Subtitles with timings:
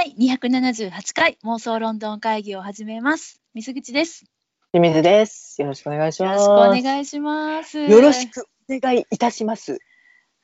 [0.00, 3.42] 第278回妄想ロンドン会議を始めます。
[3.52, 4.24] 水口です。
[4.72, 5.60] 清水です。
[5.60, 6.42] よろしくお願いします。
[6.42, 7.78] よろしくお願いします。
[7.78, 9.78] よろしくお願いいたします。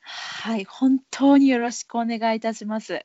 [0.01, 3.03] はい、本当によろしくお願いいたします。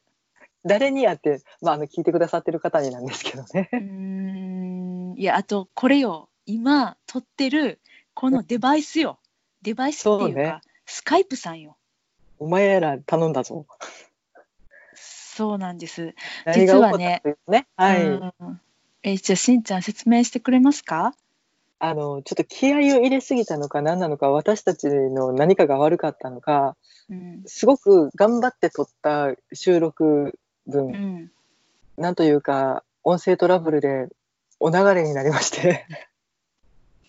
[0.66, 3.76] 誰にやって、まあ、あの聞いてくださってる方になんですけどねう。
[3.76, 7.80] ーん、いや、あとこれよ、今撮ってる
[8.12, 9.18] このデバイスよ。
[9.62, 11.78] デバイスっていうか、そうねスカイプさんよ。
[12.38, 13.64] お前ら頼んだぞ。
[15.34, 16.14] そうなんです。
[16.44, 17.66] 何が起こったというとね。
[17.76, 18.06] はい。
[18.06, 18.60] うん
[19.04, 21.14] えじゃあしんちゃん説明してくれますか？
[21.80, 26.76] あのちょっと気合を入れすぎたのか何なのか私たちの何かが悪かったのか
[27.10, 31.30] うん、すごく頑張って撮った収録分、うん、
[31.96, 34.08] なんというか音声トラブルで
[34.60, 35.84] お流れになりまして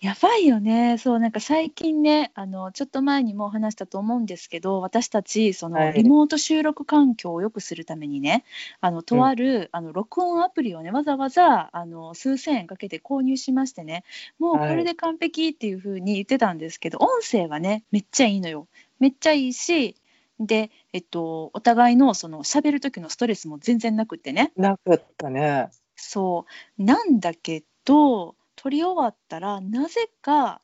[0.04, 0.98] やばいよね。
[0.98, 8.44] そうなんか最近ね、あのちょっと前にも話したと思うんですけど、私たちそはいのリモート収録環境を良くするためにね、
[8.82, 14.04] あのとある、あの録音アプリをねわざわざあの数千円かけて購入しましてね、
[14.38, 18.68] もうこれで完璧っていう風に言ってたんですけど、音声はねめっちゃいいのよ。
[19.00, 19.96] めっちゃいいし。
[20.38, 25.70] で、えっと、お互いのその喋る時のストレスも全然なくってねなかったね。
[25.96, 26.44] そ
[26.78, 28.34] うなんだけど
[28.64, 30.62] 撮り終わったらなぜか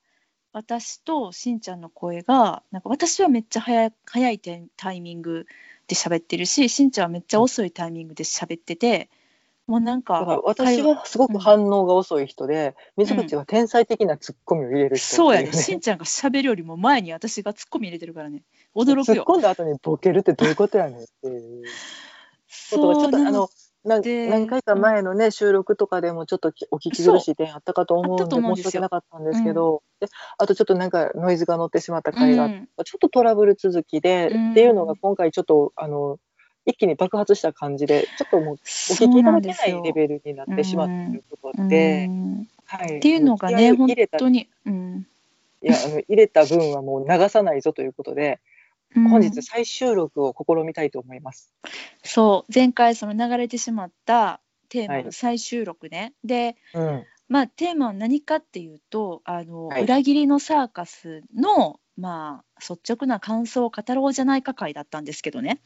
[0.54, 4.40] 私としんちゃんの声がなんか私はめっちゃ早い早い
[4.78, 5.44] タイミング
[5.86, 9.10] で喋ってるししんちゃんはめっちゃ遅いタイミングで喋ってて
[9.66, 15.58] もうなんか私はすごく反応が遅い人で、水口は天才的なツッコミを入れる人そうやっていね。
[15.58, 18.42] しんちゃんが喋るよりも前に私がツッコミ入れてるからね。
[18.74, 19.24] 驚く突っよ。
[19.28, 21.64] 込んだ後にボケるってどういうことやねんっていう。
[22.72, 23.48] ことがちょっとそうあの
[23.84, 32.68] なで何回か前のね、収録とかでもちょっときお聞き苦しい点あったかと思うんで申し訳なかったんですけど、であとちょっとなんかノイズが乗ってしまった回がうん。
[32.84, 34.50] ちょっとトラブル続きで、うん。
[34.52, 36.18] っていうのが今回ちょっとあの
[36.66, 42.10] 一気に爆発した感じでちょっともうお聞きいただけないレベルになってしまったということで、
[42.96, 45.06] っていうのがね本を入れた当に、うん。
[45.62, 48.40] いやあの入れた分はもう流さないぞということで、
[48.96, 49.08] うん。
[49.08, 51.52] 本日再収録を試みたいと思います。
[52.04, 52.52] そう。
[52.52, 55.04] 前回その流れてしまったテーマはい。
[55.04, 59.84] の再収録ね、でうん、まあテーマは何かっていうとあの、はい。
[59.84, 65.60] 裏切りのサーカスのまあ率直な感想を語ろうじゃないか会だったんですけどね。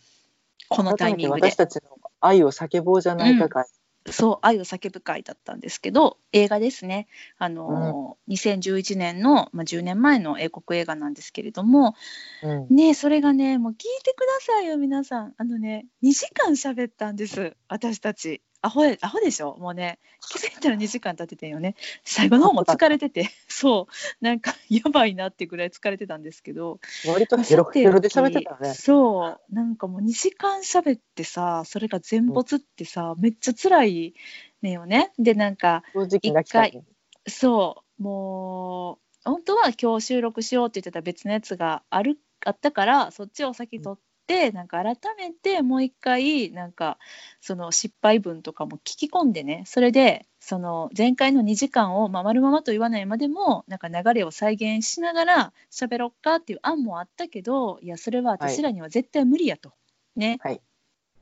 [0.69, 1.51] このタイミングで。
[1.51, 1.83] 私たちの
[2.21, 3.67] 愛を叫ぼうじゃないか会、
[4.11, 7.09] そう愛を叫ぶ会だったんですけど映画ですね。
[7.39, 11.95] あの、2011年の、まあ、10年前の英国映画なんですけれども
[12.43, 12.75] うん。
[12.75, 15.35] ねそれがねもう聞いてくださいよ皆さん。
[15.37, 19.57] あのね2時間喋ったんです私たちアホやアホでしょ？
[19.59, 21.75] もうね気づいたら2時間経っててんよね。
[22.03, 23.29] 最後の方も疲れてて。
[23.47, 24.25] そう。
[24.25, 26.81] なんかやばいなってぐらい疲れてたんですけど。
[27.07, 28.73] 割とヘロヘロで喋ってたよね。
[28.73, 29.55] そう。
[29.55, 34.15] なんかもう2時間喋ってさそれが全没ってさ、めっちゃ辛い
[34.63, 35.13] ねよね。
[35.19, 36.83] でなんか正直泣きたいね。
[37.29, 38.03] そう。
[38.03, 46.99] もう本当は今日収録しようって言ってた別のやつがあるあったからそっちを先取って、なんか改めてもう一回なんか
[47.41, 59.73] その失敗文とかも聞き込んでねそれでその前回の2時間を、まあ、丸ままと言わないまでもなんか流れを再現しながら喋ろっかっていう案もあったけどいやそれは私らには絶対無理やと。
[60.17, 60.61] ね、はい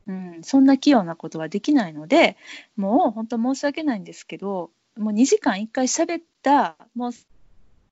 [0.06, 2.36] うん、そんな器用なことはできないので
[2.76, 7.12] もう本当申し訳ないんですけどもう2時間1回喋ったもう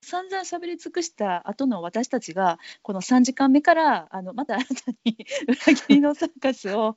[0.02, 5.16] 散々喋り尽くした後の私たちがこの3時間目からあのまた新たに
[5.46, 6.96] 裏切りのサーカスを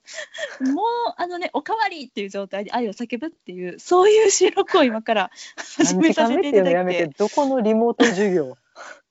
[0.61, 8.57] もうあのねおかわりっていう状態で愛を叫ぶっていうそういう収録を今から始めさせていただいて、どこのリモート授業？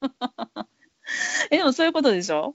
[1.50, 2.54] えでもそういうことでしょ？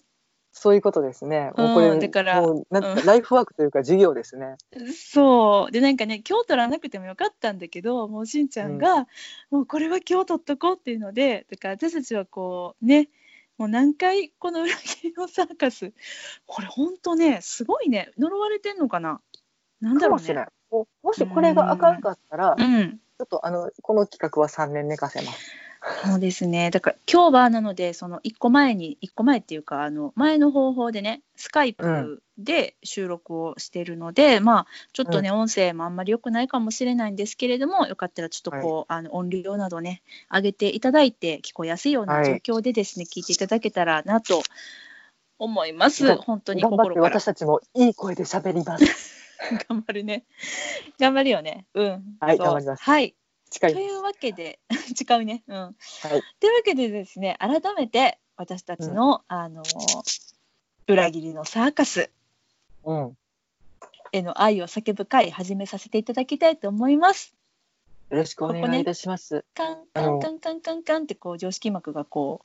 [0.58, 1.52] そういうことですね。
[1.56, 4.56] もうこれ、うんだからもうなんうんライフワークというか授業ですね。
[4.94, 9.08] そうでなんかね今日取らなくてもよかったんだけどもうしんちゃんが、
[9.52, 13.10] もうこれは今日取っとこうっていうのでだから私たちはこうね
[13.58, 15.94] もう何回この裏切りのサーカス
[16.46, 19.22] これほんとねすごいね呪われてんのかな？
[19.82, 20.80] なんだろうねかも。
[20.80, 25.52] ももしこれがあかんかったら、ちうんょっとあのこの企画は3年寝かせます。
[26.04, 26.72] そうですね。
[26.72, 40.02] だから今日はなのでその1個前に1個前っていうかあの前の方法でねスカイプで収録をしているので、まあちょっとね、音声もあんまり良くないかもしれないんですけれどもよかったらちょっとこう、あの音量などね
[40.32, 44.44] 上げていただいて聞こえやすいような状況でですね、聞いていただけたらなと
[45.40, 46.06] 思います。
[46.06, 47.20] が本当に心から。
[47.20, 49.18] 私たちもいい声で喋ります。
[49.70, 50.26] 頑張るね。
[51.00, 51.66] 頑張るよね。
[51.74, 52.18] うん。
[52.20, 52.84] はい頑張ります。
[52.84, 53.16] はい
[53.50, 53.74] 近い。
[53.74, 54.60] というわけで
[55.00, 55.76] 違うねうんはい。
[56.40, 59.64] というわけでですね改めて私たちの、あの
[60.88, 62.12] 裏切りのサーカス
[62.84, 63.18] うん。
[64.12, 67.34] への愛を叫ぶ会始めさせていただきたいと思います。
[68.10, 69.44] よろしくお願いいたします。
[69.54, 72.42] カンカンカンカンカンカンってこう常識膜がこ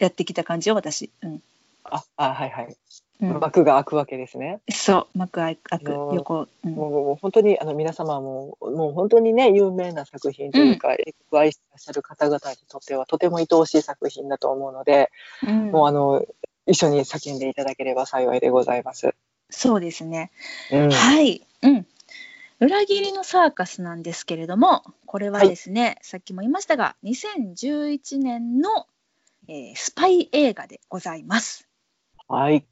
[0.00, 1.12] うやってきた感じよ私。
[1.22, 1.42] うん。
[1.84, 2.76] あ、あ、はいはい。
[3.20, 4.60] うん、幕が開くわけですね。
[4.70, 5.62] そう幕開く
[6.14, 6.48] 横。
[6.64, 15.10] うんもうもう本当にあの皆様ももう本当にね有名な作品というか、英国を愛してらっしゃる方々にとってはとても愛おしい作品だと思うので、
[15.46, 16.26] うんもうあの
[16.66, 19.14] 一緒に叫んでいただければ幸いでございます。
[19.50, 20.30] そうですね。
[20.72, 21.46] うん、はい。
[21.62, 21.86] うん。
[22.58, 28.86] 裏切りのサーカスなんですけれども、これはですね、さっきも言いましたが、2011年の、
[29.48, 31.68] えースパイ映画でございます。
[32.28, 32.66] はい。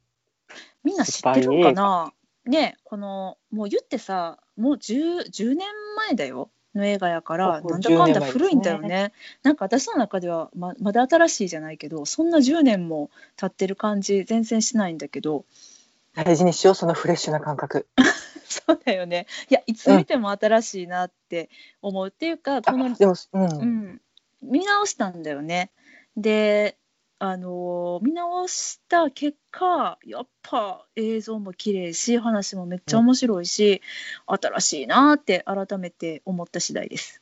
[0.85, 2.13] みんな知ってるんかな？
[2.45, 5.67] ねこの、もう言ってさ、もう 10, 10年
[5.97, 6.49] 前だよ。
[6.75, 15.45] の映画やからなんだかん10年前ですねだ古いんだよねなんか私の中ではままだ新しいじゃないけどそんな10年も経ってる感じ全然しないんだけど
[16.15, 17.87] 大事にしようそのフレッシュな感覚。
[18.47, 19.27] そうだよね。
[19.49, 21.49] いや、いつ見ても新しいなって
[21.81, 24.01] 思うっていうか、このあ、でも、うん、うん、
[24.41, 25.71] 見直したんだよね。
[26.15, 26.77] で、
[27.29, 33.81] あのー見直した結果、やっぱ映像も綺麗し、話もめっちゃ面白いし、
[34.27, 37.21] 新しいなって改めて思った次第です。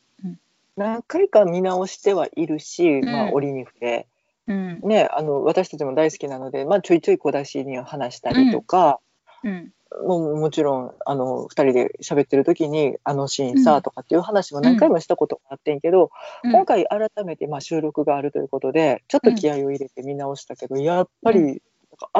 [0.75, 4.07] 何回か見直してはいるし、まあうん折に触れ、
[4.47, 8.99] うん、ね、あの私たちも大好きなので、まあちょいちょい小出しには話したりとか。
[9.43, 9.73] うん、
[10.05, 13.81] もうもちろんあの2人で喋ってる時にあのシーンさ、うん。
[13.81, 16.11] とかっていう話も何回もしたことがあってんけど、
[16.43, 16.51] うん。
[16.51, 21.55] 今回改めてまあ収録があるということでちょっと気合を入れて見直したけど、やっぱりうなん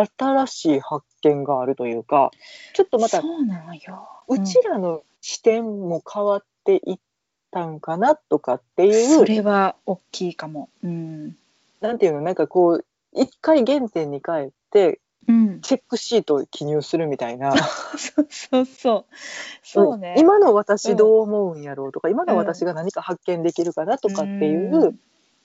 [0.06, 2.32] か新しい発見があるというか
[2.74, 4.08] ちょっとまたそうなのよ。
[4.28, 7.00] うちらの視点も変わっていっ
[7.52, 10.70] たんかなとかってうんいう、それは大きいかも。
[10.84, 11.36] うん、
[11.82, 12.22] なんていうの？
[12.22, 12.86] なんかこう
[13.16, 17.56] 一回原点に帰ってうん、チェックシートを記入するみたいな。
[17.98, 19.06] そうそうそう。
[19.64, 20.16] そうね。
[20.18, 24.98] 今の私どう思うんやろうとか、今の私が何か発見できるかなとかっていう、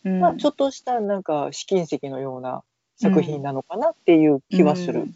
[0.05, 2.63] うん、まあ、ちょっとしたなんか試金石のような
[2.97, 5.01] 作品なのかなっていう気はする。
[5.01, 5.15] うん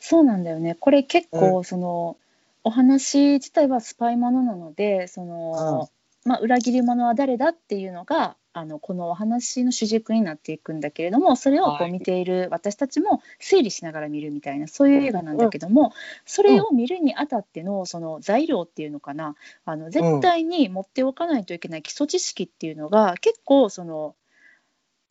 [0.00, 0.74] そうなんだよね。
[0.74, 2.16] これ結構その、
[2.62, 5.88] お話自体はスパイものなのでその、
[6.24, 11.90] まあ、裏切り者は誰だっていうのがあのこのお話の主軸になっていくんだけれどもそれをこはい。
[11.90, 15.92] う見ている私たちも推理しながら見るみたいなそういう映画なんだけども、
[16.24, 19.34] それを見るにあたってのその材料っていうのかな。
[19.64, 24.14] あの絶対に持っておかないといけない基礎知識っていうのが結構その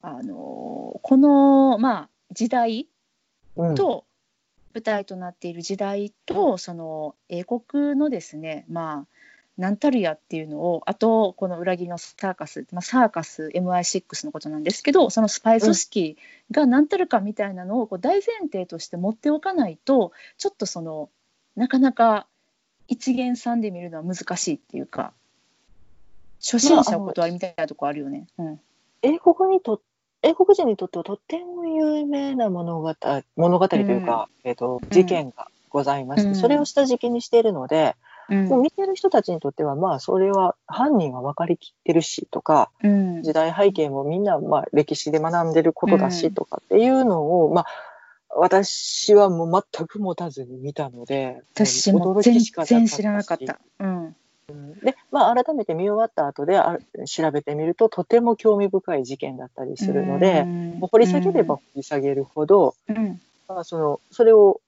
[0.01, 2.87] あのこのまあ時代
[3.57, 3.75] うん。
[3.75, 4.05] と
[4.73, 9.12] 舞台となっている時代とその英国のですねまあ
[9.57, 16.17] 何たるやっていうのをあとこの裏切りのサーカス、まあ、サーカス MI6 のことなんですけどそのスパイ組織
[16.51, 21.09] が何たるかみたいなのをこう大前提として持っておかないとちょっとその
[21.55, 22.25] なかなか
[22.87, 25.13] 一元さんで見るのは難しいっていうか
[26.43, 28.27] 初心者お断りみたいなとこあるよね。
[28.37, 28.59] うん。
[29.01, 29.81] 英国にと
[30.21, 32.95] 英国人にとってはとっても有名な物語
[33.37, 36.35] 物語というか、えー、と事件がございまして、うん。
[36.35, 37.95] それを下敷きにしているので、
[38.29, 38.45] うん。
[38.45, 43.23] もう見てる人たちにとってはまあそれは犯人は分かりきってるしとかうん。
[43.23, 47.65] 時代背景もみんなまあ歴史で学んでることだしうんとかっていうのを、まあ
[48.35, 53.59] 私はもう全く持たずに見たので私も驚全然し知らなかった。
[53.79, 54.15] うん。
[54.83, 60.69] で、まあ、改めて見終わった後であ調べてみるととても興味深い事件だったりするので、うん。
[60.79, 62.75] もう掘り下げれば掘り下げるほど、
[63.63, 64.61] そのそれを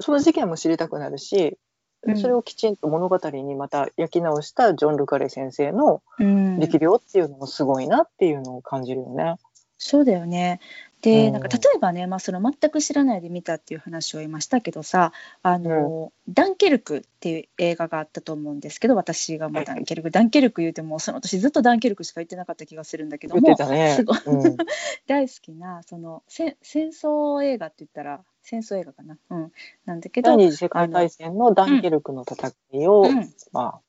[0.00, 1.56] その事件も知りたくなるし、
[2.04, 9.36] うんそれをきちんと物語にまた焼き直したジョン・ルカレ先生のうん力量っていうのもすごいなっていうのを感じるよね。
[9.78, 10.60] そうだよね。
[11.02, 24.18] で、うんなんか例えばね、まあ、その全く知らないで見たっていう話を言いましたけどさあの、ダンケルクっていう映画があったと思うんですけど私がまあダンケルク、ダンケルク言うてもその年ずっとダンケルクしか言ってなかった気がするんだけど言もねすごい。
[24.26, 24.56] うん
[25.08, 29.52] 大好きなそのせ戦争映画って言ったら戦争映画かな、うん、
[29.86, 33.80] なんだけど第、二次世界大戦のダンケルクの戦いを、うん、ま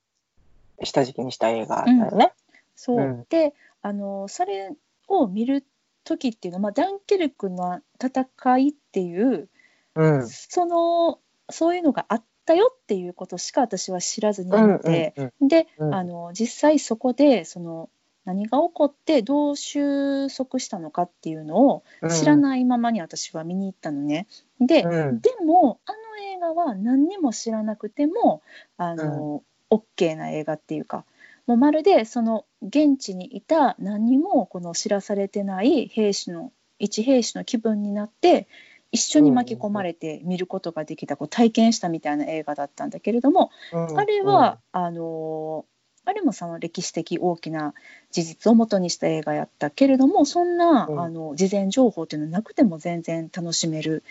[0.80, 2.32] あ、下敷きにした映画だよね。
[2.76, 3.26] そう、うん。
[3.28, 4.72] であのそれ
[5.08, 5.64] を見る
[6.04, 9.48] 時っていうのは、まあ、ダンケルクの戦いっていう
[9.94, 10.28] うん。
[10.28, 11.18] その
[11.50, 15.48] そういうのがあったよっていうことしか私は知らずにいうんて、うん。
[15.48, 15.94] で、うん。
[15.94, 17.88] あの実際そこでその
[18.24, 22.10] 何が起こってどう収束したのかっていうのをうん。
[22.10, 24.26] 知らないままに私は見に行ったのね。
[24.60, 25.20] で、うん。
[25.20, 25.98] でもあの
[26.34, 28.42] 映画は何にも知らなくても
[28.76, 31.04] あの、OK な映画っていうか
[31.46, 38.48] もうまるでその現地にいた何にもこの知らされてない兵士の一兵士の気分になって
[38.94, 43.98] 一緒に巻き込まれて見ることができた、こう体験したみたいな映画だったんだけれども、うん。
[43.98, 45.64] あれは、あの
[46.06, 47.74] あれもその歴史的大きな
[48.10, 51.00] 事実をもとにした映画やったけれどもそんな、うん。
[51.00, 54.02] あの事前情報っていうのはなくても全然楽しめる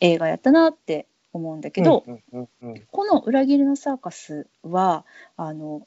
[0.00, 2.82] 映画やったなって思うんだけど、うんうんうんうん。
[2.90, 5.04] この「裏切りのサーカスは」
[5.36, 5.86] あの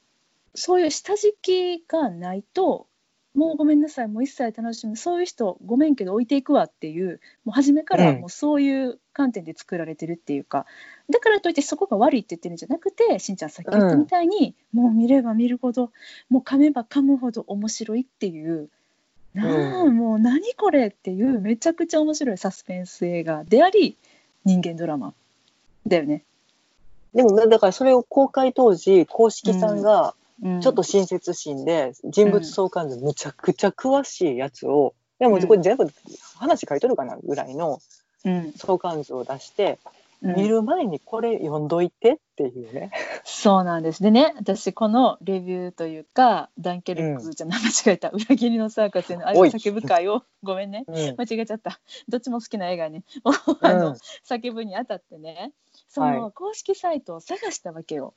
[0.55, 2.87] そういう下敷きがないと
[3.35, 10.65] もうごめんなさいもう一切楽しむそういう人ごめんけど置いていくわっていうもう初めからうんもうそういう観点で作られてるっていうか、
[11.09, 15.91] だからといってそこが悪いって言ってるんじゃなくてしんちゃんさっき言ったみたいに、もう見れば見るほど
[16.29, 18.69] もう噛めば噛むほど面白いっていう。
[19.33, 23.97] なあ、うんもう何これっていうめちゃくちゃ面白いサスペンス映画であり
[24.45, 25.13] 人間ドラマ
[25.87, 26.23] だよね。
[27.13, 30.61] でもだからそれを公開当時公式さんがうん。
[30.61, 35.87] ちょっと親切心で人物相関図むちゃくちゃ詳しいやつを、でもこれ全部
[36.37, 37.79] 話書いとるかなぐらいの
[38.25, 38.53] うん。
[38.53, 39.79] 相関図を出して、
[40.21, 40.35] うん。
[40.35, 42.91] 見る前にこれ読んどいてっていうね。
[43.25, 44.01] そうなんです。
[44.01, 48.09] でね私このレビューというかダンケルクじゃない、間違えた。
[48.09, 50.85] 裏切りのサーカスへの愛を叫ぶ会をごめんね。
[50.87, 50.95] うん。
[51.17, 51.79] 間違えちゃった。
[52.07, 53.03] どっちも好きな映画ね
[53.61, 53.95] あの、
[54.25, 55.51] 叫ぶにあたってね
[55.89, 58.13] そのは公式サイトを探したわけよ。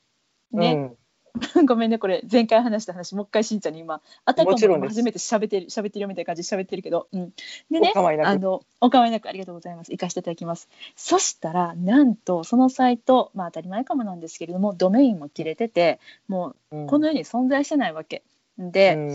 [0.52, 0.60] うん。
[0.60, 0.92] ね、
[1.66, 7.32] ごめんねこれ前回話した話もう一回しんちゃんに今あたかも初めて喋ってる喋ってるよみたいな感じで喋ってるけど、うん、
[7.70, 8.28] でねお構いなく。
[8.28, 9.92] あのお構いなくありがとうございます。
[9.92, 10.68] 行かせていただきます。
[10.96, 16.84] そしたらなんとそのサイトまあ当たり前かもなんですけれどもドメインも切れててもうん。
[16.84, 18.22] うこの世に存在してないわけ。
[18.58, 19.14] で、うん。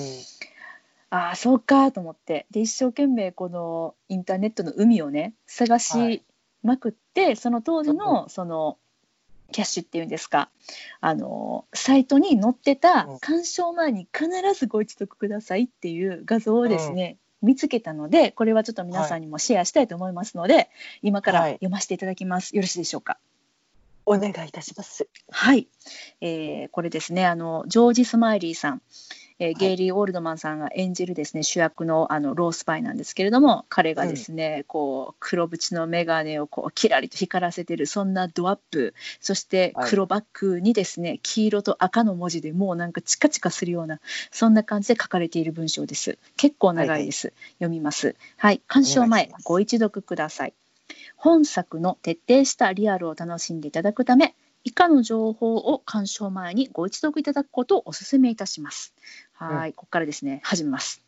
[1.10, 6.22] ああそうかと思ってで一生懸命このインターネットの海をね探はしい
[6.64, 8.78] まくって、その当時のその
[9.52, 10.50] キャッシュっていうんですか。
[11.00, 13.20] あのサイトに載ってたうん。
[13.20, 20.70] 鑑賞前に必ずご一読くださいっていう画像をですね、見つけたのでこれはちょっと皆さんにもシェアしたいと思いますので、
[21.02, 21.54] 今からはい。
[21.54, 23.18] 読ませていただきます、よろしいでしょうか。
[24.06, 25.08] お願いいたします。
[25.30, 25.68] はい、
[26.22, 27.26] えーこれですね。
[27.26, 28.82] あのジョージ・スマイリーさん、
[29.44, 39.90] えーゲイリー・オールドマンさんが演じるですね主役のあのロースパイなんですけれども彼がですね、こう黒縁の眼鏡をこうキラリと光らせてるそんなドアップそしてはい。
[39.90, 46.20] 黒バッグにですね、黄色と赤の文字でもうなんかチカチカするようなそんな感じで書かれている文章です。
[46.38, 48.16] 結構長いです、読みます。
[48.38, 48.62] はい。
[48.68, 50.54] 鑑賞前ご一読ください。
[51.16, 58.94] 本作の徹底したリアルを楽しんでいただくため以下の情報を鑑賞前にご一読いただくことをお勧めいたします。
[59.34, 61.04] はい、ここからですね、始めます。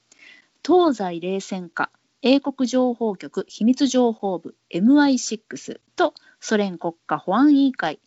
[0.66, 1.92] 東西冷戦下、
[2.22, 8.00] 英国情報局秘密情報部 MI6 とソ連国家保安委員会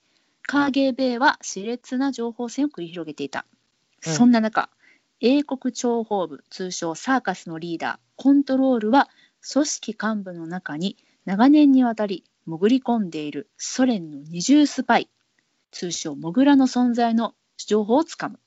[0.43, 3.45] カーゲーベイは熾烈な情報戦を繰り広げていた。
[4.07, 4.69] うんそんな中、
[5.21, 9.09] 英国諜報部通称サーカスのリーダーコントロールは
[9.53, 15.09] 組織幹部の中に長年にわたり潜り込んでいるソ連の二重スパイ
[15.77, 18.41] 通称モグラの存在の情報をつかむ、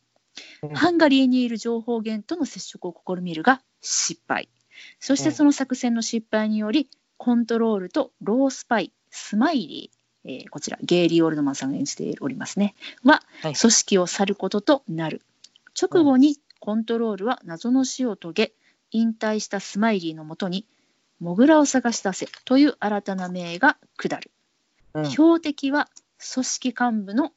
[0.64, 0.70] うん。
[0.76, 4.50] ハンガリーにいる情報源との接触を試みるが失敗。
[5.00, 5.36] そしてうん。
[5.36, 12.74] その作戦の失敗によりコントロールとロースパイスマイリー、えーこちらゲイリー・オールドマンさんが演じておりますね。
[13.04, 13.54] ははい。
[13.54, 15.22] 組織を去ることとなる。
[15.80, 18.54] 直後にコントロールは謎の死を遂げ
[18.90, 20.66] 引退したスマイリーのもとに
[21.20, 24.32] モグラを探し出せという新たな命が下る。
[24.96, 25.06] うん。
[25.06, 25.90] 標的は
[26.34, 27.32] 組織幹部の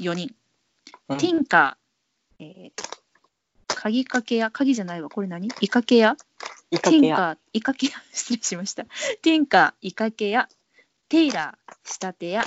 [0.00, 0.34] 4人、
[1.08, 1.18] うん。
[1.18, 2.98] ティンカー、えー
[3.80, 5.48] 鍵かけ屋、鍵じゃないわ、これ何？
[5.60, 6.16] イカケ屋？
[6.72, 7.00] イカケや。
[7.00, 8.84] ティンカー、イカケ屋、 失礼しました。
[9.22, 10.48] ティンカー、イカケ屋、
[11.08, 12.44] テイラー、仕立て屋、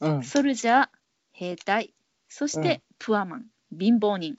[0.00, 0.22] うん。
[0.22, 0.88] ソルジャー、
[1.32, 1.94] 兵隊、
[2.28, 2.82] そして、うん。
[2.98, 4.36] プアマン、貧乏人、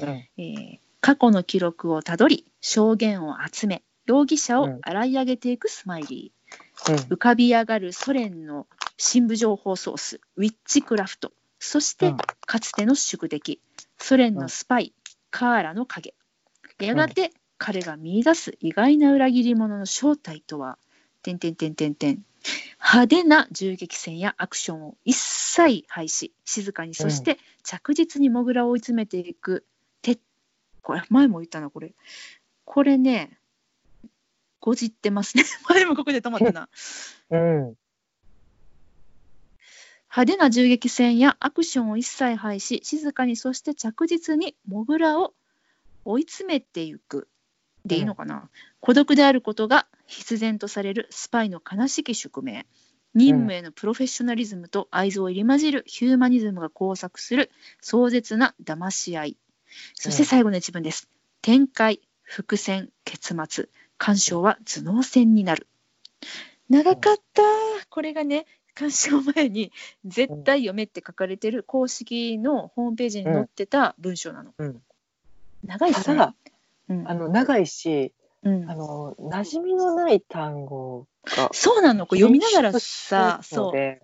[0.00, 0.08] うん。
[0.08, 6.37] えー過去の記録をたどり、証言を集め、容疑者を洗い上げていくスマイリー。
[6.84, 8.66] 浮かび上がるソ連の
[8.96, 11.32] 深部情報ソースウィッチクラフト。
[11.58, 12.16] そして、うん。
[12.46, 13.60] かつての宿敵
[13.98, 14.92] ソ連のスパイ、
[15.30, 16.14] カーラの影。
[16.78, 20.78] やがて、彼が見出す意外な裏切り者の正体とは
[21.22, 22.24] 点点点点点
[22.80, 26.30] 派手な銃撃戦やアクションを一切廃止。
[26.44, 29.64] 静かにそして着実にモグラを追い詰めていく。
[30.00, 30.18] て
[30.82, 31.94] これ前も言ったなこれ。
[32.64, 33.37] これね
[34.68, 35.44] ごじってますね。
[35.70, 36.68] 前もここで止まったな。
[37.30, 37.76] うん。
[40.10, 45.34] 派手な銃撃戦やアクションを一切廃し静かにそして着実にモグラを
[46.04, 47.28] 追い詰めていく
[47.86, 52.66] でいいのかな、孤独であることが必然とされるスパイの悲しき宿命。
[53.14, 59.36] 任務へのプロフェッショナリズムと愛憎を入り混じるヒューマニズムが交錯する壮絶な騙し合い。
[59.94, 61.08] そして最後の一文です、
[61.40, 65.66] 展開伏線結末鑑賞は頭脳戦になる。
[66.68, 67.42] 長かった、
[67.88, 69.72] これがね鑑賞前に
[70.04, 74.82] 絶対読めって書かれてる公式のホームページに載ってた文章なの、うん。
[75.64, 76.28] 長いっすね
[76.88, 77.08] うん。
[77.08, 78.12] あの長いし、
[78.44, 78.70] うん。
[78.70, 82.06] あの馴染みのない単語がそうなの。
[82.06, 83.68] こう読みながらさそそう。
[83.70, 84.00] うで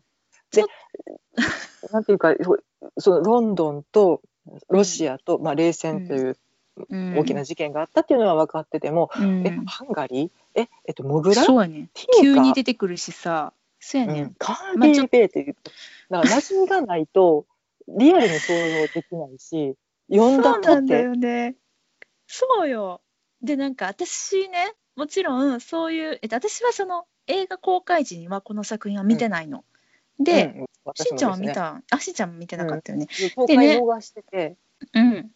[1.92, 2.58] なんていうかそ
[2.98, 4.22] そのロンドンと
[4.68, 6.36] ロシアと、まあ、冷戦といううん
[6.90, 9.46] 大きな事件があったっていうのは分かってても、うん。
[9.46, 10.30] えハンガリー？
[10.54, 11.42] ええっとモグラ？
[11.42, 11.90] そうやね
[12.20, 13.52] 急に出てくるしさ。
[13.80, 14.34] そうやね、うん。
[14.38, 15.56] カーディーベイっていう
[16.10, 17.46] だから馴染みがないと
[17.88, 19.76] リアルに想像できないし
[20.10, 21.56] 読んだそうなんだとてよね。
[22.26, 23.00] そうよ。
[23.42, 29.64] でなんか私ねもちろんそういう、えっと、私はその映画公開時にはこの作品は見てないの。
[30.18, 30.66] で、うん。
[30.94, 33.08] しんちゃんは見たあしんちゃんも見てなかったよね。
[33.36, 33.76] 公でね。
[33.76, 34.56] 開逃してて、
[34.92, 35.30] うん。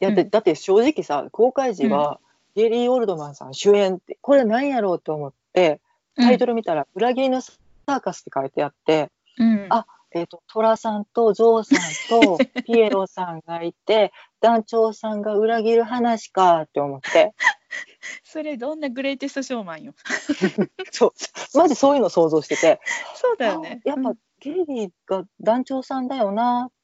[0.00, 0.30] だうん。
[0.30, 2.20] だって正直さ公開時は、
[2.54, 5.80] ゲイリー・オールドマンさん主演ってこれ何やろうと思って
[6.16, 17.34] タイトル見たら「裏切りのサーカス」って書いてあって、うん、あえー、とトラさんとゾウさんと ピエロさんがいて団長さんが裏切る話かって思って。
[18.24, 19.94] それどんなグレイテストショーマンよ。
[20.92, 21.12] そう。
[21.58, 22.80] マジそういうの想像してて。
[23.14, 23.82] そうだよね。
[23.84, 24.18] あやっぱ、うん。
[24.38, 26.75] ゲイリーが団長さんだよなって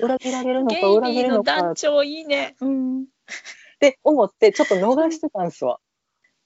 [0.00, 2.56] 裏切られるのゲか 裏切るのかっ団長いいね。
[2.60, 3.06] うん。
[3.78, 5.78] て思ってちょっと逃してたんですわ。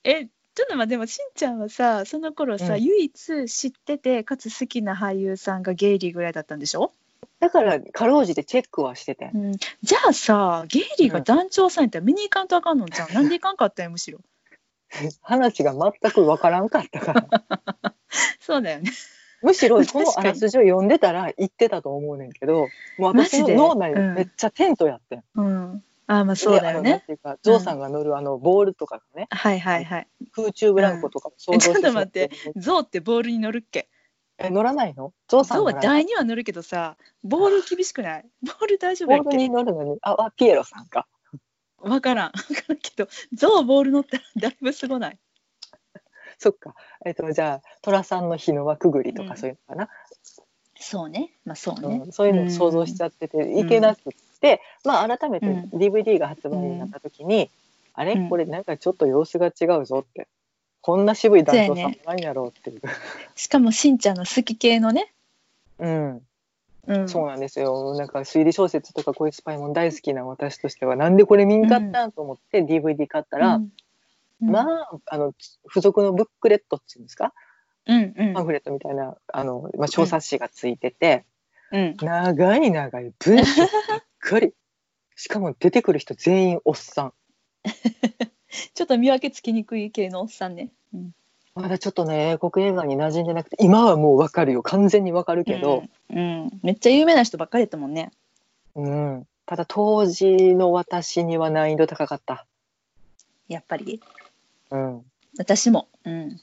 [0.05, 6.93] えちょっと待ってでもしんちゃんはさその頃さ、うん唯一知っててかつ好きな俳優さんがゲイリーぐらいだったんでしょ？
[7.41, 9.39] だからかろうじてチェックはしててう。
[9.39, 12.87] ん、じゃあさゲイリーが団長さんやったら見に行かんとあかんの？
[12.87, 14.19] じゃん、なんで行かんかったんやむしろ
[15.23, 17.27] 話が全くわからんかったから。
[18.41, 18.91] そうだよね
[19.43, 22.69] むしろ このあらすじを読んでたら言ってたと思うねんけど、
[22.99, 24.15] もう私の脳内うん。
[24.15, 25.25] めっちゃテントやってん。
[25.35, 25.85] うん。
[26.07, 27.05] あーまあそうだよね。
[27.07, 30.09] ていうか、ゾウさんが乗るあのボールとかがね、はいはいはい。
[30.33, 31.73] 空中ブランコとかも想像して。
[31.73, 32.31] ちょっと待って。
[32.57, 33.89] ゾウってボールに乗るっけ？
[34.39, 35.13] え、乗らないの？
[35.29, 38.25] ゾウさんは台には乗るけどさボール厳しくない？
[38.43, 41.07] ボール大丈夫ボールに乗るのに、あ、あピエロさんか。
[41.79, 42.27] わからん。
[42.27, 42.39] わか
[42.69, 45.19] らんけどゾウボール乗ったらだいぶすごない？
[46.43, 46.75] そっか。
[47.07, 49.37] えっと、じゃあ、寅さんの日の輪くぐりとかうん。
[49.37, 49.89] そういうのかな。
[50.75, 51.31] そうね。
[51.45, 52.13] まあそううね、ん。
[52.13, 55.71] そういうのを想像しちゃってて、いけなくって、まあ改めてうん。
[55.73, 57.49] DVD が発売になった時に、
[57.95, 58.15] あれ？
[58.15, 58.29] うん。
[58.29, 60.27] これなんかちょっと様子が違うぞって。
[60.81, 62.83] こんな渋い団長さん何やろうっていう。
[63.37, 65.13] しかもしんちゃんの好き系のね、
[65.79, 66.23] うん。
[66.89, 67.95] うん、そうなんですよ。
[67.95, 73.73] なんか推理小説とかこういうスパイも大好きな私としては、なんでこれ見んかったんと思って DVD 買ったら、うんうん、
[74.51, 75.33] まあ、あの、
[75.69, 77.33] 付属のブックレットっていうんですか？
[77.87, 81.25] うんうんパンフレットみたいな、あの、まあ、小冊子がついてて、
[81.73, 84.53] うん、長い長い文章ばっかり。
[85.17, 87.13] しかも出てくる人全員おっさん。
[88.75, 90.71] ちょっと見分けつきにくい系のおっさんね。
[90.93, 91.15] うん、
[91.55, 94.63] まだちょっとね、英国映画に馴染んでなくて、今はもうわかるよ。
[94.63, 98.11] 完全にわかるけど、うん、うんめっちゃ有名な人ばっかりやったもんね。
[98.75, 99.27] うん。
[99.47, 102.47] ただ当時の私には難易度高かった。
[103.49, 104.01] やっぱり
[104.73, 105.05] うん。
[105.39, 105.89] 私も。
[106.05, 106.41] うん、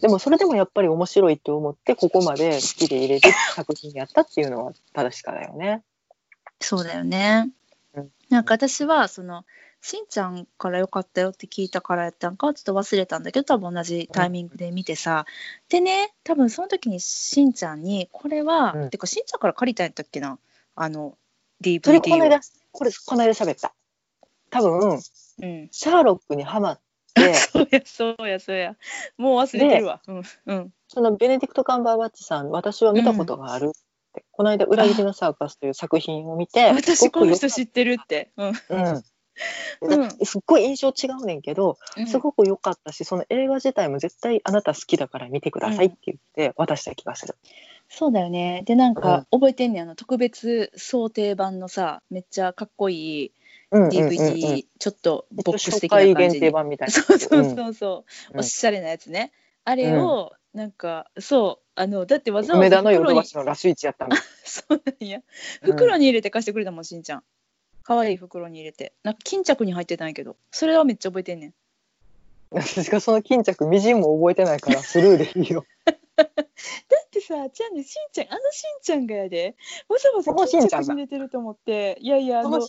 [0.00, 5.82] でもそれでもやっぱり面白いって思ってここまで好きで入れる作品やったっていうのは正しかだよね。
[6.60, 7.50] そうだよね
[7.94, 8.10] うん。
[8.28, 9.44] なんか私はその
[9.80, 15.24] しんちゃんから良かったよって聞いたからやったんかちょっと忘れたんだけど多分同じタイミングで見てさ、
[15.70, 20.38] でね多分その時にしんちゃんにこれは、うんてかしんちゃんから借りたんやったっけな？
[20.76, 21.16] あの
[21.62, 22.40] それこの DVD を間、
[22.72, 23.74] これこの間喋った。
[24.50, 26.80] 多分、うん、シャーロックにハマっ
[27.12, 28.76] て、 そうやそうやそうや。
[29.16, 30.00] もう忘れてるわ。
[30.06, 30.72] うんうん。
[30.88, 33.70] そのベネディクト・カンバーバッチさん、私は見たことがあるっ
[34.12, 38.30] て、この間、裏切りのサーカスという作品を見て、私この人す知ってるって。
[38.36, 38.48] うん。
[38.48, 39.02] うん。
[39.80, 40.10] うん。
[40.26, 42.06] すっごい印象違うねんけど、うん。
[42.06, 47.36] すごく良かったし、その映画自体も絶対あなた好きだから見てくださいって言って渡した気がする。
[47.88, 48.62] そうだよね。
[48.66, 49.82] でなんか覚えてんねん。
[49.82, 53.39] あの特別想定版のさめっちゃかっこいいうんうんうんうん
[53.72, 56.40] DVD、ちょっとボックス初的な感じに。
[56.40, 56.92] 定版みたいな。
[56.92, 59.32] そうそううんそうそう、うんおしゃれなやつね。
[59.64, 64.16] あれを、なんかそうあのだってわざわ梅ざ田のヨドバ袋にシのラスイチやったの。
[64.44, 65.20] そうなんや
[65.62, 67.24] うん袋に入れて貸してくれたもんしんちゃん。
[67.82, 71.54] 可愛い袋に入れてなんか巾着に入ってたんやけどそれはめっちゃ覚えてんねん。
[72.50, 75.64] 私がその巾着みじんも覚えてないからスルーでいいよ。
[76.16, 79.56] だってさじゃあねしんちゃんあのしんちゃんがやで
[79.88, 82.60] わざわざ巾着に入れてると思っていやいやあの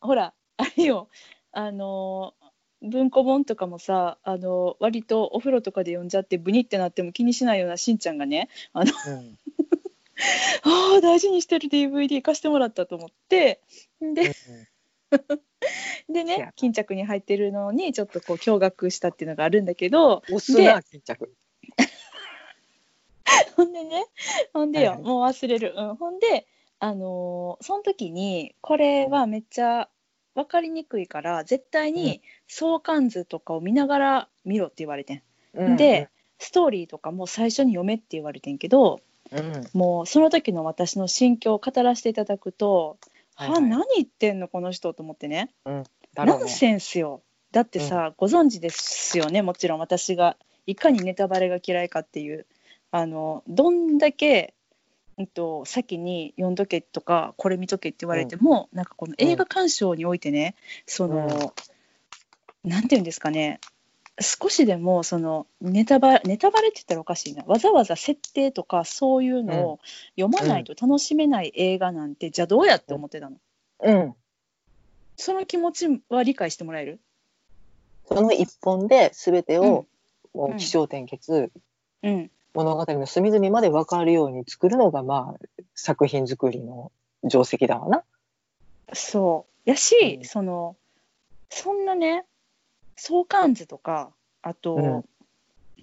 [0.00, 1.08] ほらあれよ。
[1.52, 2.34] あの
[2.82, 9.38] 文庫本とかもさあの割とお風呂とかで読んじゃってブニってなっても気にしないようなしんちゃんがねあのうん。
[10.62, 13.60] あー大事にしてる DVD 貸してもらったと思って。
[14.00, 14.68] ででせ
[16.12, 20.22] やね巾着に入ってるのにちょっとこう驚愕したっていうのがあるんだけど。
[20.28, 21.34] 押すな巾着。
[23.56, 24.06] ほんでね。
[24.52, 25.06] ほんでよ、はいはい。
[25.06, 26.46] もう忘れる、うん、ほんで
[26.80, 29.88] あのーその時にこれはめっちゃ
[30.34, 35.22] 分かりにくいから絶対に相関図とかを見ながら見ろって言われてん、
[35.54, 39.00] うんでストーリーとかも最初に読めって言われてんけど
[39.32, 39.68] うん。
[39.72, 42.98] もうその時の私の心境を語らせていただくと、
[43.36, 43.62] はいはい。
[43.62, 45.50] は何言ってんのこの人と思ってね。
[45.64, 46.40] だろうね。
[46.40, 47.22] ナンセンスよ。
[47.52, 49.78] だってさ、ご存知ですよねもちろん。
[49.78, 52.46] 私がいかにネタバレが嫌いかっていう。
[52.92, 54.54] あのどんだけ、
[55.20, 60.54] うん、と先に読んどけとかこれ見とけって言われても、なんかこの映画鑑賞においてね
[60.86, 61.54] その、
[62.64, 63.60] なんて言うんですかね
[64.20, 67.42] 少しでもそのネタバレネタバレって言ったらおかしいな。
[67.46, 69.80] わざわざ設定とかそういうのを
[70.18, 73.36] 読まないと楽しめない映画なんて、じゃあどうやって思ってたの？
[73.82, 74.14] うん。
[75.16, 77.00] その気持ちは理解してもらえる？
[78.08, 79.86] その一本で全てを、
[80.34, 81.50] もううん起承転結、
[82.02, 88.02] うん物語の隅々まで分かるように作るのがまあ作品作りの定石だわな。
[88.92, 89.70] そう。
[89.70, 90.24] やし、うん。
[90.24, 90.76] その
[91.48, 92.24] そんなね
[92.96, 94.10] 相関図とか
[94.42, 95.04] あと、うん。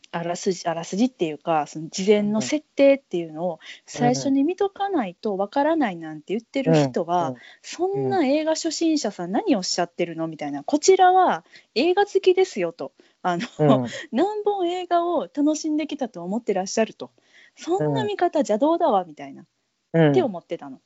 [0.09, 10.29] あらすじあらすじっていうかその事前の設定っていうのを最初に見とかないとわからないなんて言ってる人は、そんな映画初心者さん何をおっしゃってるの？
[10.29, 10.63] みたいな。
[10.63, 11.43] こちらは
[11.75, 12.93] 映画好きですよと
[13.31, 13.83] あの、うん。
[13.83, 17.11] う ん何本映画を楽しんできたと思ってらっしゃると。
[17.55, 19.45] そんな見方邪道だわみたいな、
[19.93, 20.11] うん。
[20.11, 20.79] って思ってたの。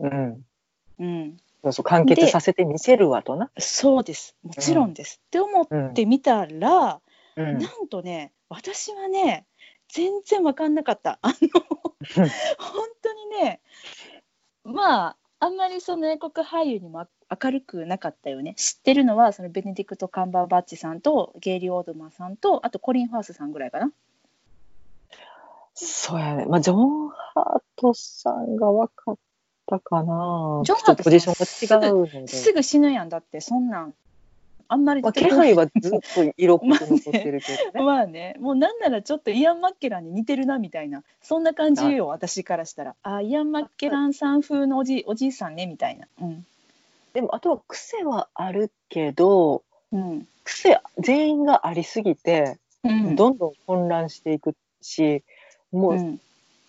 [0.00, 0.46] うん。
[0.98, 1.36] うん。
[1.62, 3.50] そうそう完結させてみせるわとな。
[3.58, 4.36] そうです。
[4.42, 7.00] もちろんです、って思うんってみたら、
[7.36, 7.58] うん。
[7.58, 9.46] なんとね私はね
[9.88, 11.18] 全然分かんなかった。
[11.22, 11.34] あの
[12.58, 13.60] 本当にね
[14.62, 17.06] まああんまりその英国俳優にも
[17.42, 18.54] 明るくなかったよね。
[18.56, 23.92] 知ってるのはそのベネディクト・カンバーバッチさんとゲイリー・オードマンさんとあとコリン・ファースさんぐらいかな。
[25.74, 26.46] そうやね。
[26.46, 29.16] まあジョン・ハートさんが分かっ
[29.66, 30.62] たかな。
[30.64, 32.28] ジョンハートポジションが違うので。
[32.28, 33.40] すぐ死ぬやんだって。
[33.40, 33.94] そんなん
[34.68, 37.84] あんまりまあ、気配はずっと色っぽく残ってるけどね。
[37.84, 38.36] まあね。
[38.40, 41.02] もうなんならちょっとイアン・マッケランに似てるなみたいな。
[41.20, 42.94] そんな感じよ私からしたら。
[43.02, 46.08] あイアン・マッケランさん風のおじおじいさんねみたいな。
[46.20, 46.46] うん
[47.14, 50.26] でもあとは癖はあるけどうん。
[50.44, 53.16] 癖全員がありすぎてうん。
[53.16, 55.22] どんどん混乱していくし、
[55.72, 56.20] もううん。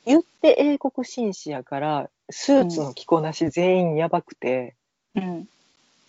[0.06, 4.76] 言って英国紳士やからスーツの着こなし全員やばくて、
[5.16, 5.48] うん。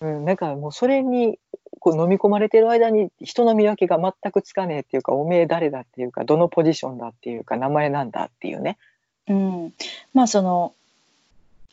[0.00, 0.24] うん。
[0.24, 1.38] なんかもうそれに
[1.80, 8.76] こう飲み込まれてる間に人の見分けが全くつかねえっていうかおめえ誰だっていうかどのポジションだっていうか名前なんだっていうね。
[9.28, 9.74] うん、
[10.14, 10.72] まあその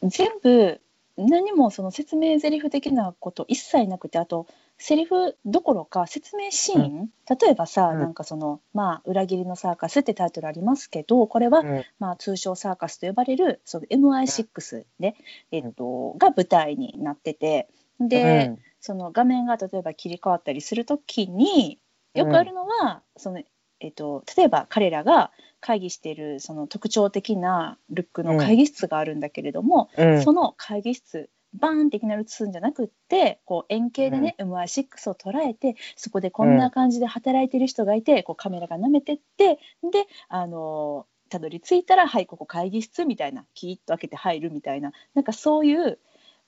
[0.01, 0.79] 全部
[1.17, 4.47] 何もその説明台詞的なこと一切なくてあと
[4.77, 7.99] セリフどころか説明シーン、例えばさ、うん。
[7.99, 11.83] なんかその「まあ裏切りのサーカス」ってタイトルありますけどこれは、うん。
[11.99, 15.15] まあ、通称サーカスと呼ばれるその MI6 ね、
[15.51, 18.59] えっと、が舞台になっててで、うん。
[18.79, 21.79] その画面が例えば切り替わったりするときに
[22.15, 23.41] よくあるのは、その
[23.83, 25.31] えっと、例えば彼らが
[25.63, 30.21] 会議しているその特徴的なルックの会議室があるんだけれども、うん。
[30.21, 45.99] その会議室バーンっていきなり映すんじゃなくってこう円形でね、MI6 を捉えてそこでこんな感じで働いてる人がいて、こうカメラが舐めてってであのたどり着いたらはいここ会議室みたいなキーッと開けて入るみたいななんかそういう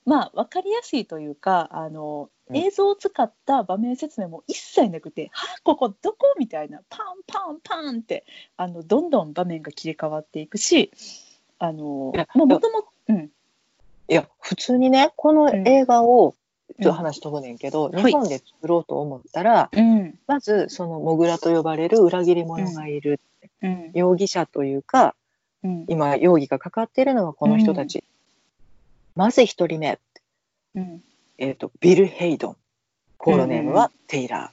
[0.06, 2.56] まあ分かりやすいというかあのうん。
[2.56, 8.24] 映像を使った場面説明も一切なくて「はあここどこ?」みたいなパンパンパンって
[8.56, 10.92] あのどんどん場面が切り替わっていくし
[11.58, 12.14] あのも
[12.60, 13.30] ともうん。
[14.08, 16.34] いや普通にねこの映画を、
[16.80, 20.18] ちょっと話飛ぶねんけど、うん日本で作ろうと思ったら、うん。
[20.28, 23.20] まずそのモグラと呼ばれる裏切り者がいる、
[23.62, 23.90] うん。
[23.94, 25.16] 容疑者というか
[25.64, 25.84] うん。
[25.88, 28.04] 今容疑がかかっているのはこの人たち、
[29.16, 29.98] まず一人目、
[30.74, 31.02] うん。
[31.38, 32.56] えー、とビル・ヘイドン。
[33.18, 34.52] コードネームはテイラ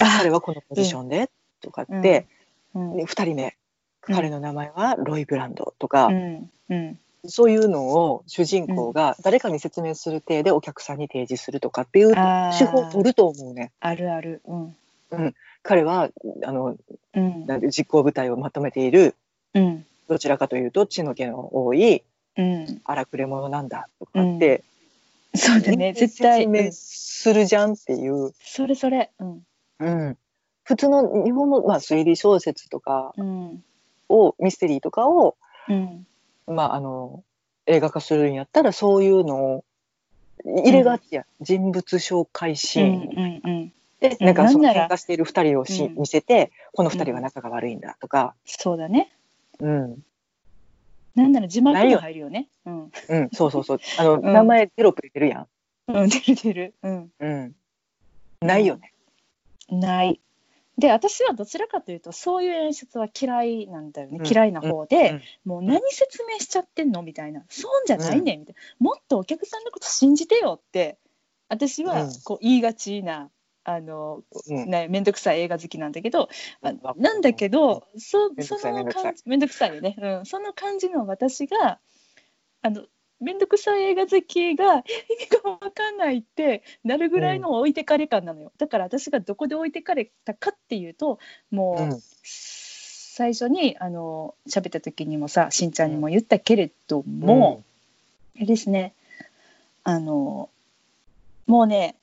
[0.00, 2.26] ー、あ彼はこのポジションで、とかって、
[2.74, 2.96] うん。
[2.96, 3.44] で二人目。
[3.44, 3.52] うん
[4.00, 6.50] 彼の名前はロイ・ブランドとか、うん。
[6.70, 6.98] うん。
[7.26, 13.70] そういうのを主人公が誰かに説明する体でお客さんに提示するとかっていう手法を取ると思うね。
[13.80, 14.40] あるある。
[14.46, 15.34] うん。
[15.62, 16.08] 彼は
[16.44, 16.76] あの
[17.14, 17.46] うん。
[17.70, 19.14] 実行部隊をまとめている。
[19.52, 19.84] うん。
[20.08, 22.02] どちらかというと血の気の多い
[22.38, 22.80] うん。
[22.84, 24.62] 荒くれ者なんだとかって、
[25.34, 25.92] そうだね。
[25.92, 29.10] 絶対、説明うんするじゃんっていう、それそれ。
[29.18, 29.42] うん。
[29.80, 30.18] うん。
[30.62, 33.64] 普通の日本の、まあ、推理小説とかうん。
[34.08, 35.36] をミステリーとかを、
[35.68, 36.06] うん。
[36.46, 37.22] まあ、あの
[37.66, 39.64] 映画化するんやったらそういうのを
[40.44, 44.26] 入れがちや、人物紹介シーン、うんうんうん、でうん。
[44.26, 46.00] なんかその喧嘩している二人をし、うん。
[46.00, 49.12] 見せてこの二人は仲が悪いんだとか、そうだね。
[49.60, 49.98] うん
[51.14, 52.48] なんなら字幕も入るよね。
[52.64, 52.92] うん。
[53.08, 55.46] うん、そうそうそうあの、うん名前テロップで出るやん、
[55.88, 56.74] うん、出る出る。
[56.82, 57.12] うん。
[57.18, 57.54] うん、
[58.40, 58.92] ないよね、
[59.70, 60.20] ない。
[60.76, 64.18] で、私はどちらかというと、そういう演出は嫌いなんだよね。
[64.20, 67.02] うん嫌いな方で、うんもう何説明しちゃってんの？
[67.02, 67.42] みたいな。
[67.48, 68.60] そうじゃないねんみたいな。
[68.78, 70.98] もっとお客さんのこと信じてよって、
[71.48, 73.28] 私はうんこう言いがちな、
[73.70, 76.30] あの、うんね、めんどくさい映画好きなんだけど、
[76.96, 79.02] なんだけど、そめんどそくさいめんどくさい。
[79.02, 81.78] の感じめんどくさいよね、うん、その感じの私が
[82.62, 82.84] あの
[83.20, 91.18] めんどくさい映画好きがえ意味が分かんないってなるぐらいの置いてかれ感なのよ、だから私がどこで置いてかれたかっていうと
[91.50, 92.02] もう、うん。
[92.22, 97.64] 最初にあの喋った時にもさしんちゃんにも言ったけれども、
[98.36, 98.94] あれですね。
[99.82, 100.48] あの
[101.46, 101.96] もうね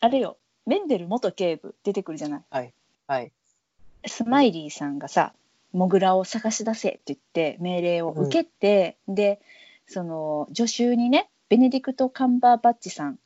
[0.00, 2.72] あれよメンデル元警部出てくるじゃない。
[3.06, 3.32] はい。
[4.06, 5.32] スマイリーさんがさ
[5.72, 9.40] モグラを探し出せって言って命令を受けて、で
[9.86, 13.18] その助手にねベネディクト・カンバーバッチさん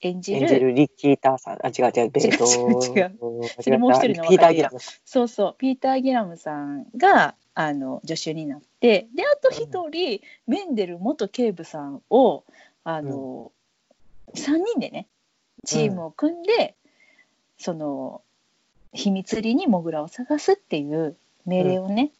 [0.00, 1.58] 演じる演じるリッキー・ターさん。
[1.64, 2.98] あ違う違うベ違う違う。
[2.98, 3.18] 違う
[3.62, 12.44] それもう一人のピーター・ギラムそうそうピーター・ギラムさんがあの助手になってであと一人、メンデル元警部さんを
[12.84, 13.52] あの、
[14.34, 15.08] 3人でね
[15.64, 16.74] チームを組んで、
[17.58, 18.22] その
[18.92, 21.16] 秘密裏にモグラを探すっていう
[21.46, 22.10] 命令をね、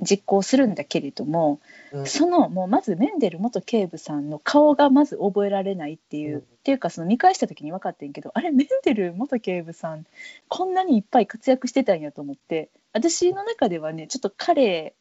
[0.00, 1.60] 実行するんだけれども、
[1.92, 2.06] うん。
[2.06, 6.40] そのもうまずメンデル元警部さんの顔がまず覚えられないっていう、うん。
[6.40, 10.04] っていうかその見返した時に分かってんけどあれメンデル元警部さん
[10.48, 14.96] こんなにいっぱい活躍してたんやと思って私の中ではねちょっと彼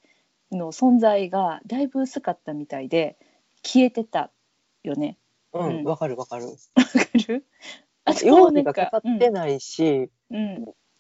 [0.52, 3.18] の存在がだいぶ薄かったみたいで
[3.64, 4.30] 消えてた
[4.84, 5.18] よね。
[5.54, 6.46] うんわかるわかる。
[6.46, 7.05] わかる
[8.06, 10.38] あ そこ容なんかかかってないし、うん。
[10.38, 10.40] う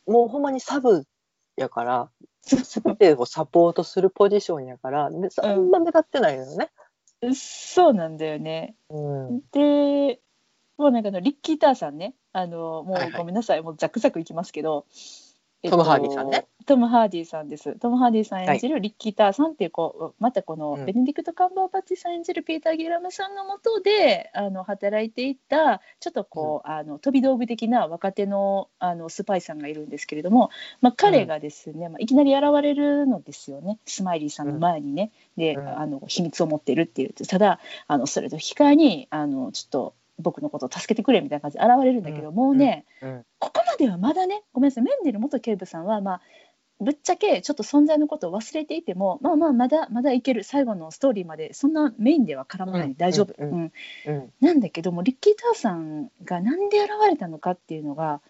[0.09, 0.13] ん。
[0.13, 1.05] もうほんまにサブ
[1.55, 2.09] やから
[2.41, 2.95] そうそう。
[2.95, 6.71] でをサポートするポジションやからでそんな目立ってないのよね。
[7.33, 8.75] そうなんだよね。
[8.89, 9.41] うん。
[9.51, 10.19] で
[10.77, 12.15] もうなんかあのリッキー・ターさんね。
[12.33, 14.85] あのもはいはいうごめんなさい、もうザクザクいきますけど、
[15.69, 16.47] トムハーディさんね。
[16.65, 17.77] トム・ハーディさんです。
[17.79, 20.85] トム・ハーディさん演じるリッキー・ターさんっていうこうまたこのうん。
[20.85, 30.49] ベネディクト・カンバーバッチさん演じるピーター・ギラムさんのもとであの働いていたちょっとこう、あの飛び道具的な若手のあのスパイさんがいるんですけれども、
[30.81, 33.77] まあ、彼がですね、まあ、いきなり現れるのですよね。
[33.85, 35.67] スマイリーさんの前にね、で、うん。
[35.67, 37.13] あの秘密を持ってるっていう。
[37.13, 42.35] ただあのそれと引き換えにあのちょっと僕のことを助けてくれみたいな感じで現れるんだけど、うん。
[42.35, 43.25] もうね、うん。
[43.39, 44.83] ここまではまだねごめんなさい。
[44.83, 46.21] メンデル元警部さんはまあ
[46.79, 50.43] ぶっちゃけちょっと存在のことを忘れていてもまあまあまだまだいける。
[50.43, 52.95] 最後のストーリーまでそんなメインでは絡まない、うん。
[52.95, 53.71] 大丈夫、うん。
[54.41, 58.21] なんだけどもリッキー・ターさんがなんで現れたのかっていうのが、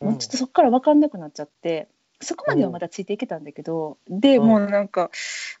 [0.00, 0.08] うん。
[0.10, 1.88] もうちょっとそこから分かんなくなっちゃって
[2.20, 4.46] そこまではまだついていけたんだけど、でうん。
[4.46, 5.10] もうなんか、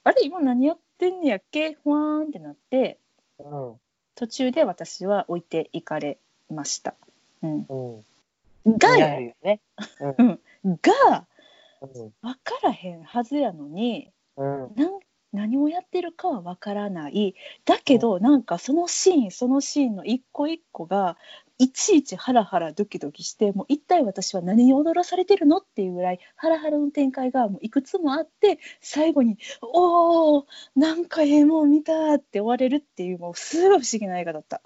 [0.02, 1.74] あれ今何やってんねやっけ？
[1.74, 2.98] ふわーんってなって
[3.38, 3.74] うん
[4.14, 6.18] 途中で私は置いていかれ
[6.50, 6.94] ました。
[7.42, 7.66] うん、
[8.64, 8.78] うん。
[8.78, 9.60] がよよね。
[10.00, 11.26] が
[11.80, 12.12] うん。
[12.22, 14.74] 分からへんはずやのにうん。
[14.74, 15.00] なん
[15.34, 17.34] 何をやってるかは分からない。
[17.64, 21.16] だけど、なんかそのシーンそのシーンの一個一個が
[21.58, 34.60] いちいちハラハラドキドキしてもう一体私は何に踊らされてるのっていうぐらいハラハラの展開がもういくつもあって最後に「おーなんかええもん見た!」って終われるっていうもうすごい不思議な映画だった。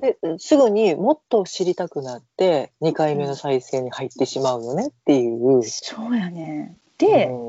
[0.00, 5.62] ですぐにもっと知りたくなって2回目の再生に入ってしまうよねっていう。
[5.64, 7.44] そうやねで、うん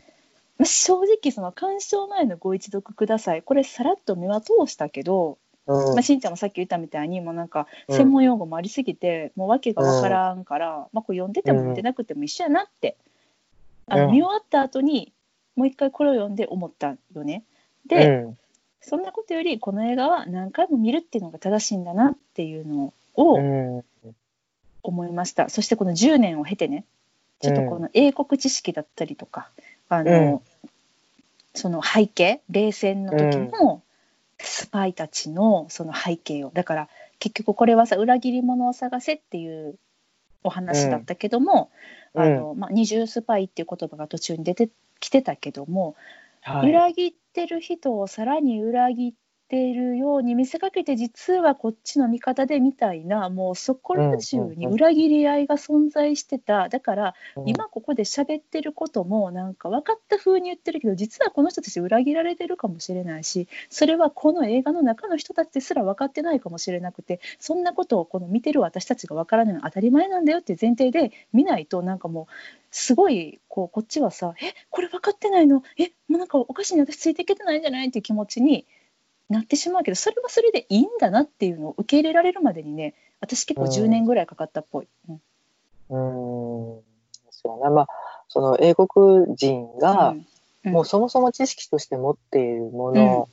[0.57, 7.97] まあ正直その鑑賞前のご一読くださいこれさらっと目は通したけど、うんまあ、しんちゃんもさっき言ったみたいにもうなんかうん。
[7.97, 12.97] 専門用語もありすぎて、もう訳がわからんから、まあ、これ読んでても読んでなくても一緒やなって、
[13.87, 15.13] あのうん見終わった後に
[15.55, 17.43] もう一回これを読んで思ったよね。
[17.85, 18.37] うで、ん。
[18.81, 23.83] そんなことよりこの映画は何回も見るっていうのが正しいんだなっていうのをうん。
[24.83, 26.85] 思いました、そしてこの10年を経てね。
[27.39, 29.49] ちょっとこの英国知識だったりとか、
[29.89, 30.41] あの
[31.53, 33.81] その背景冷戦の時の
[34.39, 36.51] スパイたちのその背景を。
[36.51, 39.77] だから結局これはさ裏切り者を探せっていう
[40.43, 41.71] お話だったけども、
[42.13, 42.21] うん。
[42.21, 44.69] あのまあ、二重スパイっていう言葉が途中に出て
[44.99, 45.95] きてたけども、
[46.41, 46.69] はい。
[46.69, 49.15] 裏切ってる人をさらに裏切っっ
[49.53, 56.69] ているように見せかけて実はこっちの味方でみたいなもうそこら中に裏切り合いが存在してた。
[56.69, 72.33] だから今ここで喋ってることもなんか分かった風に言ってるけど実はこの人たち裏切られてるかもしれないしそれはこの映画の中の人たちですら分かってないかもしれなくてそんなことをこの見てる私たちが分からないのは当たり前なんだよっていう前提で見ないとなんかもう
[72.71, 75.61] すごいこうこっちはさ「えこれ分かってないの？
[75.77, 78.65] えもうなんかおかしいな私ついていけてないんじゃない?」っていう気持ちに
[79.29, 84.87] なってしまうけどそれはそれでいいんだなっていうのを受け入れられるまでにね私結構10年ぐらいかかったっぽい。
[85.09, 85.15] うん。
[86.75, 86.81] うん。
[87.31, 87.69] そうな。
[87.69, 87.87] まあ
[88.27, 90.13] その英国人が、
[90.65, 90.71] うん。
[90.73, 93.29] もうそもそも知識として持っているもの、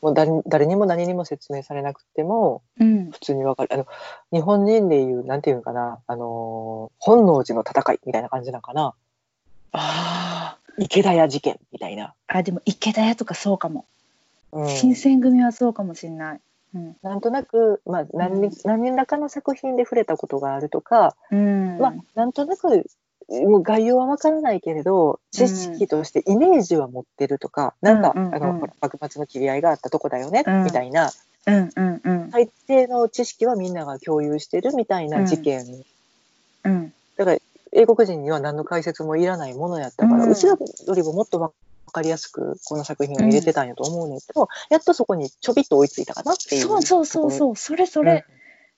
[0.00, 3.10] もう誰誰にも何にも説明されなくてもうん。
[3.10, 3.68] 普通にわかる。
[3.72, 3.86] あの
[4.32, 5.98] 日本人でいうなんていうのかな。
[6.06, 8.94] あの本能寺の戦いみたいな感じなのかな。
[9.72, 13.97] あ池田屋事件みたいな、ーあでも池田屋とかそうかも、うん
[14.68, 16.40] 新選組はそうかもしれない。
[16.74, 16.96] うん。
[17.02, 21.78] なんとなく、まあ、何に何らかの作品で触れたことがあるとか、うん。
[21.78, 22.86] まあ、なんとなく
[23.28, 28.34] もう概要はわからないけれど知識としてイメージは持ってるとか、なんか、うんうんうん。
[28.34, 30.64] あのほら幕末の切り合いがあったとこだよね、うん。
[30.64, 31.10] みたいな。
[31.46, 32.30] うんうんうん。
[32.30, 35.64] 大抵の知識はみんなが共有してるみたいな事件、
[36.64, 36.92] うん。
[37.16, 37.38] だから
[37.72, 40.58] 英国人には何の解説もいらないものやったから、ううんちらよ
[40.94, 41.52] りももっとわ
[41.88, 48.24] かりやすくこの作品を入れてたんやと思うねんけど、やっとそこにちょびっと追いついたかなっていうそうそうそうそうそれそれ、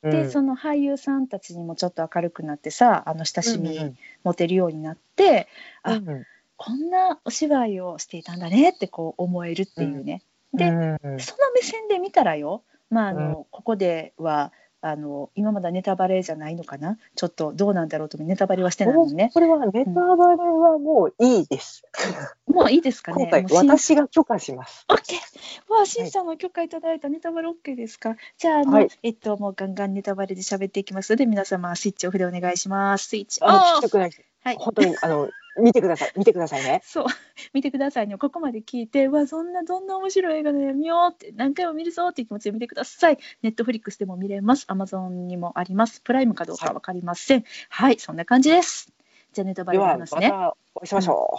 [0.03, 5.49] うん、でその俳優さんたちにもちょっと明るくなってさあの親しみうん持てるようになって、
[5.83, 6.27] あうんうん。
[6.63, 16.97] こんなお芝居をしていたんだねってこう思えるっていうね、でうんうんその目線で見たらよまああの、ここではあの今まだネタバレじゃないのかな？
[17.15, 21.83] ちょっとどうなんだろうとネタバレはしてないもんねこれはネタバレはもういいです。
[22.47, 23.31] もういいですかね？
[23.51, 24.87] 私が許可します。
[24.89, 28.17] オッケーわあ、しんちゃんの許可いただいたネタバレオッケーですか？
[28.39, 33.09] じゃあ、あの、はいえっと、もうガンガンネタバレで喋っていきますので、皆様、スイッチオフでお願いします。
[33.09, 33.99] スイッチオフ。
[34.43, 34.57] はい。
[34.59, 35.29] 本当にあの
[35.61, 36.13] 見てください。
[36.17, 36.81] 見てくださいね。
[36.85, 37.05] そう、
[37.53, 38.17] 見てくださいね。
[38.19, 43.19] ここまで聞いて、うわ、そんな、どんな面白い映画だよ、見ようって、何回も見るぞっていう気持ちで見てください。
[43.43, 44.65] ネットフリックスでも見れます。
[44.69, 46.01] アマゾンにもあります。
[46.01, 47.45] プライムかどうかわかりません。
[47.69, 48.93] はい、そんな感じです。
[49.33, 50.31] じゃあ、ネタバレではまいきますね。
[50.31, 51.39] たお会いしましょ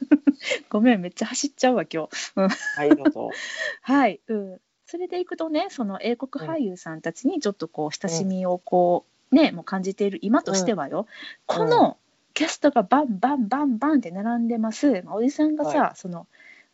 [0.70, 2.32] ごめん、めっちゃ走っちゃうわ、今日。
[2.36, 2.48] う。
[2.76, 3.30] はいどうぞ。
[3.82, 11.06] はい、うん、それでいくとねその英国俳優さんたちにちょっとこう親しみをこう、ねもう感じている今としてはよ、
[11.44, 11.98] この
[12.38, 16.28] キャストがバンバンバンバンって並んでます、まあおじさんがさ、はその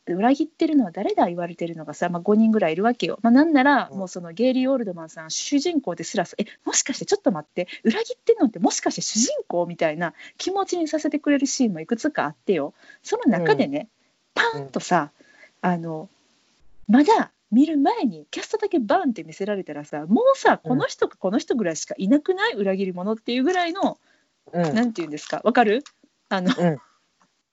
[0.07, 3.19] 裏切ってるのは誰だ言われてるのがさ、まあ、5人ぐらいいるわけよ。
[3.23, 3.99] まあ、なんなら、うん。
[4.01, 12.75] もうそのゲイリー・オールドマンさん主人公ですらえもしかしてちょっと待って裏切ってんのってもしかして主人公みたいな気持ちにさせてくれるシーンもいくつかあってよ。
[13.03, 13.89] その中でね、
[14.35, 15.13] パンとさ
[15.63, 16.11] あの
[16.91, 20.69] まだ見る前にキャストだけバンって見せられたらさもうさうん。
[20.69, 22.53] この人かこの人ぐらいしかいなくない？
[22.53, 23.97] 裏切り者っていうぐらいの、
[24.53, 24.75] うん。
[24.75, 25.41] なんていうんですか？
[25.45, 25.85] わかる？
[26.29, 26.51] あの。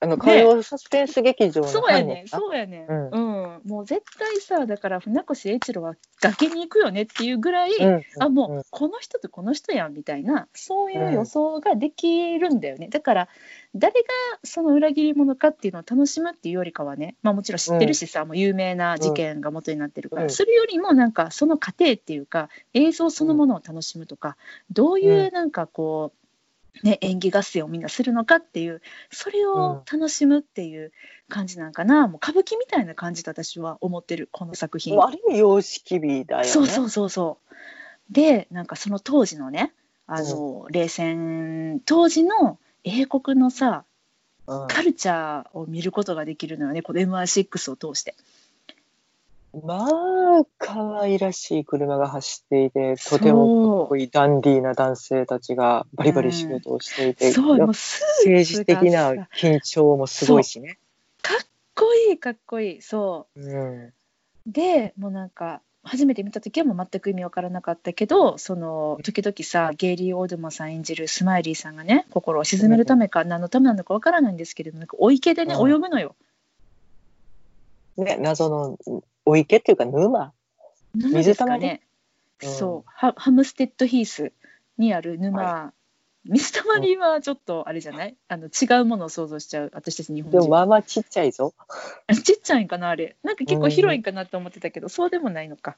[0.04, 3.60] あの火曜サスペンス劇場のそうやねそうやねん、ううん。
[3.64, 8.02] もう絶対さだから船越英一郎は崖に行くよねっていうぐらい、うん。
[8.18, 13.28] あもうこの人とこの人やんみたいなそういう予想ができるんだよね、だから
[13.76, 14.08] 誰が
[14.42, 20.30] その裏切り者かっていうのを楽しむっていうよりかはね、まあ、もちろん知ってるしさ、もう有名な事件が元になってるから、うん。
[20.30, 24.36] それよりもなんかその過程っていうか映像そのものを楽しむとか、
[24.72, 26.18] どういうなんかこう、
[26.82, 28.80] ね、演技合戦をみんなするのかっていう
[29.10, 30.92] それを楽しむっていう
[31.28, 34.96] 感じなんかな、もう歌舞伎みたいな感じと私は思ってるこの作品。
[34.96, 36.48] もうある意味様式美だよね。
[36.48, 38.12] そうそうそうそう。
[38.12, 39.72] でなんかその当時のね
[40.06, 43.84] あの、冷戦当時の英国のさ
[44.46, 48.14] うんカルチャーを見ることができるのよねこの MI6 を通して。
[49.60, 60.78] まあ可愛らしい車が走っていてとてもかっこいいダンディーな男性たちがバリバリ仕事をしていて、そうもうスー政治的な緊張もすごいしね。
[61.20, 63.40] かっこいいかっこいいそう。
[63.40, 63.84] ん。
[63.86, 63.94] う
[64.46, 75.70] でもうなんか初めて見た時はもう全く意味わからなかったけどその時々さゲイリー・オードマンさん演じるスマイリーさんがね心を鎮めるためか何のためなのかわからないんですけれどもなんかお池でねうん。
[75.70, 76.14] 泳ぐのよ。
[77.96, 78.78] ね、謎の
[79.24, 80.32] お池っていうか沼。
[80.94, 81.80] 沼ですかね。
[81.84, 81.92] うん
[82.44, 82.90] そう。
[82.92, 84.32] ハハムステッドヒース
[84.76, 85.72] にある沼、
[86.24, 89.70] 水たまりはちょっとあれじゃない、あの違うものを想像しちゃう。
[89.72, 91.54] 私たち日本でも人まあまあちっちゃいぞ。
[92.24, 93.16] ちっちゃいんかなあれ。
[93.22, 95.76] なんか結構広いんかなと思ってたけど、そうでもないのか。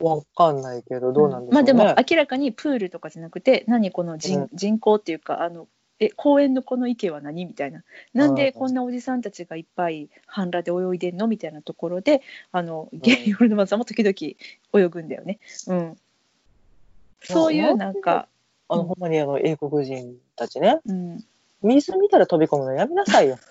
[0.00, 1.72] わかんないけどどうなんでしょうね。
[1.74, 4.48] まあでも明らかにプールとかじゃなくて何この人,、うん。
[4.52, 5.66] 人工っていうかあの
[6.00, 7.46] え公園のこの池は何？
[7.46, 7.82] みたいな。
[8.14, 11.26] なんでこんなおじさんたちがいっぱい半裸で泳いでんの？
[11.26, 12.22] みたいなところで
[12.52, 14.14] あのゲイヨルノマさんも時々
[14.74, 15.38] 泳ぐんだよね。
[15.66, 15.98] うん、
[17.22, 18.28] そういうなんか、
[18.68, 21.24] あの、ほんまにあの、英国人たちね、うん、
[21.62, 23.38] 水見たら飛び込むのやめなさいよ。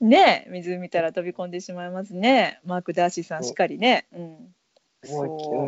[0.00, 2.60] ねえ水見たら飛び込んでしまいますね。
[2.64, 4.06] マーク・ダーシーさんしっかりね。
[4.12, 4.54] うん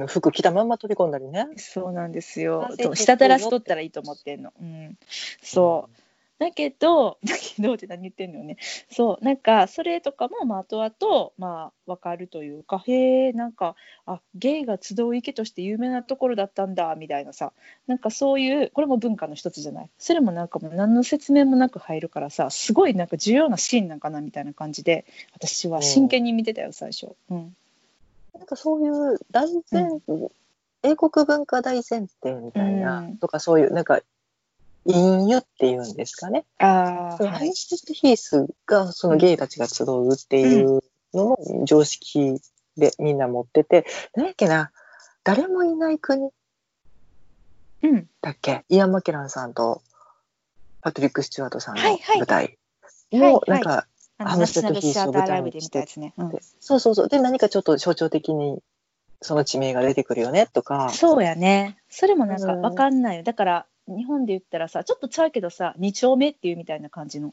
[0.06, 1.48] 服着たまんま飛び込んだりね。
[1.56, 2.76] そうなんですよ完。
[2.76, 4.52] 成と舌垂らしとったらいいと思ってんの。
[4.60, 4.98] うん、
[5.42, 6.02] そう。
[6.42, 8.56] だけど、 だけどって何言ってんのよね。
[8.90, 13.76] そう、なんかそれとかも、まあ、後々、まあ、わかるというか、へえ、なんか、
[14.06, 17.52] あ、ゲイが集う池として有名なところだったんだ、みたいなさ。
[17.86, 19.90] なんかそういう、これも文化の一つじゃない。
[19.98, 27.14] それもなんかもう何の説明もなく入るからさ、すごいなんか重要なシーンなんかな、みたいな感じで、私は真剣に見てたよ、最初。
[27.30, 27.56] うん。
[28.34, 29.88] なんかそういう大前、
[30.82, 31.82] 英国文化大前
[32.22, 34.00] 提みたいな、うんとかそういうなんか
[34.84, 36.44] 隠喩っていうんですかね。
[36.58, 37.54] ああ、そのハイはい。
[37.54, 40.82] ステヒースがそのゲイたちが集うっていう
[41.14, 42.40] のも常識
[42.76, 44.72] でみんな持ってて、何やっけな
[45.24, 46.30] 誰もいない国
[47.82, 48.08] うん。
[48.20, 48.64] だっけ？
[48.68, 49.82] イアン・マケランさんと
[50.80, 52.58] パトリック・スチュワートさんの舞台
[53.12, 53.86] はいもはいなんか、
[54.22, 56.14] あのハムステッドナショナルシアターライブで見たやつね。
[56.16, 58.62] うんでそうそうそうで何かちょっと象徴的に
[59.20, 61.76] その地名が出てくるよねとかそうやね。
[61.88, 63.22] それもなんかうんわかんないよ。
[63.22, 67.32] だから日本で言ったらさ、ちょっとちゃうけどさ、二丁目っていうみたいな感じの。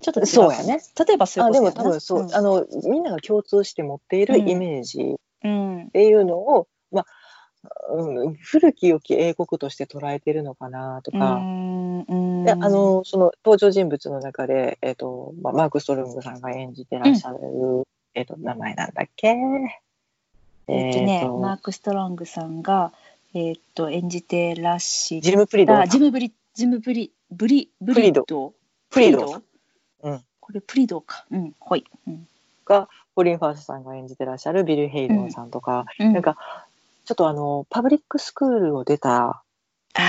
[0.00, 0.80] ちょっと違そうやね。
[1.06, 5.50] 例えばそういうあでもことやな多分そう、あのみんなが共通して持っているイメージうん。
[5.50, 5.84] うん。
[5.86, 7.06] っていうのを、まあ、
[7.92, 11.38] うん、古き良き英国として捉えてるのかなとうか、ん。
[11.38, 11.83] うん
[12.44, 17.38] であ、のその登場人物の中で、えっとまあ、マーク・ストロングさんが演じてらっしゃる、
[18.14, 19.28] えっと名前なんだっけ？
[20.66, 22.92] えっとね、えっとマーク・ストロングさんが、
[23.34, 25.76] えっと演じてらっしジム・プリド。
[25.76, 28.24] ゃジムブリ、ジムブリ、ブリ、ブリド？
[28.90, 29.42] プリド。
[30.02, 30.24] うん。
[30.40, 31.24] これプリドか。
[31.30, 31.54] うん。
[31.58, 31.84] ほい。
[32.06, 32.28] うん。
[33.14, 36.12] コリン・ファースさんが演じてらっしゃるビル・ヘイドンさんとか、うん。
[36.12, 36.36] なんか
[37.04, 39.42] ちょっとあのパブリックスクールを出た、あ
[39.94, 40.00] あ、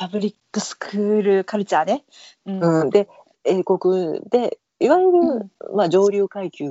[0.00, 2.04] パブリックスクールカルチャーね。
[2.46, 2.80] うん。
[2.84, 3.06] うん、で
[3.44, 5.40] 英国でいわゆる、う
[5.74, 5.76] ん。
[5.76, 6.70] まあ、上流階級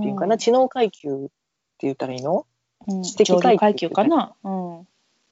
[0.00, 0.38] ていうかな、ん。
[0.38, 1.30] 知能階級って
[1.80, 2.46] 言ったらいいの？
[2.88, 3.02] うん。
[3.02, 4.34] 知的上流階階級級かな？
[4.42, 4.78] うん。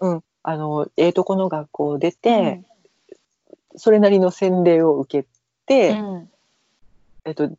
[0.00, 2.66] うん、あのええとこの学校を出うて、ん。
[3.76, 5.28] それなりの洗礼を受け
[5.64, 6.30] て、うん。
[7.24, 7.50] えっと、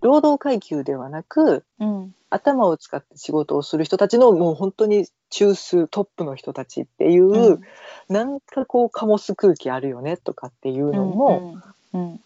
[0.00, 7.60] 労働階級ではなくうん頭を使って仕事をする人たちのもう本当に中枢トップの人たちっていう、うん
[8.08, 11.60] なんかこう醸す空気あるよねとかっていうのも、
[11.92, 12.20] うん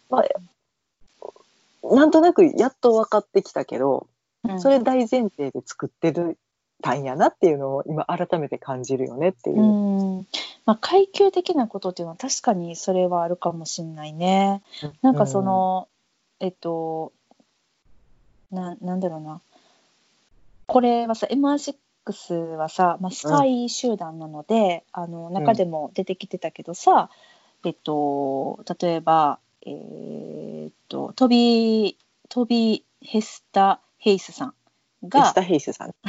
[1.83, 4.07] なんとなくやっと分かってきたけど、
[4.49, 6.39] うんそれ大前提で作ってる
[6.83, 9.61] たんやなっていうのを今改めて感じるよねっていう。
[9.61, 10.27] うん
[10.65, 14.63] まあ階級的なことっていうのは確かにそれはあるかもしれないね。
[15.03, 15.89] なんかその、
[16.41, 17.13] えっと
[18.55, 19.41] ななんだろうな
[20.67, 27.11] これはさ MR6 はさ、まあ、スパイ集団なので、あの中でも出てきてたけどさ、
[27.65, 31.97] えっと例えばえーっとトビー
[32.29, 34.55] トビー・ヘスタ・ヘイスさん
[35.09, 35.95] がエスタ・ヘイスさん。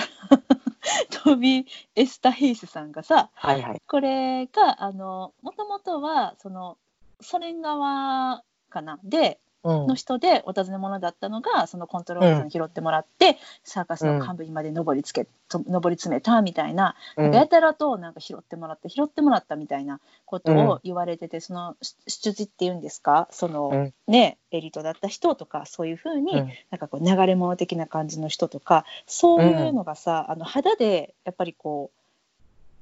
[1.24, 1.66] トビー・
[1.96, 3.82] エスタ・ヘイスさんがさはいはい。
[3.88, 6.78] これがあのもともとはその
[7.22, 17.34] ソ連側かなでうんの人でお尋ね者だったのがそのコントローラーに拾ってもらって、サーカスの幹部にまで上りつけ、と上り詰めたみたいな、うん。
[17.34, 23.28] やたらとなんか拾ってもらって拾ってもらったみたいなことを言われてて、そのし出自っていうんですか？
[23.32, 23.94] その、うん。
[24.08, 26.52] ねエリートだった人とかそういうふうに、うん。
[26.70, 31.92] なんかこう流れ物的な感じの人とかそういうのがさ、あの肌でやっぱりこ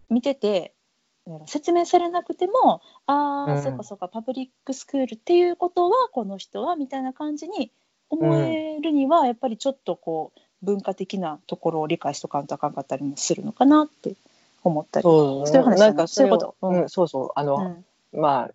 [0.09, 0.82] う見ててうん
[1.45, 3.63] 説明されなくてもああ、うん。
[3.63, 7.71] そうかそうかパブリックスクールっていうことはこの人はみたいな感じに
[8.09, 14.15] 思えるには、やっぱりちょっとこう文化的なところを理解しとかんとあかんかったりもするのかなって
[14.63, 15.03] 思ったり。
[15.03, 15.91] そうそういう話な。
[15.91, 16.55] んかそういうこと。
[16.61, 16.81] うん。
[16.81, 17.29] うん、そうそう。
[17.35, 18.21] あの、うん。
[18.21, 18.51] まあ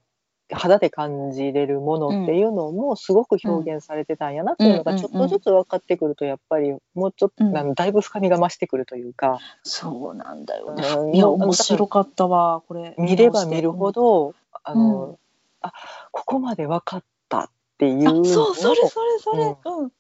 [0.51, 7.57] 肌で感じれるものっていうのもすごく表現されてたんやなっていうのがうんちょっとずつ分かってくるとやっぱりもうちょっと、うん。
[7.57, 9.39] あのだいぶ深みが増してくるというか。
[9.63, 10.89] そうなんだよね。
[10.89, 12.95] うんいや面白かったわこれ。
[12.99, 14.35] 見れば見るほど、
[14.65, 15.17] あの、うん。
[15.61, 15.73] あ
[16.13, 19.57] ここまで分かったっていうそうそれそれそれ。
[19.65, 19.93] うん。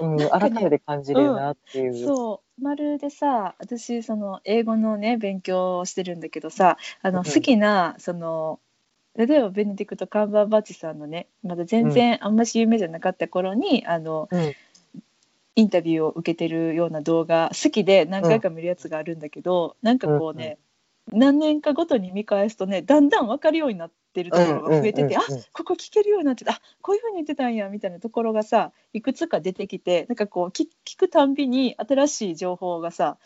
[0.00, 2.06] うん、ね改めて感じれるなっていう。
[2.06, 2.62] そう。
[2.62, 7.24] まるでさ私その英語のね勉強をしてるんだけどさあのうん。
[7.24, 8.60] 好きなその
[9.16, 14.52] 例えばベネディクト・カンバーバッチさんのねまだ全然あんまし有名じゃなかった頃に、あのうん。
[15.56, 20.58] インタビューを受けてるような動画好きで何回か見るやつがあるんだけど、なんかこうね、
[21.12, 25.32] 何年かごとに見返すとねだんだん分かるようになっってるところが増えてて、うんうんうん。
[25.32, 33.18] うんあここ聞けるようになってたあこういうふうに言ってたんやみたいなところがさいくつか出てきてなんかこう聞聞くたんびに新しい情報がさ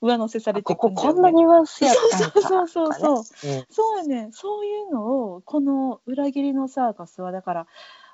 [0.00, 1.14] 上乗せされてこくんだよね。
[1.14, 3.24] ここんなニュアンスやったんかそうそうそうそう。
[3.24, 3.66] そううん。
[3.70, 7.66] そうやねそういうのをこの「裏切りのサーカス」はだから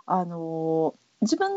[0.06, 1.52] あのー自分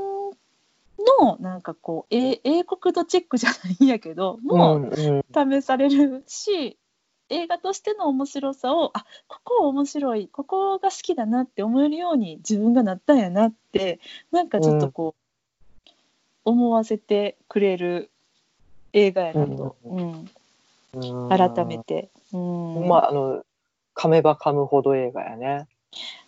[1.19, 5.61] のなんかこうえ英国度チェックじゃないんやけどもううんうん。
[5.61, 6.77] 試されるし
[7.29, 13.99] 映画としての面白さをあここ面白いここが好きだなって思えるように自分がなったんやなって
[14.31, 15.91] なんかちょっとこう、
[16.45, 18.11] 思わせてくれる
[18.95, 20.29] 映画やなと、うん
[20.93, 22.09] うん改めて。
[22.33, 23.43] うんまああの
[23.93, 25.67] 噛めば噛むほど映画やね。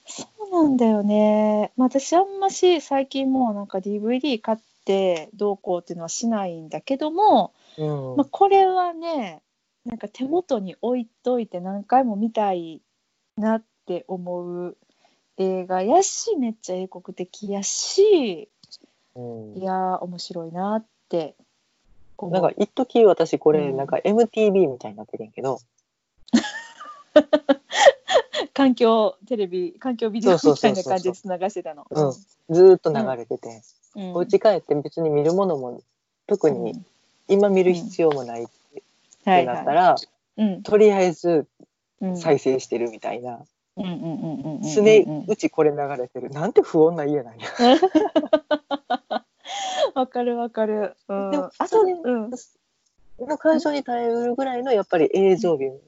[0.05, 1.72] そうなんだよね。
[1.78, 9.41] まあ、私あんまし最近もうなんか DVD 買ってどうこうっていうのはしないんだけども、うんまあ、これはね
[9.86, 12.82] なんか手元に置いといて何回も見たい
[13.38, 14.78] なって思う
[15.38, 18.49] 映画やしめっちゃ英国的やし
[19.15, 21.36] うんいやー面白いなって。
[22.24, 23.78] なんか一時私これうん。
[23.78, 25.59] なんか MTV みたいになってるんやけど、
[28.53, 31.86] 環境テレビ環境ビデオみたいな感じでつながしてたの。
[31.89, 32.11] うん。
[32.11, 33.61] ずーっと流れてて、
[33.95, 34.13] うん。
[34.13, 35.82] お家帰って別に見るものも
[36.26, 36.82] 特に
[37.28, 38.49] 今見る必要もないっは
[39.24, 39.45] て。
[39.45, 39.95] なったら、
[40.38, 40.63] うん。
[40.63, 41.47] とりあえず
[42.01, 42.18] うん。
[42.18, 43.39] 再生してるみたいな、
[43.76, 44.82] うんうんうんうんうんうん常
[45.28, 46.30] うちこれ流れてる。
[46.32, 47.47] なんて不穏な家なんや。
[49.98, 50.95] わかるわかる。
[51.08, 52.32] うん、でもあと、それうん、
[53.26, 55.80] の会場に耐えうるぐらいのやっぱり映像美も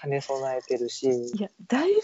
[0.00, 2.00] 兼ね備えてるし、いやだいぶ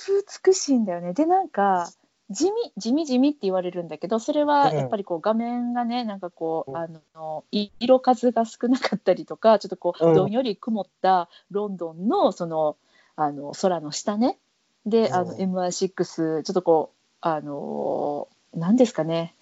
[0.46, 1.12] 美しいんだよね。
[1.14, 1.90] でなんか
[2.30, 6.76] 地味地味地味って言われるんだけどそれはうんやっぱりこう画面がねなんかこう、うん。
[6.76, 10.14] あのい色数が少なかったりとかちょっとこう、うん。
[10.14, 12.76] どんより曇ったロンドンのその
[13.16, 14.38] あの空の下ね。
[14.86, 19.34] であのうん MI6 ちょっとこうあの何ですかね。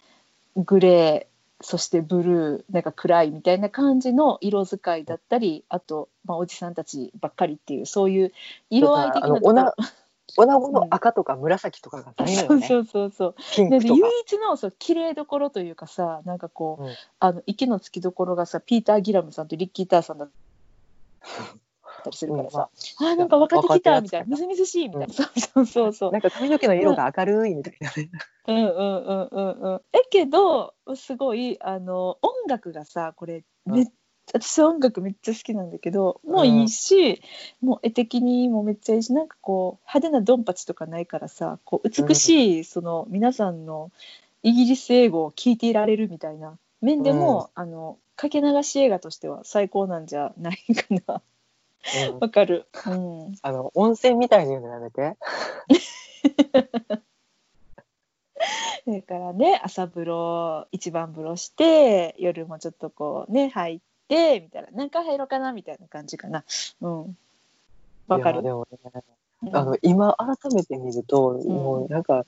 [0.54, 1.31] グレー
[1.62, 8.32] そしてブルーなんか暗いみたいな感じの色使いだったりあと、まあ、おじさんたちばっかりっていうそういう
[8.70, 9.60] 色合い的なところ。
[9.60, 9.72] あの
[10.34, 13.34] 女子 の赤とか紫とかがないのよね、そうそうそう。
[13.54, 13.98] ピンで唯。
[14.22, 16.90] 一のそう綺麗どころというかさなんかこう、うん。
[17.18, 20.28] あの息のつきどころがさピーター・ギラムさんとリッキー・ターさんだ
[22.02, 24.26] ったりするからさ、あーなんか分かってきたみたいな。
[24.26, 26.12] みずみずしいみたいな、そうそうそうそう。
[26.12, 28.10] なんか髪の毛の色が明るいみたいなね。
[28.46, 29.80] うんうんうんうんうん。
[29.92, 33.86] えけどすごいあの音楽がさこれめっ
[34.34, 37.22] 私音楽めっちゃ好きなんだけどもういいし、
[37.60, 43.90] もう絵的にもめっちゃいいしなんかこう派手なドンパチとかないからさこう美しい、その皆さんの
[44.42, 51.14] イギリス英語を聞いていられるみたいな面でも、あのかけ流し映画としては最高なんじゃないかな。
[51.14, 51.20] うん
[52.20, 55.16] わかる、うん、あの温泉みたいに言うのやめて。
[58.86, 66.44] だからね朝風呂一番風呂して夜もちょっとこうね入ってみたいな何回入ろうかなみたいな感じかな。
[66.80, 67.16] うん。
[68.08, 68.42] わかる。
[68.42, 68.78] でもね、
[69.42, 69.56] うん。
[69.56, 72.26] あの今改めて見ると、もうなんか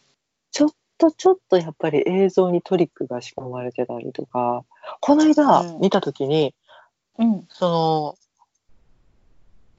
[0.51, 4.65] ちょっとちょっとやっぱり映像にトリックが仕込まれてたりとか
[5.01, 5.81] この間うん。
[5.81, 6.55] 見た時に、
[7.19, 7.45] うん。
[7.49, 8.19] その、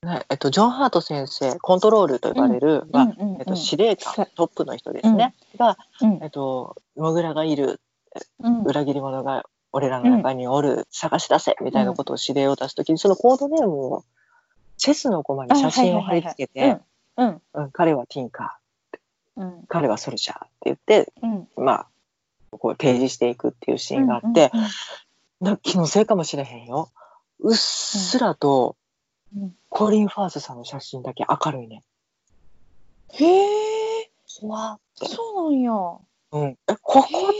[0.03, 6.19] ねえっと、ジョン・ハート先生コントロールと呼ばれる、まあうんうんうんえっと、司令官さトップの人ですね、が、うん。
[6.21, 7.79] えっと、モグラがいる
[8.39, 8.63] うん。
[8.63, 9.43] 裏切り者が
[9.73, 14.05] 俺らの中におる、探し出せみたいなことを指令を出す時にそのコードネームを
[14.77, 16.79] チェスの駒に写真を貼り付けて、
[17.73, 19.63] 彼はティンカーうん。
[19.67, 21.47] 彼はソルジャーって言って、うん。
[21.57, 21.87] まあ、
[22.51, 24.67] こう提示していくっていうシーンがあって、うんうん
[25.41, 26.89] な気のせいかもしれへんよ。
[27.39, 28.77] うっすらと
[29.35, 31.83] うんコリン・ファースさんの写真だけ明るいね。
[33.11, 34.09] へえ
[34.39, 34.79] ふわ。
[34.95, 35.71] そうなんや。
[36.31, 36.49] うん。
[36.51, 37.31] え、ここ、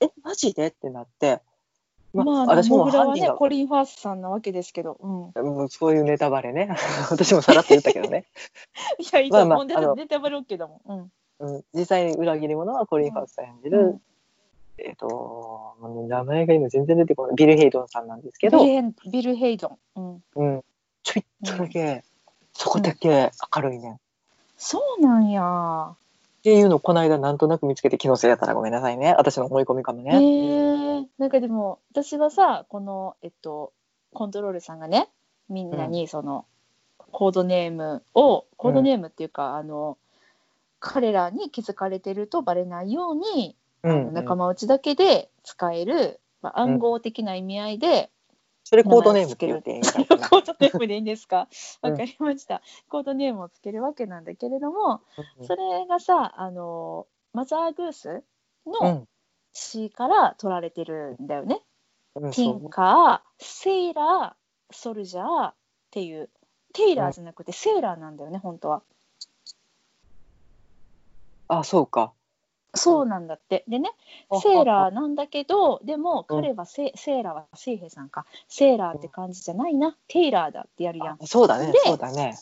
[0.00, 0.68] へえ、マジで？
[0.68, 1.26] ってなって。
[1.26, 6.76] えまあ私もモグラはねコリン・ファースさんなわけですけど、うん、もうそういうネタバレね。
[7.10, 8.26] 私もさらっと言ったけどね。
[9.00, 9.64] いやいいとまあまあ
[9.96, 11.10] ネタバレ OK だもん、
[11.40, 11.54] うん。
[11.54, 14.02] うん、実際に裏切り者はコリン・ファースさん演じる、うん。
[14.78, 17.34] えっ、と、もう名前が今全然出てこない。
[17.34, 20.64] ビル・ヘイドンさんなんですけど、ビルヘンビル・ヘイドン、うん、うん、
[21.02, 22.04] ちょいっとだけ、
[22.52, 23.96] そこだけ明るいね。
[23.96, 24.00] っ
[24.56, 25.94] そうなんや。
[26.42, 29.14] ていうのをこの間なんとなく見つけて気のせいやったらごめんなさいね。
[29.16, 31.02] 私の思い込みかもへね。
[31.02, 33.72] えなんかでも私はさこのえっと
[34.12, 35.08] コントロールさんがね
[35.48, 36.46] みんなにその、
[37.10, 39.98] コードネームをコードネームっていうか、あの
[40.80, 48.10] 彼らに気づかれてるとバレないように、うんあの仲間内だけで使える、まあ、暗号的な意味合いで、
[48.72, 51.46] それコードネームって言うていコードネームでいいんですか？
[51.82, 51.90] うん。
[51.92, 55.02] わかりました、コードネームをつけるわけなんだけれども
[55.38, 58.22] うんそれがさあのマザーグース
[58.64, 59.08] うのん。
[59.52, 61.60] 詩から取られてるんだよね。
[62.14, 65.54] うんティンカーセイラーソルジャーっ
[65.90, 66.30] ていう。
[66.74, 68.82] テイラーじゃなくてセーラーなんだよね本当は。
[71.48, 72.14] あそうか
[72.74, 73.64] そうなんだって。
[73.68, 73.90] でね
[74.30, 78.24] あセーラーなんだけどでも彼はセ,、セーラーはセイヘイさんか。
[78.48, 79.96] セーラーって感じじゃないな。
[80.08, 81.08] テイラーだってやるやん。
[81.12, 81.16] あ。
[81.26, 81.72] そうだね。
[81.72, 82.36] でそうだね。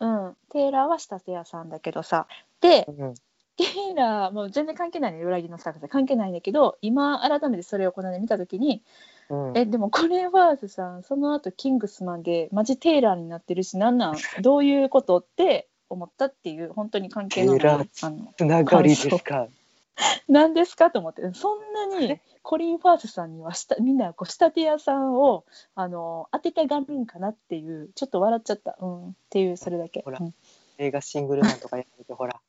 [0.00, 2.26] うん、テイラーは仕立て屋さんだけどさ。
[2.60, 3.14] でうん
[3.56, 5.22] テイラーもう全然関係ないね。
[5.22, 8.82] 裏切りの作者関係ないんだけど今改めてそれをこの間見た時に
[9.30, 9.56] うん。
[9.56, 14.16] えでもコレン・ファースさんその後キングスマンでマジテイラーになってるしなんなん？
[14.42, 15.18] どういうこと？
[15.18, 19.48] って思ったっていう本当に関係のないつながりですか？
[20.28, 20.90] 何ですか？
[20.90, 21.22] と思って。
[21.34, 30.18] そんなにコリン・ファースさんにはしたみんなこう仕立て屋さんをあの当てたがるんかなっていうちょっと笑っちゃった、うん、っていうそれだけ、ほら。
[30.20, 30.34] うん。
[30.78, 32.40] 映画シングルマンとかやめてほら。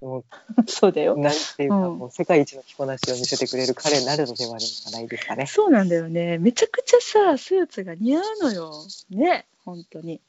[0.00, 0.24] も
[0.66, 1.14] そうだよ。
[1.14, 1.98] うなんていうか、うん。
[1.98, 5.46] もう世界一の着こなしを見せてくれる彼なるのではないですかね。
[5.46, 6.38] そうなんだよね。
[6.38, 8.72] めちゃくちゃさスーツが似合うのよ。
[9.10, 9.46] ね。
[9.64, 10.20] 本当に。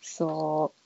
[0.00, 0.77] そう、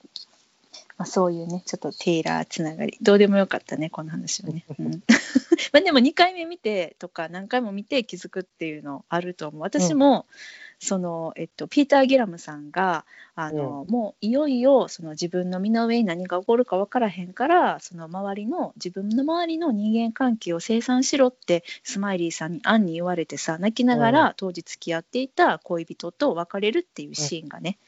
[1.02, 2.96] まあ、そういうねちょっとテイラーつながり。
[3.00, 5.02] どうでもよかったねこの話はね、 うん。
[5.72, 9.60] まあでも2回目見てとか何回も見て気づくっていうのあると思う。
[9.62, 10.26] 私も、
[10.78, 27.78] そのえっと、ピーター・ギラムさんがあの、もういよいよその自分の身の上に何が起こるか分からへんからその周りの自分の周りの人間関係を清算しろってスマイリーさんにアンに言われてさ泣きながら当時付き合っていた恋人と別れるっていうシーンがね、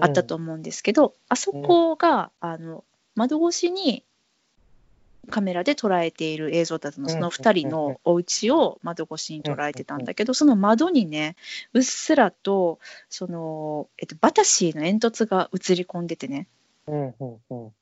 [0.00, 2.84] あったと思うんですけどあそこが、あの
[3.14, 4.04] 窓越しに
[5.30, 7.08] カメラで捉えている映像だったの。
[7.08, 11.36] その2人のお家を窓越しに捉えてたんだけどその窓にね
[11.72, 16.48] うっすらとその、えっと、バタシーの煙突が映り込んでてね。
[16.86, 17.14] うん。
[17.20, 17.38] うん。
[17.50, 17.72] うん。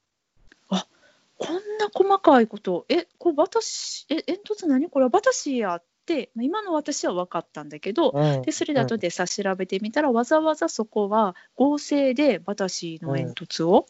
[1.41, 2.85] こんな細かいこと。
[2.91, 4.91] えこれバタシーえ煙突何？
[4.91, 5.89] これバタシーやって
[6.34, 13.86] まあ今の私は分かったんだけど、うんでそれで後でさ調べてみたらわざわざそこは合成でバタシーの煙突を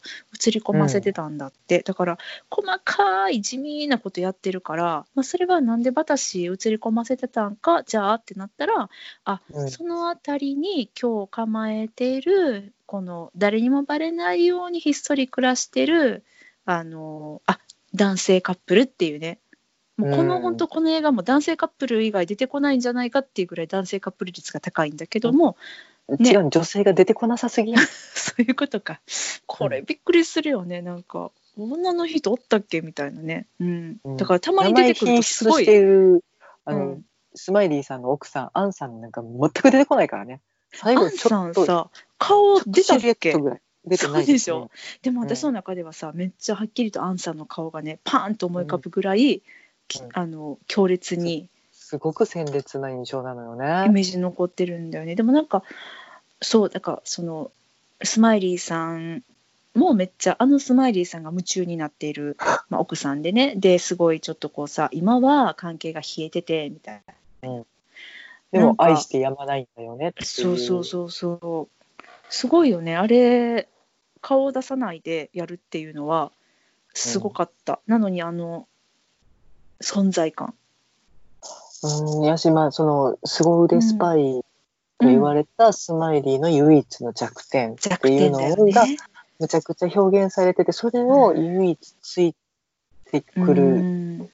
[0.47, 2.17] 映り込ませてたんだって、だから
[2.49, 8.89] 細かい地味なことやってるから、まあ、それはなんでバタシー映り込ませてたんかじゃあってなったら
[9.25, 9.71] あ、うん。
[9.71, 16.23] その辺りに今日構えているこの誰にもバレないようにひっそり暮らしてる
[16.65, 17.59] あのあ
[17.93, 19.39] 男性カップルっていうね
[20.01, 20.41] もうこの、うん。
[20.41, 25.57] 本当この映画も男性カップル以外出てこないんじゃないかっていうぐらい男性カップル率が高いんだけども、
[26.19, 26.31] ね。
[26.31, 27.71] 違う女性が出てこなさすぎ。
[27.71, 29.01] や そういうことか。
[29.45, 30.81] これびっくりするよね。
[30.81, 33.97] なんか女の人おったっけみたいなね、うん。
[34.03, 34.17] うん。
[34.17, 35.67] だからたま名に出てくるとすごい
[36.65, 37.05] あの、うん。
[37.33, 40.41] スマイリーさんの奥さんアンさんなんか全く出てこないからね。
[40.73, 43.35] 最後ちょっとんさ顔出たっけ？
[43.85, 44.65] 出てないでしょ。
[44.65, 44.69] ね
[45.01, 49.41] でも私の中ではさ、めっちゃはっきりとアンさんの顔がねパーンと思い浮かぶぐらい、
[50.13, 51.49] あの強烈に。
[51.71, 53.89] すごく鮮烈な印象なのよイね。
[53.89, 55.15] メージに残ってるんだよね。
[55.15, 55.63] でもなんか
[56.41, 57.51] そうだからその
[58.01, 59.23] スマイリーさん
[59.75, 62.37] もめっちゃあのスマイリーさんが夢中になっている、
[62.69, 63.55] まあ、奥さんでね。
[63.57, 67.01] ですごいちょっとこうさ今は関係が冷えててみたい
[67.41, 67.63] な。
[68.51, 70.13] でもなんか愛してやまないんだよね。
[70.21, 72.95] そうそうそうそうすごいよね。
[72.95, 73.67] あれ
[74.21, 76.31] 顔を出さないでやるっていうのは
[76.93, 78.67] すごかった、なのにあの
[79.81, 80.53] 存在感。
[81.83, 84.43] うん、やしまあその凄腕スパイ
[84.99, 88.97] と言われたスマイリーの唯一の弱点って弱いうのがね。
[89.39, 92.35] むちゃくちゃ表現されててそれを唯一つい
[93.11, 94.29] てくる、うん。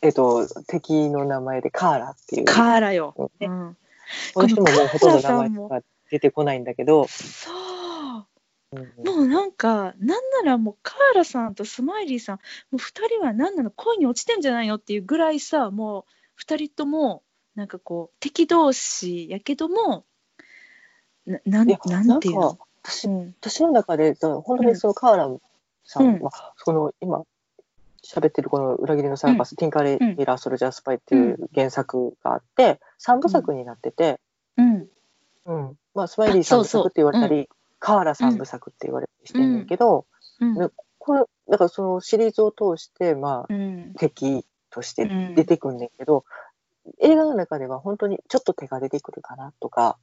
[0.00, 2.44] えっと、敵の名前でカーラっていう。
[2.46, 3.76] カーラよ、ねうん、
[4.32, 7.64] この人ももうほとんど名前が出てこないんだけど、そう。
[7.64, 7.69] うん
[8.72, 12.40] もうなんかなんならもうカーラさんとスマイリーさんも
[12.74, 12.78] う2
[13.18, 16.06] 人は何なの恋に落ちてんじゃないのっていうぐらいさも
[16.38, 17.24] う2人とも
[17.56, 20.04] なんかこう敵同士やけども
[21.26, 22.40] ななんいやなんていうの？
[22.42, 25.28] なんか私うん私の中でその本当にそのカーラ
[25.84, 27.24] さん、うんまあ、その今
[28.04, 34.20] 喋ってるこの「裏切りのサーカス、ティンカー・レうんイラー・ソルジャー・スパイ」っていう原作があって3部作になってて、
[34.56, 34.88] うん。
[35.46, 35.78] うん。
[35.94, 37.48] まあ、スマイリー3部作って言われたり
[37.80, 40.06] カーラ3部作って言われたりしてるんだけど、
[40.40, 40.54] うん。
[40.54, 40.68] ね
[40.98, 43.94] これだからそのシリーズを通して、まあ、うん。
[43.98, 46.24] 敵として出てくんねんけど、
[47.00, 49.98] 映画の中では本当にちょっと手が出てくるかなとか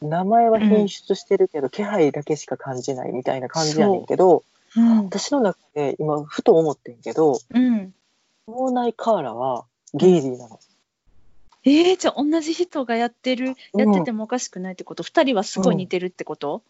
[0.00, 4.44] 名前は品出してるけど、気配だけしか感じないみたいな感じやねんけど
[4.76, 4.80] う。
[4.80, 5.04] ん。
[5.04, 7.94] 私の中で今ふと思ってんけどうん。
[8.46, 9.64] 脳内カーラは
[9.94, 10.60] ゲイリーなの。
[11.66, 16.62] えー、じゃあ同じ人がやってるやっててもおかしくないってこと、二人はすごい似てるってこと、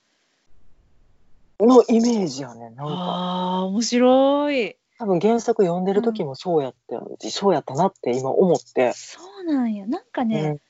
[1.61, 2.71] のイメージやね。
[2.71, 2.83] なんか。
[2.85, 6.75] ああ面白い多分原作読んでる時もそうやっ
[7.19, 8.93] て、そうやったなって今思って。
[8.93, 10.61] そうなんやなんかね、うん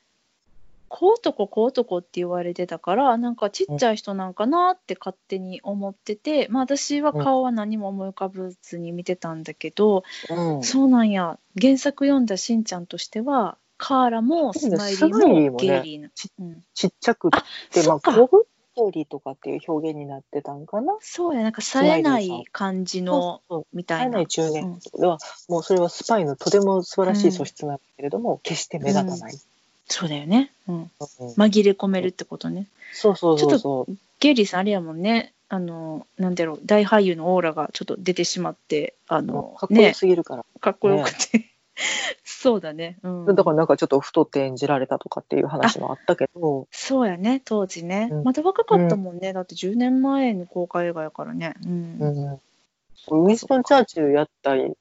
[0.97, 10.63] こうとここうとこって言われてたからなんかちっちゃい人なんかなって勝手に思ってて、まあ私は顔は何も思い浮かぶずに見てたんだけど、うん。
[10.63, 17.31] そうなんや原作読んだしんちゃんとしてはカーラもスマイリーもゲイリーの、ちうん、ちっちゃくっ
[17.71, 18.29] て、まあ、そっか
[18.75, 20.97] 小太りとかっていう表現になってたんかな？
[21.01, 23.77] そうやなんか冴えない感じのそうそう。
[23.77, 24.03] みたいな。
[24.05, 25.17] 冴えない中年では、
[25.47, 29.39] もうそれはスパイのとても素晴らしい素質なんだけれども、決して目立たない。
[29.87, 30.89] そうだよね、うん、うん。
[31.37, 32.67] 紛れ込めるってことね。
[32.93, 33.97] そうそうそうそう。
[34.19, 35.31] ゲイリーさんあれやもんね。
[35.47, 36.59] あのなんだろう。
[36.65, 39.93] 大俳優のオーラがちょっと出てしまってあものうかっこよね。
[39.93, 40.45] すぎるから。
[40.59, 41.51] かっこよくて、
[42.23, 47.41] そうだね、うん、だからなんかちょっと太って演じられたとかっていう話もあったけど、そうやね。
[47.43, 48.23] 当時ね、うん。
[48.23, 51.55] まだ若かったもんね、だって10年前の公開映画やからね。
[51.65, 54.73] うん、うん、ウィンストン・チャーチルやったり、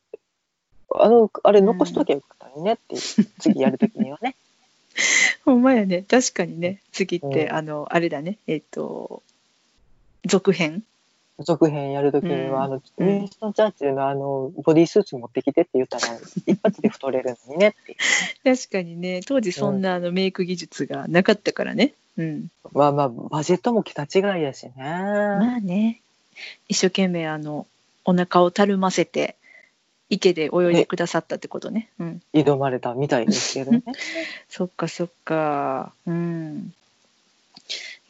[0.94, 3.00] あの、あれ残しときゃよかったのねっていう、
[3.40, 4.36] 次やるときにはね。
[5.44, 6.02] ほんまやね。
[6.02, 6.80] 確かにね。
[6.92, 7.54] 次って、うん。
[7.54, 8.38] あのあれだね。
[8.46, 9.22] えっ、と
[10.26, 10.84] 続編
[11.40, 16.06] 続編やるときには、うんあの、うんウィンストン・チャーチルのあの、ボディースーツ持ってきてって言ったら、
[16.46, 17.96] 一発で太れるのにねって。
[18.44, 24.72] 確かにね当時そんなあのメイク技術がなかったからねうんまあまあ、バジェットも桁違いやしね。
[24.76, 26.00] まあね
[26.68, 27.66] 一生懸命あの
[28.04, 29.36] お腹をたるませて
[30.10, 31.88] 池で泳いでくださったってことね。
[31.98, 33.82] うん、挑まれたみたいですけどね。
[34.48, 35.92] そっかそっか。
[36.06, 36.72] うん。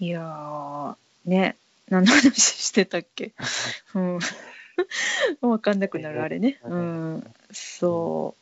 [0.00, 1.56] いやーね
[1.91, 3.32] 何の話してたっけ？
[3.95, 4.18] うん。
[5.41, 6.59] わかんなくなるあれね。
[6.64, 7.35] うん。
[7.53, 8.35] そ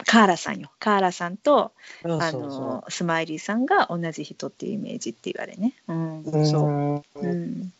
[0.00, 0.04] う。
[0.04, 0.70] カーラさんよ。
[0.78, 1.72] カーラさんと
[2.04, 5.74] あのスマイリーさんが同じ人っていうイメージって言われね。
[5.88, 6.22] うん。
[6.22, 6.46] う。
[6.46, 6.70] そう。
[6.70, 7.72] んうん。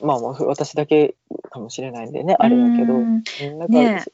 [0.00, 1.14] まあまあ、私だけ
[1.50, 2.94] かもしれないんでね、あれだけど。
[2.94, 3.22] うん
[3.58, 4.04] なんか、ね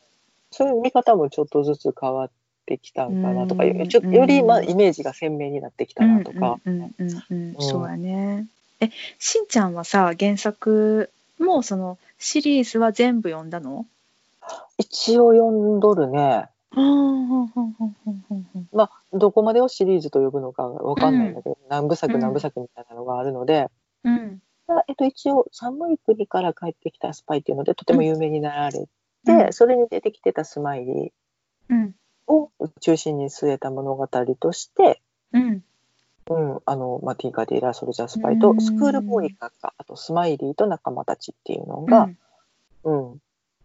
[0.55, 2.31] そういう見方もちょっとずつ変わっ
[2.67, 6.59] てきたんかなとか、うんちょより、まあ、イメージが鮮明になってきたなとか。
[7.59, 8.47] そうやね。
[8.83, 13.87] えしんちゃんはさ原作もそのシリーズは全部読んだの？
[14.77, 16.49] 一応読んどるね。
[18.73, 23.69] まあ、どこまでをシリーズと呼ぶのかわかんないんだけど、何部作うん何部作みたいなのがあるので、
[24.05, 24.43] うん。
[24.89, 28.89] えっと、一応、寒い国から帰ってきたスパイっていうので、とても有名になられて、
[29.27, 29.53] うん。
[29.53, 31.11] それに出てきてたスマイリー
[31.69, 31.95] うん。
[32.27, 35.03] を中心に据えた物語として、
[35.33, 35.63] うん
[36.31, 42.17] うん、あの、まあ、ティンカー・ディーラー・ソルジャー・スパイとうん、スクールボーイが、あと、スマイリーと仲間たちっていうのうが、ん
[42.85, 43.21] うん、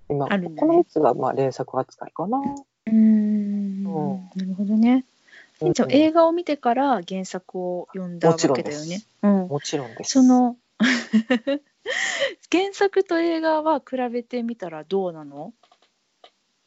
[0.09, 0.67] 今、あるんだね。
[0.67, 2.39] この3つが、まあ、連作扱いかな。
[2.39, 3.83] うーん。
[3.83, 5.05] なるほどね。
[5.59, 9.03] しんちゃん、うん映画を見てから原作を読んだわけだよね。
[9.21, 10.11] もちろんです。
[10.11, 10.55] その
[12.51, 15.53] 原作と映画は比べてみたらどうなの？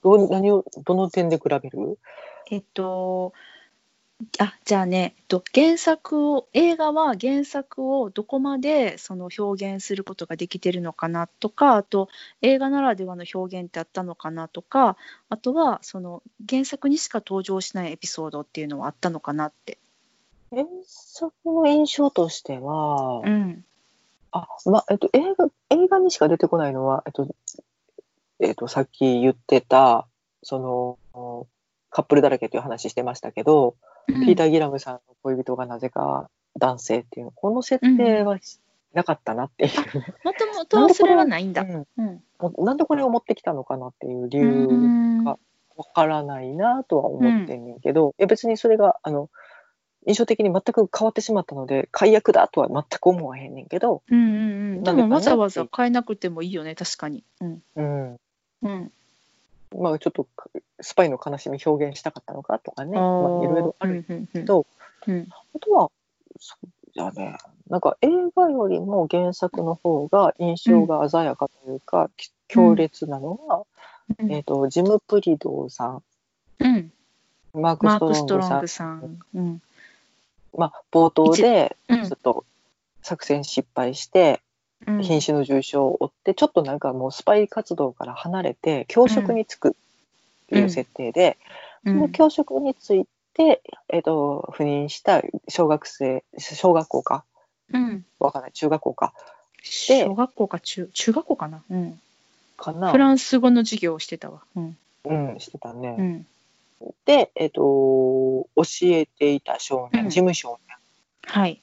[0.02, 1.98] どう何を、どの点で比べる？
[2.50, 3.32] えっと
[4.38, 12.08] あじゃあね、えっと、原作を映画は原作をどこまでその表現することができてるのかなとかあと
[12.42, 14.96] 映画ならではの表現ってあったのかなとか
[15.28, 19.78] あとはその原作にしか登場しないエピソードっていうのはあったのかなって。
[20.50, 23.64] 原作の印象としては、うん
[24.32, 27.28] あ、ま、えっと、映画、映画にしか出てこないのは、えっと、
[28.38, 30.06] えっと、さっき言ってた、
[30.42, 31.46] その、
[31.90, 33.74] カップルだらけという話してましたけど、
[34.12, 38.38] ピーター・ギラムさんの恋人がなぜか男性っていう、この設定は
[38.92, 39.70] なかったなっていう。
[40.24, 41.64] もともとはそれはないんだ。
[41.64, 44.48] なんでこれを持ってきたのかなっていう理う由
[45.22, 45.38] んわ
[45.94, 49.30] からないなとは思ってんねんけど、いや別にそれが、あの、
[50.06, 54.82] 印象的に全く変わってしまったので、解約だとは全く思わへんねんけど、うんうんうん。
[54.82, 57.24] でもわざわざ変えなくてもいいよね、確かに。
[57.40, 57.62] うん。
[57.76, 58.16] うん。
[58.62, 58.92] うん。
[59.78, 60.26] まあちょっと
[60.80, 64.66] スパイの悲しみ表現したかったのかとかね、いろいろあるうんうんうんけど、
[65.06, 65.28] うん。
[65.54, 65.90] あとは、
[66.38, 73.64] そうじゃあね、なんか映画よりも原作の方が印象が鮮やかというか、き強烈なのは、
[74.18, 76.02] うんえっ、と、ジム・プリドーさん、
[76.58, 76.92] うん。
[77.54, 79.18] マーク・マストロングさん。
[79.34, 79.62] うん。
[80.56, 82.44] まあ冒頭でうんちょっと
[83.02, 84.49] 作戦失敗して、うん
[84.86, 89.72] 瀕死の重傷を負って、ちょっとなんかもうスパイ活動から離れて、教職に就くっ
[90.48, 91.36] ていう設定で、
[91.84, 97.24] うんその教職について、えっ、と、赴任した小学生、小学校か、
[97.72, 98.04] うん。
[98.18, 99.14] わかんない、中学校か、
[99.62, 101.62] 小学校か中中学校かな？
[101.70, 102.00] うん。
[102.58, 102.90] かな。
[102.92, 104.42] フランス語の授業をしてたわ。
[104.54, 104.78] うん。
[105.04, 105.96] うん、してたね。
[105.98, 106.26] うん。
[107.06, 108.46] で、えっ、と、教
[108.82, 110.58] えていた少年、うん事務少
[111.26, 111.62] はい。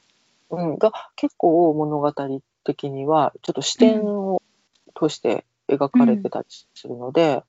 [0.50, 2.12] 年、うん、が結構物語
[2.68, 4.42] 的にはちょっと視点を
[5.00, 7.44] 通して描かれてたりするので、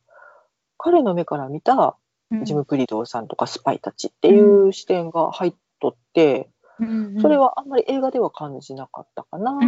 [0.78, 1.96] 彼の目から見た
[2.30, 2.44] うん。
[2.44, 9.64] ジム・プリドーさんとかスパイたちっていう視点が入っとって、うんそれはあんまり映画では感じなかったかなって。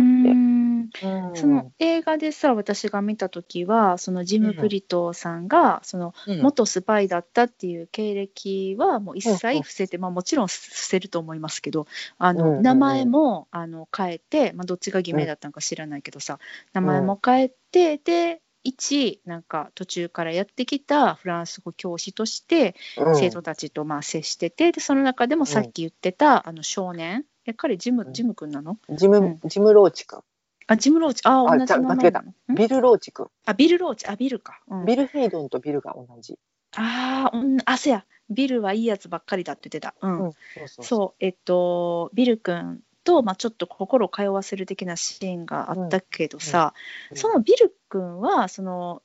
[1.02, 1.28] うん。
[1.28, 6.42] うんその映画でさ私が見た時はそのジム・プリトーさんがそのうん。
[6.42, 11.86] 元スパイだったっていう経歴はもう一切伏せて、まあ、もちろん伏せると思いますけど
[12.18, 16.38] あの、名前もあの変えて、まあ、どっちが偽名だったのか知らないけどさ、
[16.72, 23.16] 名前も変えてで一なんか途中からやってきたフランス語教師としてうん。
[23.16, 27.24] 生徒たちとまあ接しててでその中でもさっき言ってた、あの少年。
[27.46, 28.76] え彼ジムジム君なの？
[28.90, 29.40] ジム、うん。
[29.46, 30.20] ジム・ローチ君、
[30.70, 31.22] あジムローチ。
[31.24, 32.24] あ同じ名前間違えた。
[32.48, 34.06] ビル・ローチ君、あビルローチ。
[34.06, 36.38] あビルか、うん、ビル・ヘイドンとビルが同じ。
[36.76, 38.04] あーうんあせや。
[38.30, 39.94] ビルはいいやつばっかりだって言ってた。
[40.00, 40.32] うん、うん
[40.68, 46.72] そうえっとビル君と、まあ、ちょっと心を通わせる的なシーンがあったけどさ、
[47.10, 49.02] うんそのビル君はその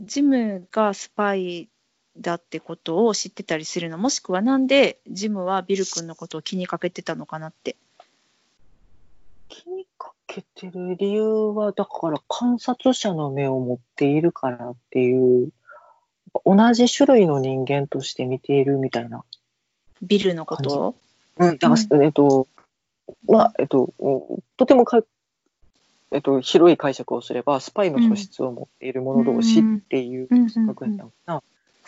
[0.00, 1.68] ジムがスパイ
[2.18, 3.98] だってことを知ってたりするの？
[3.98, 7.76] もしくはなんでジムはビル君のことを気にかけてたのかなって。
[9.50, 9.90] 気にか
[10.34, 11.24] けてる理由
[11.54, 15.50] は、だから観察者の目を持っているからっていう、
[16.44, 19.24] 同じ種類の人間として見ているみたいな。
[20.02, 20.80] ビルのこと？
[20.80, 20.94] を
[21.38, 22.48] うん、だから、えっと、
[23.28, 24.20] まあ、えっと、うん
[24.56, 25.02] とてもか、
[26.10, 31.42] えっと、広い解釈をすれば、スパイの素質を持っている者同士っていう感覚やったのかな。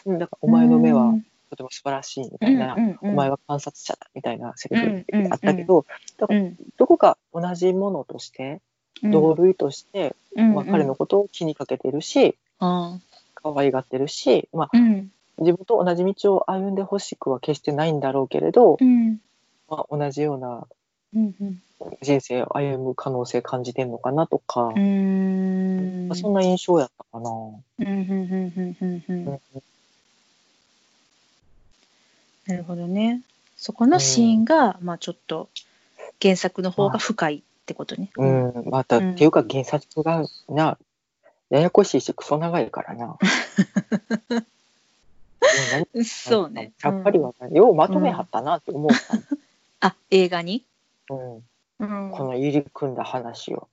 [0.04, 3.10] うん、だから、お前の目はうんとても素晴らしいみたいな、うんうんうん。
[3.12, 5.32] お前は観察者だみたいなセリフうんうんうん。
[5.32, 5.86] あったけど、
[6.18, 6.56] だからうん。
[6.76, 8.60] どこか同じものとして、
[9.02, 12.98] 同類として、うんまあ、彼のことを気にかけてるし、あ
[13.34, 14.70] 可愛がってるし、まあ、
[15.38, 19.20] 自分と同じ道を歩んでほしくは決してないんだろうけれど、うん。
[19.68, 20.66] まあ、同じような
[21.14, 21.62] うんうん。
[22.00, 26.08] 人生を歩む可能性感じてんのかなとか、うーん。
[26.08, 27.30] まあ、そんな印象やったかな。
[27.30, 29.40] うんうんうんうんうんうんうん
[32.46, 33.22] なるほどね。
[33.56, 35.48] そこのシーンが、まあちょっと
[36.20, 38.10] 原作の方が深いってことね。
[38.16, 40.78] うん、また、うんっていうか原作がな、
[41.50, 43.18] ややこしいし、クソ長いからな。
[46.04, 46.72] そうね。
[46.82, 47.56] やっぱりわかる。
[47.56, 48.96] ようまとめはったなって思うか
[49.80, 50.64] あ映画に、
[51.08, 51.42] も、
[51.78, 53.68] うんうん、この入り組んだ話を。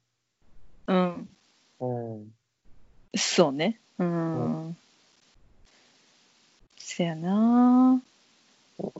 [0.88, 1.30] うん、
[1.80, 2.34] うん。
[3.16, 3.80] そうね。
[4.00, 4.78] うん。
[6.78, 8.02] そやな。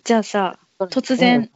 [0.04, 1.50] じゃあさ突然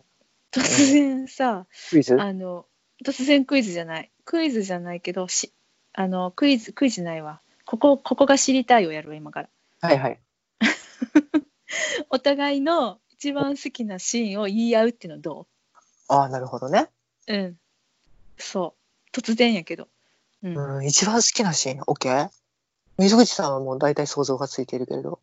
[0.51, 0.61] 突
[0.93, 2.19] 然さ、クイズ？
[2.19, 2.65] あの
[3.05, 4.11] 突然クイズじゃない。
[4.25, 5.53] クイズじゃないけどし
[5.93, 7.41] あのクイズクイズないわ。
[7.65, 9.49] ここここが知りたいをやるわ今から。
[9.81, 10.19] はいはい。
[12.09, 15.47] お互いの一番好きなシーンを言い合うっていうのど
[16.07, 16.89] ああ、なるほどね。
[17.27, 17.59] ううん。
[18.37, 18.75] そ
[19.07, 19.09] う。
[19.11, 19.87] 突然やけど。
[20.43, 22.29] うん、うん、一番好きなシーン、OK?
[22.99, 25.19] 水口さんはもう大体想像がついているけれど。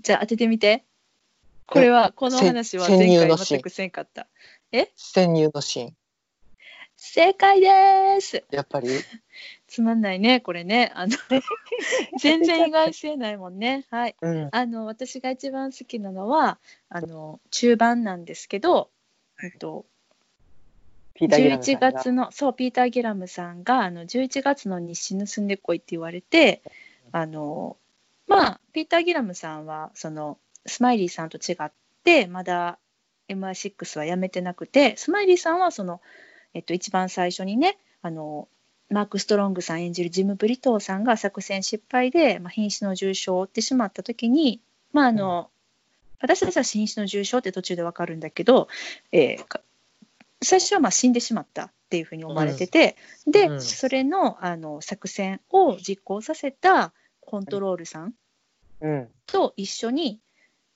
[0.00, 0.84] じゃあ当ててみて
[1.70, 4.26] これはこの話は潜前回全くせんかった。
[4.96, 5.96] 潜入のシーン。
[6.96, 8.44] 正解です。
[8.50, 8.88] やっぱり？
[9.68, 10.90] つまんないねこれね。
[10.94, 11.16] あの
[12.20, 13.86] 全然意外性ないもんね。
[13.90, 14.16] はい。
[14.20, 14.48] うん。
[14.50, 16.58] あの私が一番好きなのは
[16.88, 18.90] あの中盤なんですけど、
[19.42, 19.86] えっと、
[21.14, 26.62] ピーター・ギラムさん11が月のそうピーター・ギラムさんがあの11月の日誌盗んでこいって言われて
[27.12, 27.76] あの
[28.26, 31.72] まあピーター・ギラムさんはそのスマイリーさんと違っ
[32.04, 32.78] てまだ
[33.28, 36.00] MI6 は辞めてなくてスマイリーさんはその、
[36.54, 38.48] えっと、一番最初にねあの
[38.88, 44.60] マーク・ストロングさん演じるジム・ブリトーさんが作戦失敗で、まあ、瀕死の重傷を負ってしまった時に、
[44.92, 45.50] まああの
[46.20, 48.68] 私たちは瀕死の重傷って途中で分かるんだけど、
[49.12, 49.60] えーか
[50.42, 52.96] 最初はまあ死んでしまったっていうふうに思われてて、
[53.26, 53.60] で、うん。
[53.60, 58.14] それのあの作戦を実行させたコントロールさん
[58.80, 59.08] うん。
[59.26, 60.18] と一緒に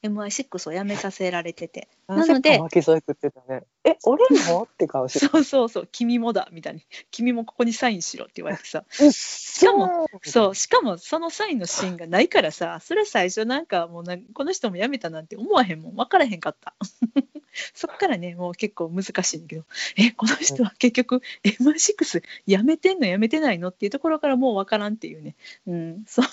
[0.04, 1.88] MI6 をやめさせられてて。
[2.08, 3.62] ななので巻き添え食ってたね。
[3.84, 4.68] え、俺も？
[4.70, 5.88] って顔して そうそうそう。
[5.90, 6.48] 君もだ。
[6.52, 6.82] みたいに。
[7.10, 8.84] 君もここにサインしろって言われてさ。
[8.90, 10.54] しかもそう。
[10.54, 15.94] しかもそのサインのシーンがないからさそれ最初なんかもうなこの人も辞めたなんて思わへんもん。
[15.94, 16.74] 分からへんかった。
[17.72, 19.64] そっからねもう結構難しいんだけど。
[19.96, 23.06] えこの人は結局 MI6 辞めてんの？
[23.06, 23.68] 辞めてないの？
[23.68, 25.36] っていうところからもう分からんっていうね。
[25.66, 26.04] うん。
[26.06, 26.24] そん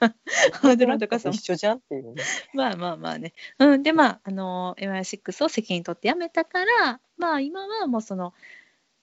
[0.00, 0.14] な。
[0.52, 1.34] ハードルの高さも。
[1.34, 2.22] 一緒じゃんっていうね。
[2.54, 3.32] まあまあまあね。
[3.58, 8.34] うん、でまあ、あの MI6 ックスを責任取って辞めたからまあ今はもうその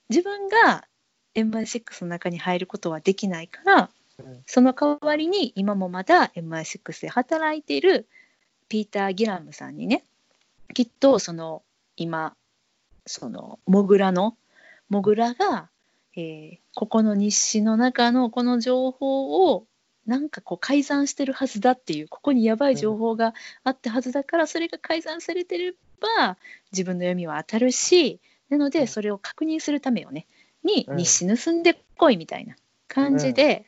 [0.08, 0.86] 自分が
[1.34, 3.90] MI6 の中に入ることはできないから
[4.46, 8.08] その代わりに今もまだ MI6 で働いている
[8.68, 10.04] ピーター・ギラムさんにね
[10.74, 11.62] きっとその
[11.96, 12.34] 今
[13.06, 14.36] そのモグラの
[14.88, 15.68] モグラが、
[16.16, 19.66] えーここの日誌の中のこの情報を
[20.06, 25.74] なんかこう改ざんしてるはずだっていうここにやばい情報があったはずだから、それが改ざんされてれ
[26.16, 26.36] ば
[26.72, 28.70] 自分の読みは当たるしなのうん。
[28.70, 30.26] でそれを確認するためよね。
[30.64, 30.96] にうん。
[30.96, 32.56] 日誌盗んでこいみたいな
[32.88, 33.66] 感じで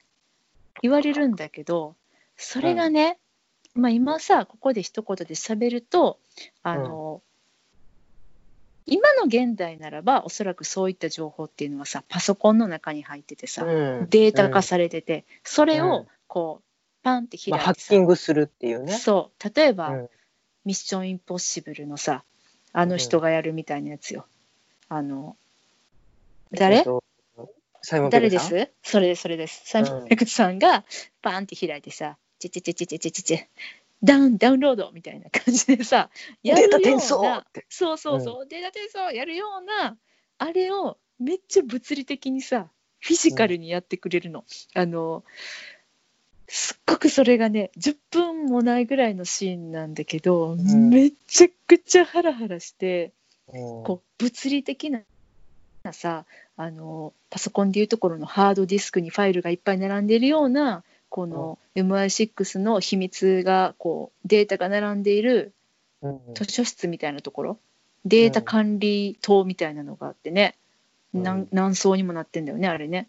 [0.83, 1.95] 言われるんだけど
[2.37, 3.19] それがね、
[3.75, 6.19] まあ、今さここで一言で喋ると
[6.63, 7.23] あの、
[8.87, 14.07] 今の現代ならばおそらくそういった情報っていうのはさパソコンの中に入っててさ、うん。
[14.11, 16.07] データ化されてて、それをうん。
[16.27, 16.65] こう
[17.03, 18.93] パンってまあ、開いてさ、ハッキングするっていうね。
[18.93, 20.09] そう例えば、うん
[20.71, 22.23] ミッションインポッシブル」のさ
[22.73, 24.25] あの人がやるみたいなやつよ。
[24.89, 25.37] あの
[26.53, 26.85] 誰？
[28.11, 28.71] 誰です？
[28.85, 29.63] それですそれです。
[29.65, 30.85] サイモン・ペグさんが
[31.23, 33.47] パーンって開いてさ「チェチェチェチェチェチェチェチェ
[34.05, 36.09] ダウンダウンロード」みたいな感じでさ
[36.45, 37.43] やるようデータ転送。
[37.69, 39.97] そうそうそう、データ転送やるような
[40.39, 42.69] あれをめっちゃ物理的にさ
[43.01, 44.45] フィジカルにやってくれるの。
[44.75, 45.25] あの
[46.53, 50.91] すっごくそれがね10分もないぐらいのシーンなんだけど、ん。
[50.91, 53.13] めちゃくちゃハラハラして
[53.47, 55.03] うんこう物理的な
[55.93, 56.25] さ
[56.57, 65.53] あのパソコンでいうところのハードディスクにファイルがいっぱい並んでいるようなこの MI6 の秘密がこうデータが並んでいる
[66.03, 67.59] うん図書室みたいなところ？
[68.05, 70.57] データ管理棟みたいなのがあってね、
[71.15, 71.49] うん。
[71.53, 73.09] 何層にもなってんだよねあれね。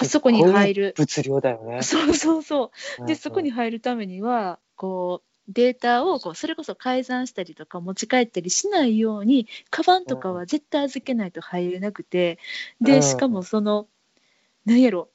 [0.00, 1.82] あそこに入る物量だよね。
[1.82, 2.72] そうそうそ
[3.02, 12.38] うでそこに入るためにはこうデータをこうそれこそ改ざんしたりとか持ち帰ったりしないようにカバンとかは絶対預けないと入れなくて、
[12.80, 13.86] うんでしかもその
[14.64, 15.10] 何やろ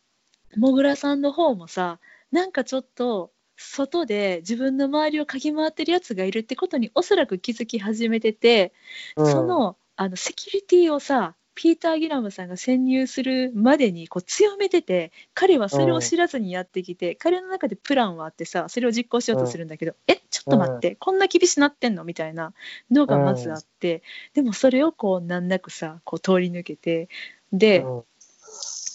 [0.55, 1.99] もぐらさんの方もさ
[2.32, 8.74] なんかちょっと外で自分の周りを嗅ぎ回ってるやつがいるってことにおそらく気づき始めてて、
[9.15, 22.04] うんそのあのセキュリティをさピーター・ギラムさんが潜入するまでにこう強めてて彼はそれを知らずにやってきて、彼の中でプランはあってさそれを実行しようとするんだけど、えちょっと待って、こんな厳しなってんの？
[22.04, 22.54] みたいな
[22.91, 27.10] のがまずあって、でもそれをこう難なくさこう通り抜けて
[27.52, 28.04] で、うん。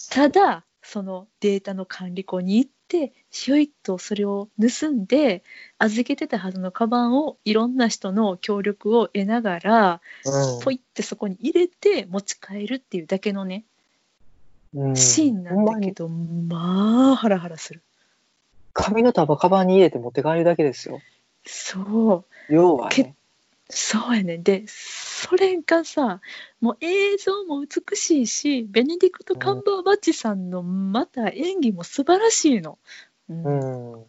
[0.09, 5.43] ただそのデータの管理庫に行ってひょいっとそれを盗んで
[5.77, 13.63] 預けてたはずのカバンをいろんな人の協力を得ながらうんポイってそこに入れて持ち帰るっていうだけのね
[14.73, 17.81] うんシーンなんだけど、まあハラハラする
[18.73, 20.99] 紙の束カバンに入れて持って帰るだけですよ。
[21.45, 23.15] そう要はけね。
[23.69, 26.21] そうやねでそれがさ
[26.61, 32.77] もう映像も美しいしベネディクト・カンバーバッチさんのまた演技も素晴らしいの。
[33.29, 34.05] うんうん。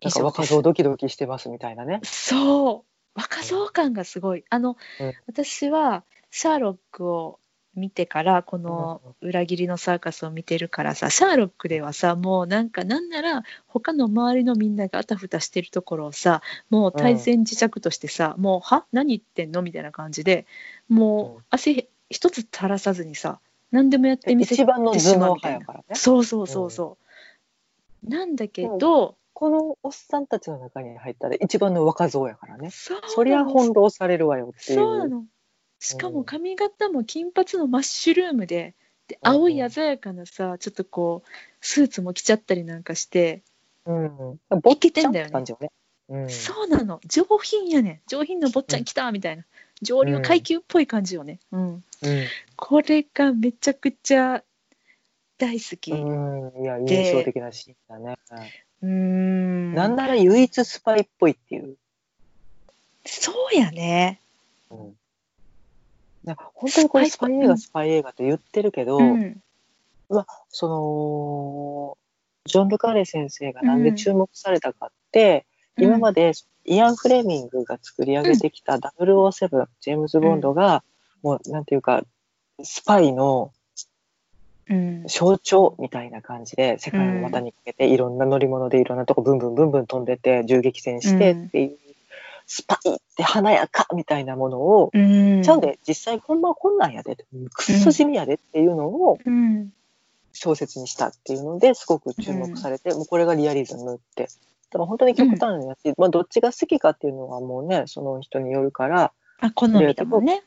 [0.00, 2.00] なんか若造ドキドキしてますみたいなね。
[2.04, 7.38] そう若造感がすごいあの、うん私はシャーロックを
[7.76, 18.84] 見てからこの裏切りのサーカスを見てるからさシャーロックではさもうなんかなんなら他の周りのみんながあたふたしてるところをさもう対戦自着としてさ、もうは？
[18.92, 19.62] 何言ってんの？
[19.62, 20.46] みたいな感じで
[20.88, 23.40] もうう汗一つ垂らさずにさ
[23.72, 25.26] 何でもやってみせてしまう脳みたいな。
[25.26, 25.84] 派やからね。
[25.94, 26.96] そうそうそうそ
[28.06, 32.70] う、なんだけど、このおっさんたちの中に入ったら一番の若造やからね。
[32.70, 34.78] そりゃ翻弄されるわよっていう。
[34.78, 35.24] そうなの。
[35.84, 38.74] しかも髪型も金髪のマッシュルームで、
[39.06, 41.28] で青い鮮やかなさ、ちょっとこう、
[41.60, 43.42] スーツも着ちゃったりなんかして、
[43.84, 44.40] うん。
[44.62, 45.70] ぼっいけちゃんってんだよね。
[46.08, 46.30] うん。
[46.30, 48.00] そうなの、上品やねん。
[48.06, 49.44] 上品の坊ちゃん来たみたいな。
[49.82, 51.38] 上流階級っぽい感じよね。
[51.52, 51.74] うん。
[51.74, 51.82] うん。
[52.56, 54.42] これがめちゃくちゃ
[55.36, 55.92] 大好き。
[55.92, 58.16] ううん、いや、印象的なシーンだね。
[58.82, 59.74] ーん。
[59.74, 61.76] なんなら唯一スパイっぽいっていう。
[63.04, 64.20] そうやね。
[64.70, 64.96] うん、
[66.24, 69.42] なんか本当にこれススパイ映画、スパイ映画と言ってるけど、うん。
[70.48, 71.98] その、
[72.46, 75.46] ジョン・ルカーレ先生がなんで注目されたかって、
[75.78, 76.32] 今まで
[76.64, 80.82] イアン・フレミングが作り上げてきた007、ジェームズ・ボンドが、
[81.22, 82.02] もうなんていうか、
[82.62, 83.52] スパイの
[84.68, 85.04] うん。
[85.08, 91.78] 象徴みたいな感じで世界の股にかけていろんな乗り物でいろんなとこブンブンブンブン飛んでて銃撃戦してっていう、
[92.46, 95.42] スパイって華やかみたいなものを、うん。
[95.42, 97.16] ちゃうで実際ほんまはこんなんやで
[97.52, 99.70] くっそ地味やでっていうのをうん。
[100.32, 104.24] 小説にしたっていうのですごく注目されて、もうこれがリアリズムって。
[104.24, 104.28] だ
[104.72, 110.42] から本当に極端やし、まあどっちが好きかっていうのはもうねその人によるから、あ、好みだもんね。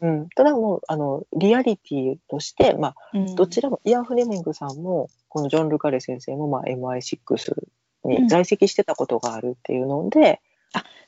[0.00, 7.54] うん、ただもうあのリアリティとして、まあ、うんどちらもイアン・フレミングさんもこのジョン・ルカレ先生も、まあ、MI6
[8.04, 10.40] うんに在籍してたことがあるっていうので、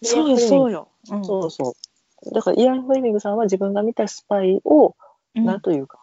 [0.03, 2.35] そうよそうよ、うん、そうそう。
[2.35, 4.95] だからイアン・フレミングさんは自分が見たスパイを、
[5.35, 5.45] うん。
[5.45, 5.99] なんというか、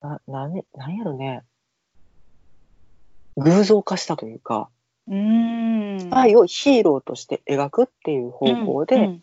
[0.00, 1.42] な、なんね、なんやろね、
[3.36, 4.68] 偶像化したというか、
[5.08, 6.00] うーん。
[6.00, 9.20] スパイをヒーローとして描くっていう方向で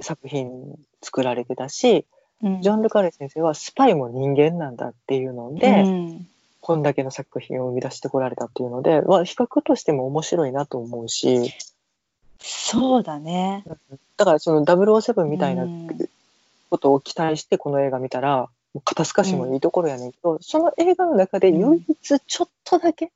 [0.00, 2.06] 作品作られてたし、
[2.42, 6.28] うん、ジョン・ルカレ先生はスパイも人間なんだっていうので、うん。
[6.60, 11.52] こんだけの作品を生み出してこられたっていうので、まあ、比較としても面白いなと思うし、
[12.46, 13.64] そうだね。
[14.18, 15.88] だからその007みたいなうん
[16.68, 23.12] ことを期待してこの映画見たら、もう肩透かしもいいところやねんけど、その映画の中で唯一ちょっとだけ、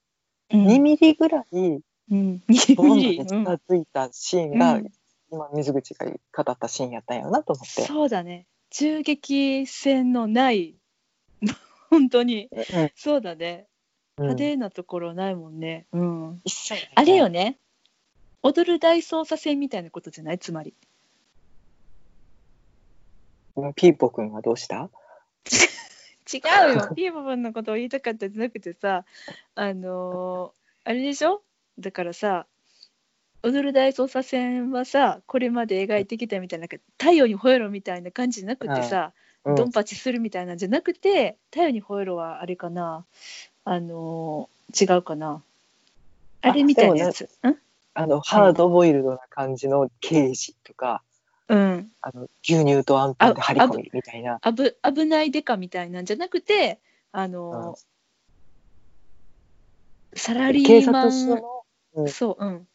[0.52, 2.42] うん2ミリぐらいうん、
[2.74, 4.92] ボンドでうん近づいたシーンが、うん
[5.30, 7.82] 今水口が語ったシーンやったんやろなと思って。
[7.82, 8.46] そうだね。
[8.70, 10.74] 銃撃戦のない、
[11.90, 13.66] 本当に、うんそうだね。
[14.16, 15.86] うん派手なところないもんね。
[15.92, 16.42] うん。
[16.94, 17.58] あれよね。
[18.43, 20.39] 踊る大捜査線みたいなことじゃない？
[20.39, 20.74] つまり。
[23.74, 24.89] ピーポくんはどうした？
[26.32, 26.41] 違
[26.72, 26.89] うよ。
[26.95, 29.05] ピーポポンのことを言いたかったんじゃなくてさ、
[29.55, 31.43] あのーあれでしょ？
[31.78, 32.47] だからさ、
[33.43, 36.66] 踊る大捜査線はさ、これまで描いてきたみたいな、
[36.99, 39.12] 太陽に吠えろみたいな感じじゃなくてさ、
[39.45, 43.05] うんドンパチするみたいなんじゃなくて、太陽に吠えろはあれかな、
[43.64, 45.43] あのー違うかな？
[46.43, 47.28] あれみたいなやつ。
[47.43, 47.59] うん？
[47.99, 51.03] あの、ハードボイルドな感じの刑事とか、
[51.49, 51.90] うん。
[52.01, 54.38] あの牛乳とアンパンで張り込みみたいな。
[54.40, 56.78] あぶ危ないデカみたいなんじゃなくて、
[57.11, 57.80] あのー
[60.14, 62.68] サラリ警ーマン、察署の、うんそう、うん。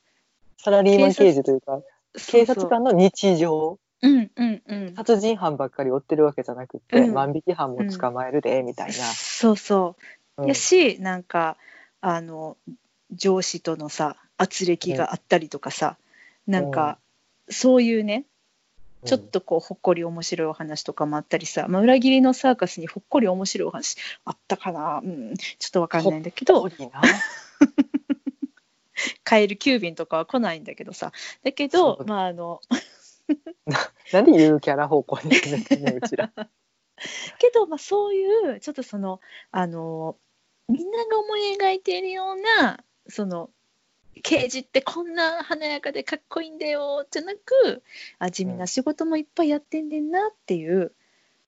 [0.58, 1.82] サラリーマン刑事というか、
[2.28, 4.96] 警察官の日常、うんうんうん。
[4.96, 8.94] 殺人犯ばっかり追ってるわけじゃなくて、うん万引き犯も捕まえるで、みたいな。
[8.94, 9.96] そうそ
[10.38, 10.42] う。
[10.42, 11.56] うんやし、なんか、
[12.02, 12.58] あの、
[13.12, 15.98] 上司とのさ、圧力があったりとかさ、
[16.48, 16.98] なんか、
[17.50, 18.26] そういうね、
[19.06, 27.02] ちょっとこう、ほっこり面白いお話とかもあったりさ、まあ、裏切りのサーカスにほっこり面白いお話あったかな、うん、ちょっとわかんないんだけど、うん、いいな。
[29.24, 31.12] カエル急便とかは来ないんだけどさ、
[31.44, 32.62] だけ、どまあ、あの、
[34.12, 35.40] なんでゆるキャラ方向にね、
[36.02, 36.32] うちら。
[37.40, 39.20] けど、まあ、そういうちょっとその
[39.52, 40.16] あの
[40.70, 43.50] みんなが思い描いているようなその
[44.22, 47.84] 刑事ってこんな華やかでかっこいいんだよじゃなく
[48.20, 50.94] あ地味な仕事もいっぱいやってんねんなっていう、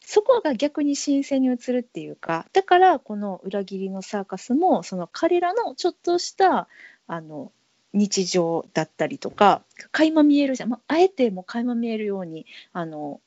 [0.05, 6.67] そこが逆に新鮮に映るっていうかだからこの「裏切りのサーカスも」その彼らのちょっとした
[7.07, 7.51] あの
[7.91, 13.19] 日常だったりとか垣間見えるじゃん、まあ、あえてもう垣間見えるようにあの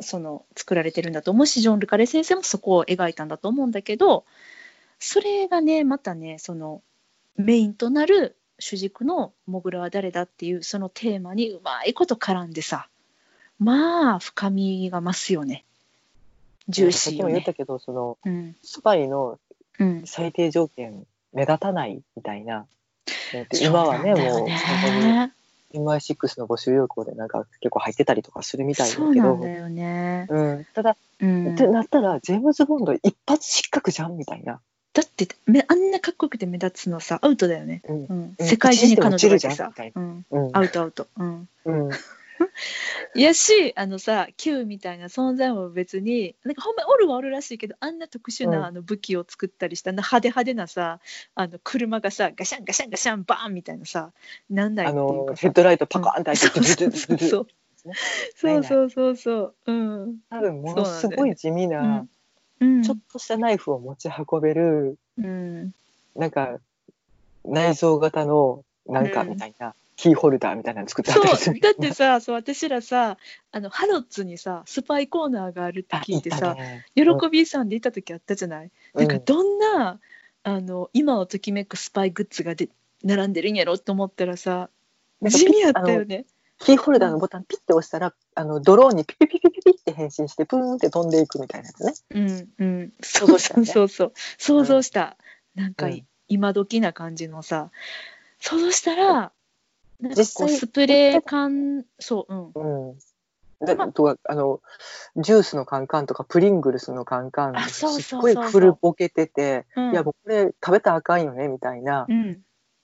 [0.00, 1.46] その作られてるんだと思う。
[1.46, 4.24] しジョン・ルカレ先生もそこを描いたんだと思うんだけど
[4.98, 6.82] それがねまたねその
[7.36, 12.88] メインとなる主軸の「モグラは誰だ?」っていうそのテーマにうまいこと絡んでさ
[13.58, 15.64] まあ深みが増すよね
[16.68, 17.54] ジューシーよねさっきも言った。
[17.54, 19.38] けど、その、うんスパイの
[19.78, 22.66] うん、最低条件、目立たないみたいな。
[23.60, 25.32] 今はね、そうなんだよもう、本
[25.72, 30.26] 当に MI6 の募集要項でなんか結構入ってたりとかするみたいだけそうなんど、だよね。
[30.30, 34.60] うん、ただ、うん、ってなったら、ジェームズ・ボンド一発失格じゃんみたいな。
[34.94, 37.82] だってめあんなかっこよくて目立つのさアウトだよね。
[37.88, 38.04] うん。
[38.04, 38.46] うん、うん。
[38.46, 40.50] 世界中に彼女がいてさうん、うん。
[40.56, 41.08] アウトアウト。
[41.16, 41.48] うん。
[41.64, 41.90] うん。
[43.16, 48.52] いやしあのさ Q みたいな存在も別になんかほんまにおるはおるらしいけどあんな特殊うん。
[48.52, 51.00] なあの武器を作ったりした、派手派手なさ
[51.34, 54.12] あの車がさガシャンガシャンガシャンバーンみたいなさ
[54.48, 55.40] なんないあっていうのかさ。
[55.42, 57.48] ヘッドライトパカーンってそう開いて、そうそうそう
[58.38, 58.90] そう。
[58.90, 59.72] そうそうう。
[59.72, 60.18] ん。
[60.30, 62.08] 多分ものすごい地味な、うん
[62.82, 65.72] ちょっとしたナイフを持ち運べる、うん。
[66.16, 66.58] なんか、
[67.44, 73.16] 内蔵型の、なんかうんみたいな、キーホルダーみたいなの作ってあそったりすだってさ そう私らさ
[73.52, 76.84] あのハロッツにさスパイコーナーがあるってあ、聞いてさ、ね。
[76.96, 80.00] 喜びさんで行った時あったじゃない、なんかどんな
[80.42, 82.68] あの今をときめくスパイグッズがで
[83.04, 84.68] 並んでるんやろと思ったらさ
[85.22, 86.26] 地味やったよね。
[86.58, 91.94] キーホルダーのボタンピッて押したら、あの、ドローンにピピピピピピって変身して、プーンって飛んでいくみたいなやつね。
[92.10, 93.66] うんうん、想像したね。
[93.66, 94.12] そうそう。
[94.38, 95.16] そう想像した、
[95.54, 96.06] なんかうん。
[96.28, 97.70] 今時な感じのさ。
[98.40, 99.32] 想像したら
[100.00, 102.90] なんか実スプレー缶そううん。
[102.90, 102.98] うん。
[103.66, 103.92] で、まあ。
[103.92, 104.60] とか、あの、
[105.16, 109.92] ジュースのカンカンとか、プリングルスのカンカン、すそうそうっごい古ぼけてて、うん。
[109.92, 112.42] いや、もうこれ食べたらあかんよね、みたいな、うん。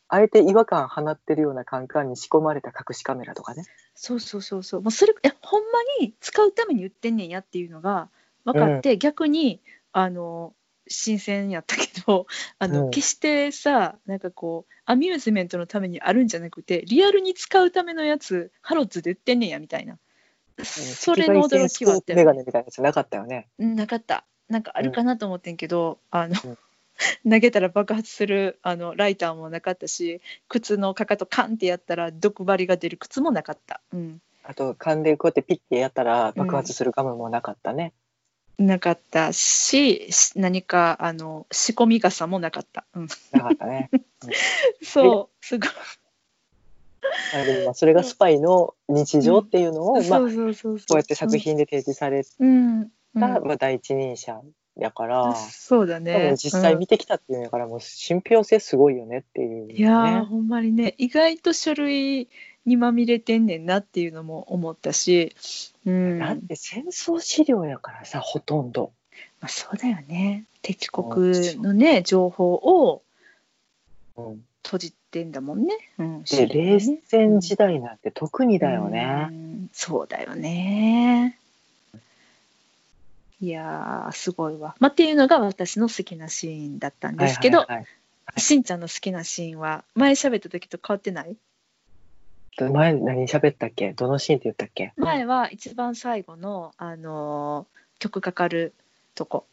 [0.09, 3.65] あえて違和感放ってるようなカンカンに仕込まれた隠しカメラとかね。
[4.03, 4.81] そうそうそうそう。
[4.81, 5.69] もうそれいやほんま
[6.01, 8.09] に使うために売ってんねんやっていうのが
[8.47, 9.61] 分かって、逆に
[9.93, 10.55] あの
[10.89, 12.27] 新鮮やったけど
[12.59, 12.91] あの、うん。
[12.91, 19.99] 決してさなんかこうアミューズメントのためにあるんじゃなくてリアルに使うためのやつハロッズで売ってんねんやみたいな。
[20.65, 23.49] それの驚きはあっメガネみたいなやつなかったよね。
[23.59, 24.25] うんなかった。
[24.49, 26.59] なんかあるかなと思ってんけど、あの、うん
[27.29, 37.93] 投げたら爆発するあのライターもなかったし靴のかかとカンってやったら毒針が出る靴もなかった、うん、あと、勘でこうやってピッてやったら爆発するガムもなかったね。
[38.59, 43.91] なかったしし何かあの仕込み傘もなかった、うん、なかったね。
[44.83, 45.71] そうすごい。
[47.33, 52.91] まあでもまあそれがスパイの日常っていうのを、まあ、こそうやって作品で提示されうん、うん。
[53.15, 54.41] た、まあ、第一人者
[54.77, 59.75] やから、そうだね実際見てきたっていうんやから、もう信憑性すごいよねっていう、ね。
[59.75, 62.29] いやーほんまにね意外と書類
[62.67, 65.35] にまみれてんねんなっていうのも思ったし、
[65.85, 68.93] うんだって戦争資料やからさ、ほとんど。
[69.41, 71.07] まあ、そうだよね敵国
[71.63, 73.03] のね情報を
[74.17, 75.75] うん、閉じてんだもんね。
[75.99, 79.05] うん、で、冷戦時代なんて特にだようね。
[79.31, 81.39] んそうだよね。
[83.41, 84.75] いやーすごいわ。
[84.81, 87.87] まあ、っていうのが私の好きなシーンだったんですけど、はいはいはい
[88.37, 91.37] しんちゃんの好きなシーンは前喋った時と変わってない？
[92.61, 93.93] 前何喋ったっけ？
[93.93, 94.93] どのシーンって言ったっけ？
[94.97, 98.73] 前は一番最後の、あのー曲かかる
[99.17, 99.47] とこ。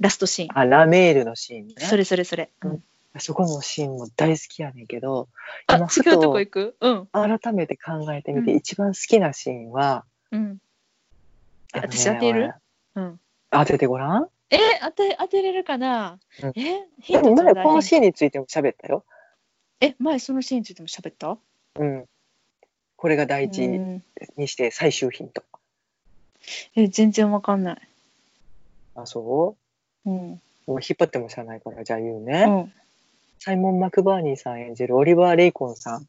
[0.00, 1.74] ラストシーン、あ、ラメールのシーンね。
[1.78, 2.70] それそれそれ、うん。
[2.70, 2.84] うん
[3.18, 5.28] そこのシーンも大好きやねんけど、
[5.66, 6.76] あ違うととこ行く？
[6.80, 7.08] うん。
[7.12, 8.58] 改めて考えてみて、うん。
[8.58, 10.52] 一番好きなシーンは、うん。
[10.54, 10.58] ね
[11.74, 12.54] 私当てる？
[12.94, 13.20] うん。
[13.50, 14.28] 当ててごらん？
[14.50, 16.52] え当て当てれるかな、うん。
[16.56, 19.04] えヒントちょうだいこのシーンについても喋ったよ。
[19.80, 21.38] え前そのシーンについても喋った？
[21.76, 22.04] うん。
[22.96, 24.02] これが第一うん。
[24.36, 25.42] にして最終ヒント。
[26.74, 27.88] え全然わかんない。
[28.94, 29.56] あ、そ
[30.04, 30.10] う？
[30.10, 30.40] うん。
[30.66, 32.44] もう引っ張ってもしゃあないから、じゃあ言ううね。
[32.44, 32.72] ん。
[33.38, 36.06] サイモン・マクバーニーさん演じるオリバー・レイコンさん、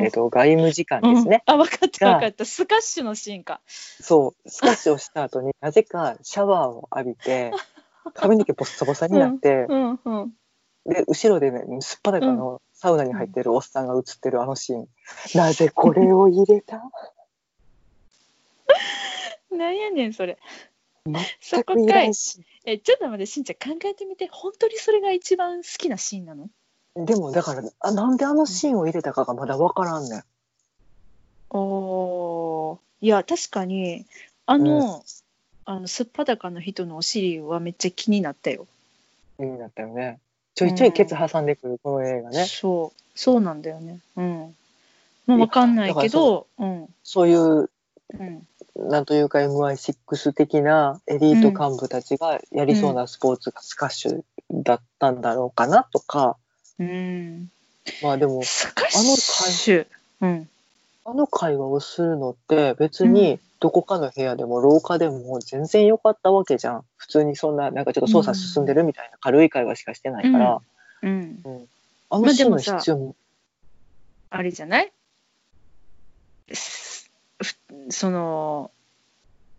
[0.00, 1.42] えっ、と、外務次官ですね。
[1.46, 2.12] うん、あ分かったが。
[2.14, 2.44] 分かった。
[2.44, 3.60] スカッシュのシーンか。
[3.66, 7.52] そう、スカッシュをした後に なぜかシャワーを浴びて、
[8.14, 10.32] 髪の毛ボッサボサになって、うんうん
[10.86, 14.88] で、後ろでね、すっぱだかのサウナに入ってるおっさんが映ってるあのシーン。
[15.34, 16.82] なぜこれを入れた？
[19.50, 20.38] なんやねんそれ。
[21.40, 22.12] そ全くいこからい。
[22.64, 24.28] えちょっと待ってしんちゃん考えてみて。
[24.30, 26.48] 本当にそれが一番好きなシーンなの？
[27.04, 30.24] でもだからあ、なんであのシーンを入れたかがまだわからんねん。
[31.50, 32.78] おー。
[33.00, 34.04] いや確かに
[34.46, 35.04] あの、
[35.64, 38.66] あのすっぱだかの人のお尻はめっちゃ気になったよ、
[39.36, 40.18] 気になったよね。
[40.54, 42.44] ちょいちょいケツ挟んでくるこの映画ね。
[42.44, 44.00] そうそうなんだよね。
[44.16, 44.56] うん。
[45.26, 46.88] まあ分かんないけどうん。
[47.04, 47.70] そういう、う
[48.24, 48.46] ん。
[48.76, 54.22] なんというか MI6 的なエリート幹部たちがやりそうなスポーツがスカッシュ
[54.52, 56.36] だったんだろうかなとか、
[56.78, 57.50] うん。
[58.02, 59.86] まあでも、スカッシュ
[60.20, 60.48] うん。
[61.04, 66.84] あの会話をするのって別にどこかの部屋でも廊下でも全然良かったわけじゃん。
[66.96, 70.60] 普通にそんな、なんかちょっと操作進んでるみたいな軽い会話しかしてないから、
[71.02, 71.42] うん。
[72.10, 73.14] あのシーンの必要
[74.30, 74.92] あれじゃない？
[77.90, 78.70] その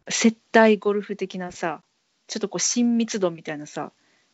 [0.07, 1.81] 接待ゴルフ的なさ
[2.27, 3.91] ちょっとこう親密度みたいなさ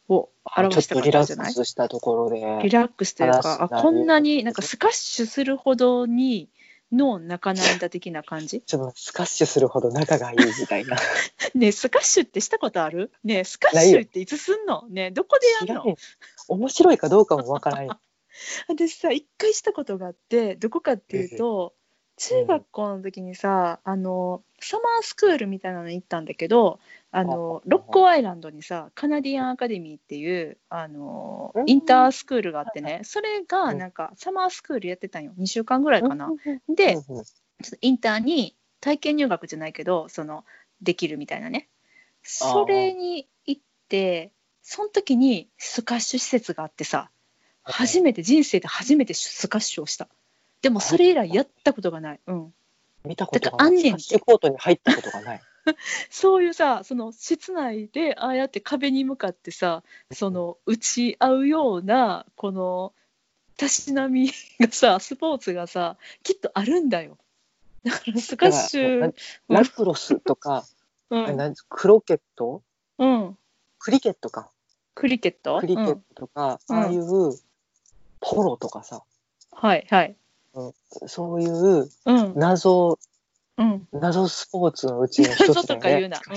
[0.09, 1.53] を表したかっとリラッったんじゃない？
[1.53, 2.59] クスしたところで。
[2.63, 6.49] リラックスという話かあこんなになんかスカッシュするほどに
[6.91, 8.61] の仲なんだ的な感じ？
[8.61, 10.97] ちょっとスカッシュするほど仲がいいみたいな。
[11.55, 13.11] ねえスカッシュってしたことある？
[13.23, 14.83] ねえスカッシュっていつすんの？
[14.89, 15.95] ねえどこでやんの？
[16.47, 17.99] 面白いかどうかもわからんよ。
[18.67, 21.73] 私さ一回したことがあってどこかっていうと
[22.17, 26.79] 中学校の時にさあのサマースクールみたいなのに行ったんだけど
[27.11, 31.69] あのあロッコアイランドにさカナディアンアカデミーっていうあのうん。
[31.69, 33.45] インタースクールがあってねそれうん。
[33.45, 35.33] がなんかサマースクールやってたんよ。
[35.37, 36.31] 2週間ぐらいかな。
[36.69, 36.97] で
[37.81, 40.45] インターに体験入学じゃないけどその
[40.81, 41.67] できるみたいなね。
[42.23, 44.31] それに行って
[44.61, 47.09] その時にスカッシュ施設があってさ
[47.63, 50.07] 初めて人生で初めてスカッシュをした
[50.65, 52.53] でもそれ以来やったことがない、うん、
[53.03, 55.41] 見たことだからあんねんてスカッシュコートに入ったことがない。
[56.09, 62.93] そういうさその室内でああやって壁に向かってさその打ち合うようなこの
[63.57, 67.19] たしなみがさスポーツがさきっとあるんだよ。
[67.83, 69.13] だからスカッシュ
[69.47, 70.65] ラクロスとか、
[71.11, 71.55] うん。
[71.69, 72.63] クロケット？
[72.97, 73.37] うん、
[73.77, 74.49] クリケットか。
[74.95, 75.59] クリケット？
[75.59, 76.75] クリケットとか、うん。
[76.75, 77.37] ああいう
[78.19, 79.03] ポロとかさ、
[79.51, 80.15] はいはい
[81.07, 82.33] そういううん。
[82.35, 82.99] 謎、
[83.57, 83.87] うん。
[83.93, 85.47] 謎スポーツのうちの一つね。
[85.55, 86.21] 謎とか言うな。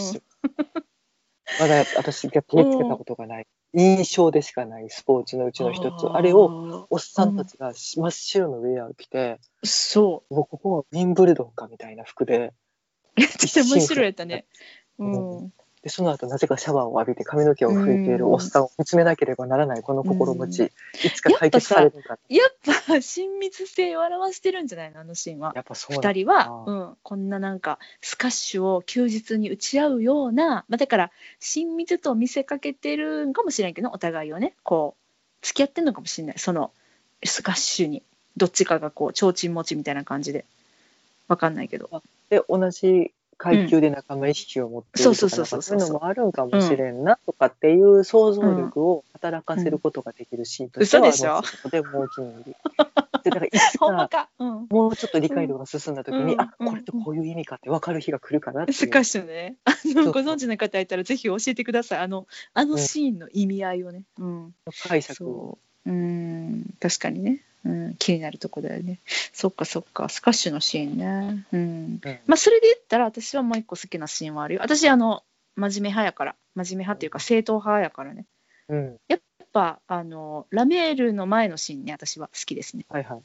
[1.60, 3.46] まだ私が手つけたことがない。
[3.74, 6.06] 印象でしかないスポーツのうちの一つ。
[6.06, 12.52] あれを、おっさんたちが真っ白のウェアを着て、そもうここはウィンブルドンかみたいな服で、
[13.16, 14.46] うめっちゃ面白いやったね。
[14.98, 15.52] うん
[15.82, 20.72] でその後なぜかシャワーを浴びて髪の毛を拭いているおっさんを見つめなければならないこの心持ち、
[21.04, 22.18] いつか解決されるか。
[22.28, 22.56] やっ
[22.86, 25.00] ぱ親密性を表してるんじゃないの？
[25.00, 25.52] あのシーンは。
[25.54, 31.10] やっぱそう2人は、うん、こんななんかスカッシュを休日に打ち合うような、まあ、だから
[31.40, 34.54] 親密と見せかけてるんかもしれんけどお互いをね。
[34.64, 36.38] こう付き合ってんのかもしれない。
[36.38, 36.72] その
[37.24, 38.02] スカッシュに。
[38.36, 40.44] どっちかがこう提灯持ちみたいな感じで。
[41.28, 42.02] わかんないけど。
[42.30, 51.42] で同じ階級で仲間意識を持っているとかそういうのもあるんかもしれんなとかっていう想像力を働かせることができるシーンとしては、嘘でしょ？
[51.62, 52.56] とても大きいので
[53.24, 54.28] でだからいつか
[54.70, 56.40] もうちょっと理解度が進んだ時に、うん。
[56.40, 58.76] あこれってこういう意味かって分かる日が来るかなっていう。
[58.76, 59.56] スカッシュね。
[59.64, 61.98] あのご存知の方いたらぜひ教えてください。
[62.00, 64.54] あのあのシーンの意味合いをね、うん、
[64.88, 65.90] 解釈そう。
[65.90, 66.74] うん。
[66.80, 69.00] 確かにね、うん、気になるとこだよね。
[69.32, 70.08] そっかそっか。
[70.08, 71.44] スカッシュのシーンね。
[71.52, 72.00] うん。
[72.02, 72.18] うん。
[72.26, 74.60] まあそれで言ったら私はもう一個好きなシーンはあるよ。
[74.62, 75.22] 私あの
[75.56, 76.36] 真面目派やから。
[76.54, 78.24] 真面目派っていうか正統派やからね。
[78.68, 78.96] うん。
[79.08, 79.20] やっ
[79.52, 83.20] ぱあのラメールの前のシーンね私は好きですね、はいはい。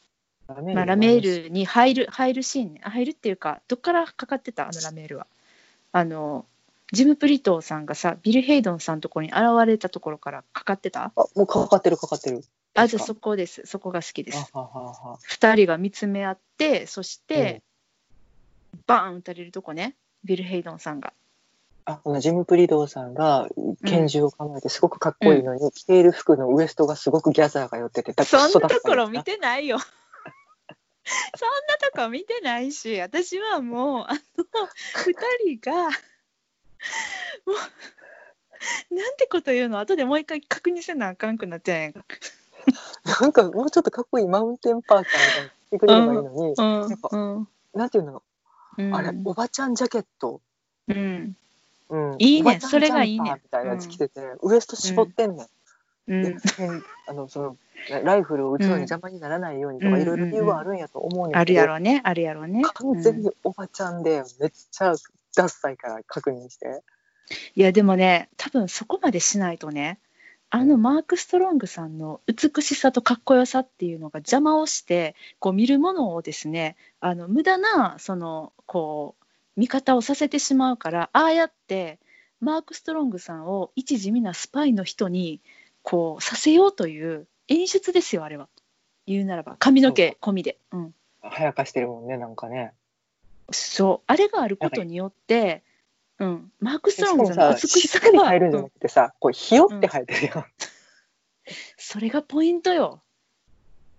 [0.47, 2.81] ラメまあ、ラメールに入る入るシーンね。
[2.83, 4.67] あ入るっていうかどっからかかってた？
[4.67, 5.27] あのラメールは。
[5.91, 6.45] あの
[6.91, 11.11] ジム・プリトーさんがさビル・ヘイドンさんのところに現れたところからかかってた？
[11.15, 12.43] あもうかかってるかかってる
[12.75, 13.63] あじゃあそこです。
[13.65, 14.49] そこが好きです。
[14.53, 15.19] あははは。
[15.29, 17.61] 2人が見つめ合ってそして、
[18.87, 19.95] バーン撃たれるとこね。
[20.23, 21.13] ビル・ヘイドンさんが。
[21.85, 23.49] あこのジム・プリドーさんが
[23.85, 29.79] 拳銃を構えてすごくかっこいいのに、着ている服のウエストがすごごくギャザーが寄っててだそんなところ見てないよ。
[29.79, 34.19] そんなとこ見てないし私はもうあの
[35.49, 35.89] 2人がも
[38.91, 39.79] うなんてこと言うの？
[39.79, 41.89] 後でもう一回確認せなあかんくなっちゃうんや。
[41.89, 42.03] んか
[43.21, 47.47] なんかもうちょっとかっこいいマウンテンパーカーみたいにしてくれればいいのに、うんやっぱうん。
[47.73, 48.21] なんていうの、
[48.77, 48.95] うん。
[48.95, 50.41] あれおばちゃんジャケット、
[50.87, 51.35] うん。
[51.89, 52.59] うん、いいね。
[52.59, 53.33] それがいいね。
[53.43, 55.43] みたいなやつ着てて、ウエスト絞ってんね
[56.07, 56.23] ん、うん。
[56.23, 56.35] で
[57.07, 57.57] あのその
[58.03, 62.63] ライフルを撃つのに邪魔にならないようにとか、うんいろいろ理由はあるんやと思うねんあるやろねあるやろね。
[62.73, 64.93] 完全におばちゃんでめっちゃ
[65.35, 66.81] ダッサいから確認して。
[67.55, 69.97] いやでもね多分そこまでしないとね
[70.55, 81.97] あのマーク・ストロングさんの美しさとかっこよさっていうのが邪魔をしてこう見るものをですねあの無駄なそのこう見方をさせてしまうからああやって
[82.39, 85.41] マーク・ストロングさんを一地味なスパイの人に
[85.81, 88.47] こうさせようという演出ですよあれは。
[89.07, 90.93] 言うならば髪の毛込みで、うん、
[91.23, 92.73] 早かしてるもんねなんかね。
[93.51, 94.05] そう。
[94.05, 95.63] あれがあることによって、
[96.23, 100.45] うん、マーク・ストロングさんのさ、美ししっかりさがう入るんじゃなんくてさ、こうひよって入ってるやん。
[101.77, 103.01] それがポイントよ。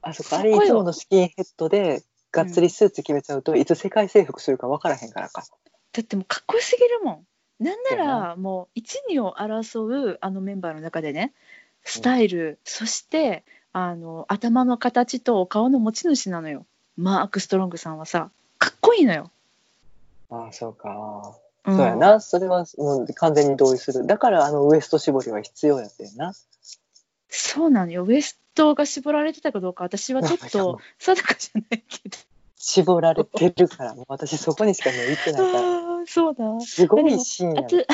[0.01, 2.03] あそこあそこよれいつものスキンヘッドで
[2.33, 5.45] がっつりスーツ決めちゃうと、いつ世界征服するか分からへんからか。
[5.93, 7.27] だってもうかっこよすぎるもん。
[7.65, 11.33] なんならもう一二を争うあのメンバーの中でね
[11.85, 16.65] スタイル、そしてあの頭の形とお顔の持ち主なのよ
[16.97, 19.31] マーク・ストロングさんはさかっこいいのよ。
[20.31, 21.37] ああ、そうか。
[21.66, 22.20] うんそうやな。
[22.20, 24.07] それはもう完全に同意する。
[24.07, 26.35] だからあのウエスト絞りは必要やってんな。
[27.28, 32.16] そうなのよウエストが絞られてたかどうか私はちょっと定かじゃないけど
[32.57, 35.59] 絞られてるから、もう私そこにしかね、行ってないから。
[35.59, 37.86] あーそうだすごいシーンやね。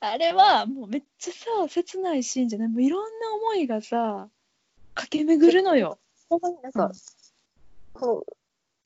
[0.00, 2.68] あれはもうめっちゃさ切ないシーンじゃない？
[2.68, 4.28] もういろんな思いがさ
[4.94, 5.98] 駆け巡るのよ。
[6.28, 6.92] ほんまになんか、うん
[7.94, 8.22] この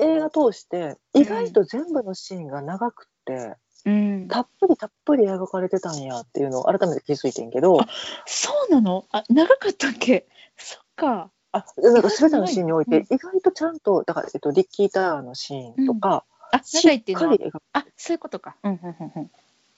[0.01, 3.55] 映画通して意外と全部のシーンが長くって、
[3.85, 7.81] うん、たっぷりたっぷり描かれてたんやっていうのを改めて気づいてんけど、
[8.27, 9.05] そうなの？
[9.11, 10.27] あ長かったっけ？
[10.57, 11.31] そっか。
[11.53, 13.03] あ、なんか全てのシーンにおいてうん。
[13.03, 17.35] 意外とちゃんと、だから、えっと、リッキー・ターのシーンとか、あし長いっていうのは？
[17.35, 18.57] っかり描く、あそういうことか。
[18.63, 19.31] うんうんうん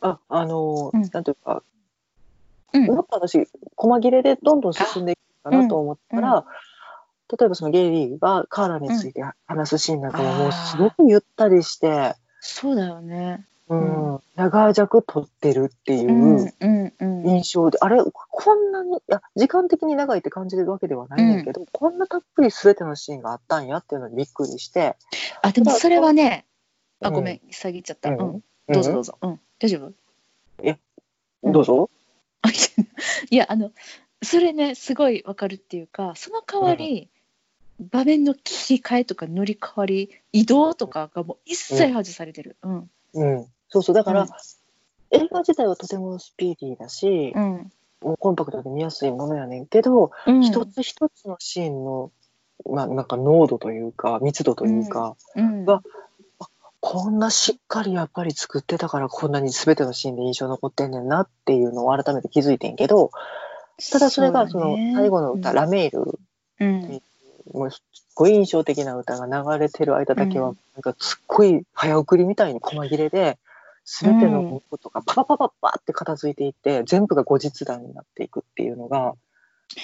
[0.02, 1.02] あ、あのーうん。
[1.10, 1.62] なんていうか、
[2.74, 2.86] うん。
[2.86, 6.44] もっと私、細切れでどんどん進んでいくかなと思ったら、
[7.38, 13.46] 例えばそのゲイリーがカーラについて話すシーンなんかももうすごくゆったりして、そうだよね。
[13.68, 17.26] うん、長尺撮ってるっていううんうんうん。
[17.26, 24.96] 印象で、あれ、こんなに、いや、時間的に長いって感じるわけではないねんけど、こんなたっぷり全てのシーンがあったんやっていうのにびっくりして、
[25.40, 26.44] あでもそれはね
[27.00, 27.14] あうん。
[27.14, 28.10] ごめん遮っちゃった。
[28.10, 28.18] ううん。
[28.36, 29.18] んどうぞどうぞ。
[29.22, 29.40] うん。
[29.58, 29.92] 大丈夫？
[31.42, 31.90] うんどうぞ？
[33.30, 33.70] いやあの
[34.22, 37.08] それねすごいわかるっていうかその代わり、
[37.80, 42.56] 場面の切り替えとか乗り換わり移動とかがもう一切外されてる。
[42.62, 42.90] うん。
[43.14, 43.46] うん。
[43.68, 43.94] そうそう。
[43.94, 44.28] だから、うん。
[45.10, 47.72] 映画自体はとてもスピーディーだし、うん。
[48.00, 50.42] もうコンパクトで見やすいものやねんけど、うん。
[50.42, 52.10] 一つ一つのシーンの、
[52.70, 55.64] まあ、なんか濃度というか密度というか、うん。
[55.64, 55.82] が
[56.82, 63.12] こんなしっかりやっぱり作ってたからこんなに全てのシーンで印象残ってんねんなっていうのを改めて気づいてんけど
[63.92, 66.18] ただそれがその最後の歌「ラメール
[66.58, 67.02] うん」
[67.52, 70.58] もうすっごい印象的な歌が流れてる間だけは、うん。
[70.74, 73.38] なんかすっごい早送りみたいに細切れで
[73.84, 79.14] 全てのことがパパパパッパって片付いていって全部が後日談になっていくっていうのが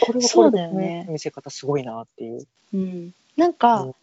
[0.00, 1.06] これはそうこれよね。
[1.08, 2.46] 見せ方すごいなっていう。
[2.74, 3.94] うん、なんか、うん。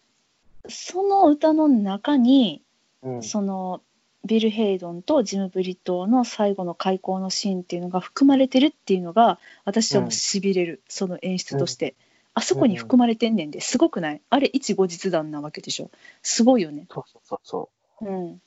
[0.68, 2.62] その歌の中に
[3.02, 3.22] うん。
[3.22, 3.80] その
[4.24, 11.94] ビル・ヘイドンとジム・ブリトーの最後の開口のシーンっていうのが含まれてるっていうのが私はもうしびれる、その演出として、
[12.38, 14.20] あそこに含まれてんねんですごくない？
[14.28, 15.90] あれ一後日談なわけでしょ。
[16.22, 16.86] すごいよね。
[16.92, 17.70] そうそうそうそ
[18.02, 18.06] う。
[18.06, 18.40] うん。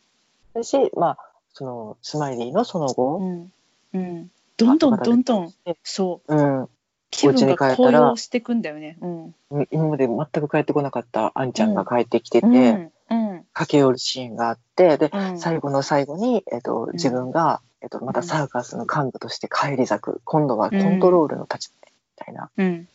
[0.54, 1.18] だし、まあ、
[1.54, 3.52] そのスマイリーのそのう後、ん。
[3.94, 4.32] うん。
[4.58, 6.36] どんどんどんどんん、そう。
[6.36, 6.70] うん、
[7.10, 9.00] 気分が高ら揚してくんだよね。
[9.02, 9.68] うん。
[9.72, 12.92] 今まで全く帰ってこなかったあんちゃんが帰ってきてて、うん。
[13.10, 13.46] うん。
[13.54, 15.40] 駆け寄るシーンがあってで、うん。
[15.40, 20.22] 最後の最後に、えっと、自分が、えっと、またサーカスの幹部として返り咲く。
[20.26, 22.52] 今度はコントロールの立場でみたいな。
[22.56, 22.88] うん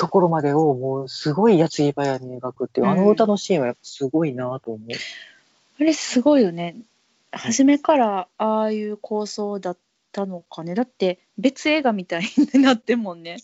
[0.00, 4.88] ところまでをもうすごい矢継ぎ早に描くっていう、あの歌のシーンはやっぱすごいなと思う。
[5.78, 6.74] あれすごいよね。
[7.32, 9.78] 初めからああいう構想だっ
[10.10, 10.74] たのかね。
[10.74, 12.22] だって別映画みたい
[12.54, 13.36] になってんもんね。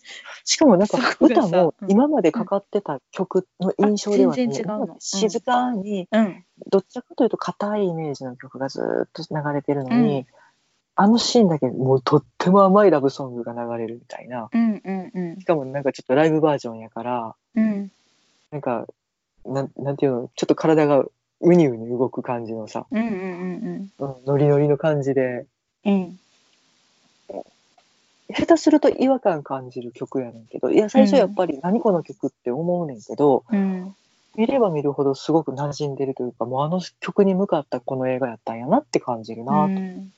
[0.45, 1.91] しかもなんか歌もうん。
[1.91, 4.97] 今までかかってた曲の印象ではない、あ全然違うの。
[4.99, 6.45] 静かに、うん。
[6.71, 10.27] どっちかというと硬いイメージの曲がずーっと流れてるのに、うん
[10.99, 14.49] あのシーンだけもうとっても甘いラブソングが流れるみたいな。
[14.51, 15.41] うんうんうん。
[15.41, 17.91] しかもなんかちょっとライブバージョンやから、うん。
[18.51, 18.87] なんか、
[19.45, 21.05] なんなんていうの、ちょっと体が
[21.41, 25.47] ウニウニ動く感じのさ、うんうんうんうん、ノリノリの感じで、
[25.85, 26.19] うん
[28.35, 33.95] 下手すると違和感感じる曲やねんけど、いや、最初やっぱり何この曲って思うねんけど、うん。
[34.37, 39.69] 見れば見るほどすごく馴染んでるというか、もうあの曲に向かったこの映画やったんやなって感じるうなと。
[39.69, 40.13] ん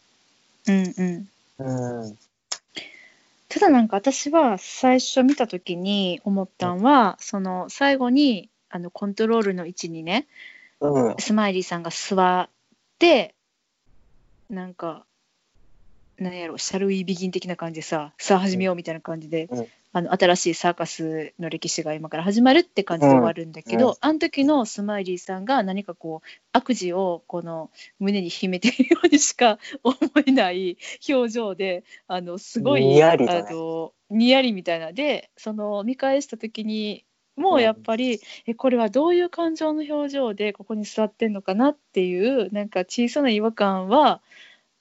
[0.68, 1.28] うん
[1.58, 2.18] うんうん。
[3.48, 10.26] ただなんか私は最初見た時に思ったんは、その最後にあのコントロールの位置にね
[10.80, 11.14] うん。
[11.18, 12.48] スマイリーさんが座っ
[12.98, 13.34] て
[14.50, 15.04] なんか
[16.18, 19.66] なんやろシャルウィービギン的な感じでささあ始めようみたいな感じで、うん。
[19.90, 23.90] あの新しいサーカスの歴史が今から始まるって感じで終わるんだけど、うん。
[23.92, 29.96] うんあの時のスマイリーさんが何かこう悪事をこの胸に秘めているようにしか思
[30.26, 30.76] えない
[31.08, 34.92] 表情であのすごいにやりあのにやりみたいな。
[34.92, 37.04] でその見返した時に
[37.38, 44.20] もうやっぱり、えこれはどういう感情の表情でここに座ってんのかなっていうなんか小さな違和感は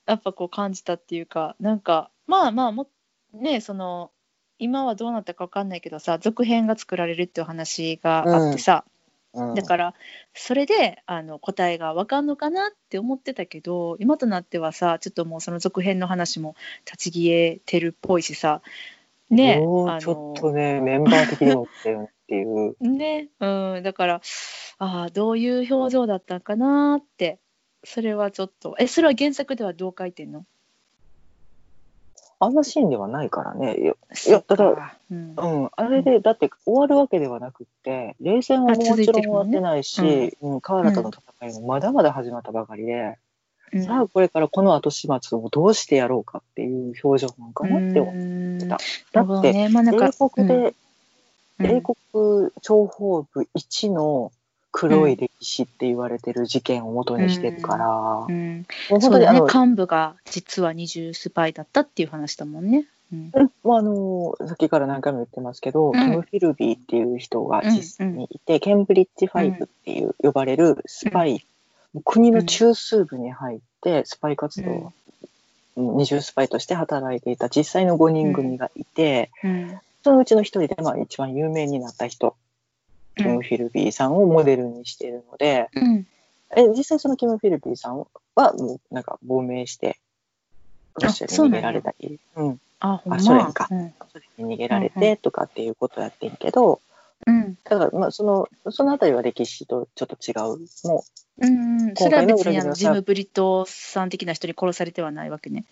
[0.07, 2.87] やっぱこう感じたっていうかなんかまあまあも
[3.33, 4.11] ねその
[4.59, 8.97] 今はどうなったか分かんないけどさ続編が作られるっていう話があってさ、うん
[9.53, 9.93] だから
[10.33, 16.55] それであの答えが分かんのかなって思ってたけど今となってはさちょっともうその続編の話も
[16.85, 18.61] 立ち消えてるっぽいしさ
[19.29, 22.75] ねあちょっとね、メンバー的にもってよっていう。
[22.79, 24.21] ね、うん、だから
[24.79, 27.39] ああどういう表情だったんかなって
[27.93, 28.75] それはちょっと。
[28.79, 30.45] えそれは原作ではどう書いてんの？
[32.39, 33.77] あんなシーンではないからね。
[34.27, 35.35] いや、ただうん。
[35.35, 43.17] うん、あれで、だって終わるわけではなくって、冷戦はもちろん終わってないし、うん、河原との戦いもまだまだ始まったばかりで、
[43.71, 43.83] うん。
[43.83, 48.15] さあこれからこの後始末をどうしてやろうかっていう表情なんかなって思う。
[48.15, 48.17] う
[48.57, 48.59] ん。
[48.59, 48.77] た
[49.13, 50.75] だって、英国で、
[51.59, 51.65] うん。
[51.65, 51.95] 英国
[52.61, 54.31] 諜報部一の
[54.71, 58.65] 黒い歴史って言われてる事件を元にしてるから、もうん、
[58.95, 59.41] うそうだね。
[59.41, 62.85] 幹部が実は二重スパイだったっていう話だもんね。
[63.11, 63.31] うん。
[63.33, 65.93] あ、あのさっきから何回も言ってますけど、うん。
[65.93, 71.45] キム・フィルビーっていう人が実際にいて、ケンブリッジ・ファイブっていう呼ばれるスパイ、
[72.03, 74.93] 国の中枢部に入ってスパイ活動を、
[75.77, 75.97] うん。
[75.97, 79.79] 二重スパイとして働いていた実際の5人組がいて、うん。
[80.03, 82.35] そのうちの一人で、まあ、一番有名になった人、
[83.17, 86.07] キム・フィルビーさんをモデルにしているので、うん。
[86.55, 87.99] え実際そのキム・フィルビーさん
[88.35, 89.99] はもうなんか亡命して
[91.01, 93.67] ロシアに逃げられたり、うん、あほんまあソ連か。
[93.69, 93.93] うん。
[94.11, 96.81] それに逃げられてとかっていうことやってんけど、
[97.25, 97.57] うん。
[97.63, 100.59] だからまあそのそのあたりは歴史とちょっと違う。
[100.87, 101.03] も
[101.39, 105.65] うんうん、それは別にあのジム・ブリトーさん的な人に殺されてはないわけね。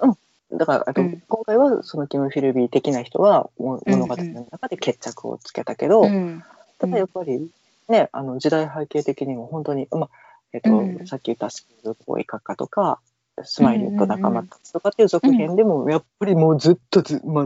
[0.00, 1.22] うだからあと、うん。
[1.28, 6.42] 今回はそのキム・フィルビー的な人は物語の中で決着をつけたけど、うん
[6.78, 7.50] ただやっぱり
[7.88, 10.08] ねあの時代背景的にも本当に、まあ
[10.52, 13.00] えっとうんさっき言ったスクール行為学科とか
[13.44, 17.44] スマイルと仲間たちとかっていう続編でも、やっぱりもうずっとず、まあ、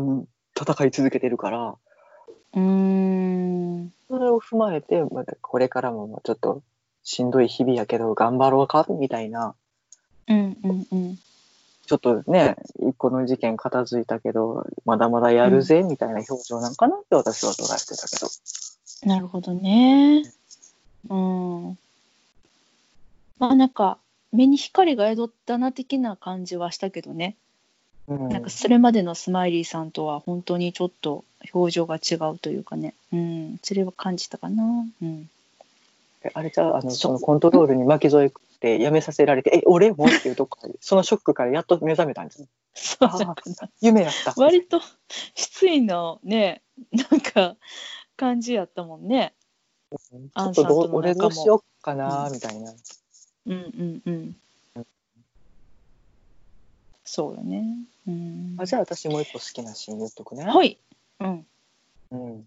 [0.58, 1.74] 戦い続けてるから、
[2.54, 3.92] うーん。
[4.08, 6.62] それを踏まえて、まだこれからもちょっと
[7.02, 9.54] しんどい日々やけど頑張ろうかみたいな、
[10.28, 11.18] うんうんうん。
[11.86, 18.28] ちょっとね、一個の事件片付いたけど、まだまだやるぜみたいな表情なんかなって私は捉えてたけど。
[19.02, 20.22] なるほどね。
[21.08, 21.78] うん。
[23.38, 23.98] まあなんか
[24.32, 27.36] 目に光が宿ったな的な感じはしたけどね。
[28.08, 31.24] うん、なんかそれまでのスマイリーさんとは本当にちょっと
[31.54, 32.94] 表情が違うというかね。
[33.12, 33.58] うん。
[33.62, 34.64] それは感じたかな。
[35.02, 35.30] うん。
[36.34, 42.48] あれじゃあ、あの、そのコントロールに巻き添えて辞めさせられて、え、俺もっていうとこから、 そのショックからやっと目覚めたんですね。
[42.74, 43.08] そう。
[43.80, 44.34] 夢やった。
[44.36, 44.80] 割と
[45.34, 46.62] 失意のね、
[46.92, 47.56] なんか
[48.20, 49.32] 感じやったもんね。
[49.90, 52.70] ちょっとどう俺どうしようかな、うんみたいな。
[53.46, 54.36] うんうんうん。
[57.02, 57.64] そうだね。
[58.06, 58.56] うん。
[58.58, 60.44] あじゃあ私もう一個好きなシーン言っとくね。
[60.44, 60.78] はい。
[61.20, 61.46] うん。
[62.10, 62.44] うん。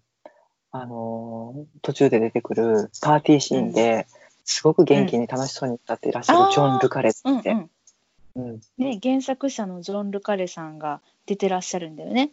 [0.70, 4.06] あのー途中で出てくるパーティーシーンで、
[4.44, 7.50] すごく元気に楽しそうに歌っていらっしゃるジョン・ルカレスって。
[7.50, 7.70] うん
[8.36, 8.50] うん。
[8.50, 12.30] うんね、原作者のジョン・ルカレさんが出てらっしゃるんだよね。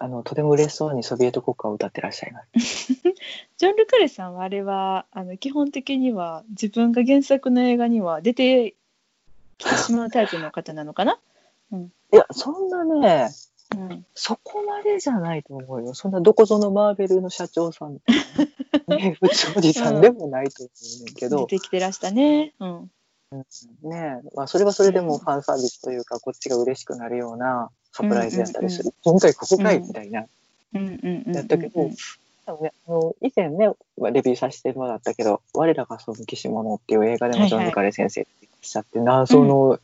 [0.00, 2.94] あのとても嬉しそうにソビエト国歌を歌ってらっしゃいます。
[3.58, 8.74] ジョン・ルカレさんはあれはあの基本的には自分が原作の映画には出て
[9.58, 11.18] きてしまうタイプの方なのかな？
[12.12, 13.28] いや、そんなね、
[13.76, 15.94] うん、そこまでじゃないと思うよ。
[15.94, 18.16] そんなどこぞのマーベルの社長さんみたい
[18.86, 20.70] な、ね、 普通おじさんでもないと思
[21.02, 22.54] うねんけど、出てきてらしたね。
[22.60, 22.90] うん。
[23.30, 28.94] ねまあ、それはそれでもファンサービスというか、こっちが嬉しくなるようなサプライズやったりする。
[29.04, 30.24] 今回ここかいみたいな。
[30.74, 31.34] うんうんうんうん。
[31.34, 31.94] やったけど、ね、
[32.46, 32.52] あ
[32.90, 33.68] の以前ね、
[33.98, 39.78] まあレビューさせてもらったけど、我らがその騎士物っていう映画でもジョン・ルカレ先生っておっしゃって、謎の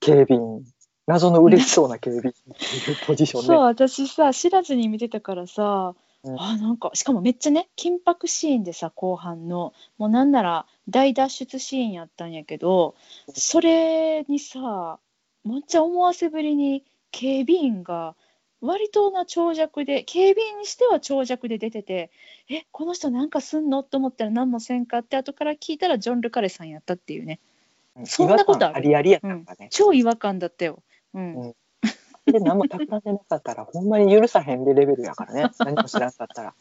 [0.00, 0.64] 警備員、
[1.06, 3.46] 謎の嬉しそうな警備員っていうポジションで。
[3.48, 6.40] そう私さ知らずに見てたからさ、うん。
[6.40, 9.72] あなんかしかもめっちゃね緊迫シーンでさ後半の。
[9.98, 12.94] もうなんなら大脱出シーンやったんやけど
[13.34, 14.98] それにさ
[15.44, 18.14] めっちゃ思わせぶりに警備員が
[18.60, 22.10] 割とな長尺で警備員にしては長尺で出てて
[22.50, 23.82] えこの人なんかすんの？
[23.82, 27.40] と思ったら何もせんかって後から聞いたらジョン・ルカレさんやったっていうね。
[28.04, 28.90] そんなことある？
[28.90, 29.68] 違和感ありありやったからね。
[29.70, 30.82] 超違和感だったよ。
[31.14, 31.34] うん。
[31.40, 31.54] うん
[32.32, 35.50] で、何も企んでなかったら、ほんまに許さへんでレベルやからね。
[35.60, 36.54] 何も知らんかったら。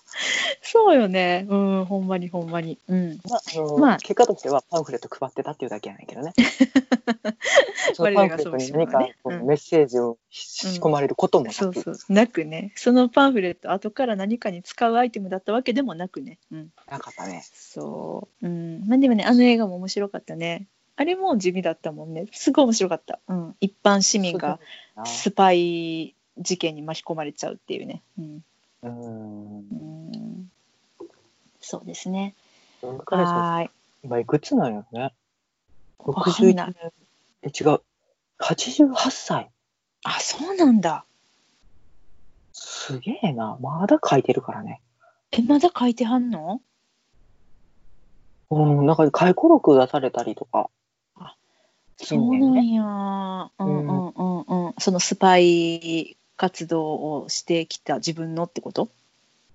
[0.61, 1.45] そうよね。
[1.49, 2.79] うん、ほんまにほんまに。
[2.87, 3.19] うん。
[3.29, 6.33] まあ、あのまあ結果としてはパンフレット配ってたっていうだけやねんけどね。
[7.93, 8.99] そのパンフレットに何か
[9.43, 12.13] メッセージを仕込まれることもなく、そうそう。
[12.13, 12.71] なくね。
[12.75, 16.39] そのパンフレット、後から何かに使うアイテムだったわけでもなくね。
[16.51, 16.71] うん。
[16.89, 17.43] なかったね。
[17.53, 18.47] そう。
[18.47, 18.87] うん。
[18.87, 20.67] まあでもね、あの映画も面白かったね。
[20.99, 22.25] あれも地味だったもんね。
[22.33, 23.19] すごい面白かった。
[23.29, 23.55] うん。
[23.61, 24.59] 一般市民が
[25.05, 28.01] スパイ事件に巻き込まれちゃうっていうね。
[28.17, 28.43] うん。
[28.83, 29.57] うん。
[29.59, 30.51] うん、
[31.59, 32.35] そうですね。
[32.81, 33.69] はーい。
[34.03, 35.13] 今いくつなんやろね。
[35.99, 36.93] わかん61ない年。
[37.43, 37.81] え、違う。
[38.39, 39.49] 88歳。
[40.03, 41.03] あ、そうなんだ。
[42.53, 43.57] すげえな。
[43.61, 44.81] まだ書いてるからね。
[45.31, 46.61] え、まだ書いてはんの？
[48.49, 50.69] うん、なんか回顧録出されたりとか。
[52.05, 52.37] そう。
[52.37, 52.83] なんや。
[52.83, 54.73] うんうんうんうん。
[54.79, 58.89] そのスパイ活動をしてきた自分のってこと？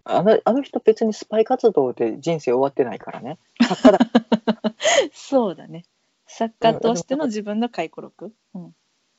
[0.05, 3.39] あのあの人別にスパイ活動で人生終わってないからね。
[3.66, 3.99] 作家だ。
[5.12, 5.85] そうだね。
[6.27, 8.33] 作家としての自分の回顧録？
[8.55, 8.75] うん。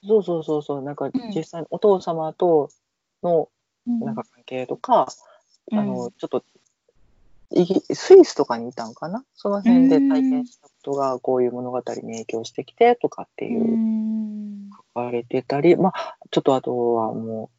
[0.07, 0.81] そうそうそうそう。
[0.83, 2.69] なんかん実際にお父様と
[3.23, 3.49] の
[3.87, 5.07] うんなんか関係とか、
[5.71, 6.43] うんあの、ちょっと、
[7.93, 9.23] スイスとかにいたんかな？
[9.35, 13.61] その辺で体験したことがこういう物語に影響してきてとかってういう。
[14.95, 17.49] 書んかれてたり、まあ、ちょっとあとはも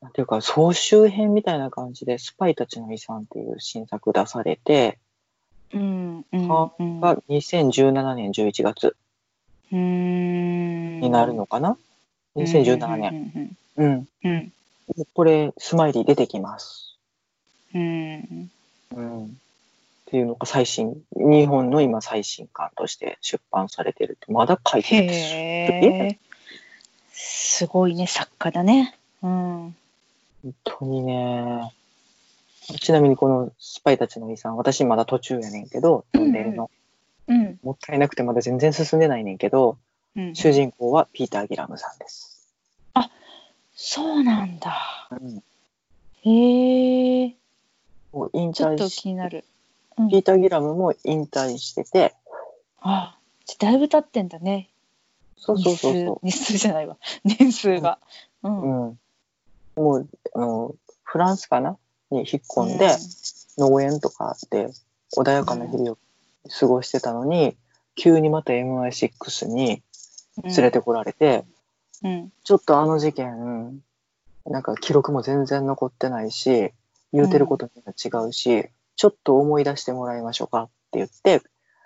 [0.00, 4.98] う、なんていうか、総集編みたいな感じで、スパイたちの遺産っていう新作出されて、
[5.72, 8.94] うんが2017年11月
[9.72, 11.78] うんになるのかな、
[12.36, 13.56] 2017年。
[13.76, 13.86] うん。
[13.86, 14.08] うん。
[14.24, 14.52] うん。
[15.14, 16.98] これ、スマイリー出てきます。
[17.74, 18.50] うん
[18.94, 19.24] うん。
[19.26, 19.28] っ
[20.06, 26.18] ていうのが最新、日本の今最新刊として出版されてるって、まだ書いてるんで
[27.12, 27.62] す。
[27.62, 28.98] すごいね作家だね。
[29.22, 29.76] うん。
[30.42, 31.72] 本当にね。
[32.80, 36.70] ちなみにこのスパイたちの遺産、私まだ途中やねんけど、読んでるの。
[37.28, 37.58] うん。
[37.62, 39.78] もったいなくてまだ全然進んでないねんけど、
[40.16, 40.34] うん。
[40.34, 42.32] 主人公はピーター・ギラムさんです。
[43.84, 45.08] そうなんだ。
[45.10, 45.42] うん、
[46.24, 47.34] へえ
[48.12, 49.44] もう引ちょっと退し気になる。
[49.98, 50.08] うん。
[50.08, 52.14] ピーター・ギラムも引退してて、
[52.80, 53.18] ああ
[53.58, 54.68] だいぶ経ってんだね。
[55.36, 56.96] そうそうそうそ日数日数じゃないわ。
[57.24, 57.98] 年数が。
[58.42, 58.50] うう。
[58.50, 58.88] ん。
[58.88, 58.98] うん。
[59.76, 61.76] もう、あの、フランスかな
[62.10, 62.96] に引っ込んで、
[63.58, 64.70] 農園とかで
[65.16, 65.98] 穏やかな日々を
[66.48, 67.56] 過ごしてたのに、
[67.94, 69.82] 急にまた MI6 に
[70.44, 71.44] 連れてこられて、
[72.02, 72.32] うん。
[72.44, 73.82] ちょっとあの事件、
[74.46, 76.72] なんか記録も全然残ってないし、
[77.12, 78.66] 言うてることには違うし、
[78.96, 81.42] ちょっと思い出してもらいましょうかって言って、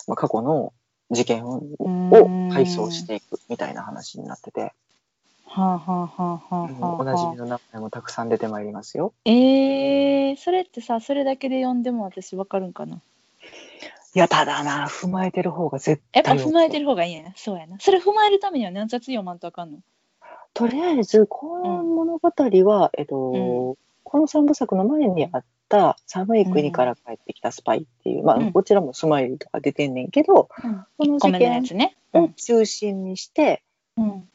[0.06, 0.72] まあ、過去の
[1.10, 4.72] 事件をうん回想していくみたいな話になってて、
[5.46, 9.12] はあはあはあはあはあおなじみの名前もたくさん出てまいりますよ。
[9.24, 13.00] えー、それってさそれだけで読んでも私わかるんかな？
[14.14, 17.76] いや、ただな、踏まえてる方が絶や対っぱ踏まえてる方がいいんやなそうやな。
[17.78, 19.78] それ踏まえるためには何冊読まんとあかんの？
[20.54, 22.30] とりあえず、この物語
[22.64, 23.76] は、えっと、う
[24.08, 28.52] この三部作の前にあった寒い国から帰ってきたスパイっていう、まあ、うん。
[28.52, 30.50] こちらもスマイルとか出てんねんけど、こ
[31.00, 32.32] の1個目の事件をん。
[32.34, 33.62] 中心にして、
[33.96, 34.28] うん。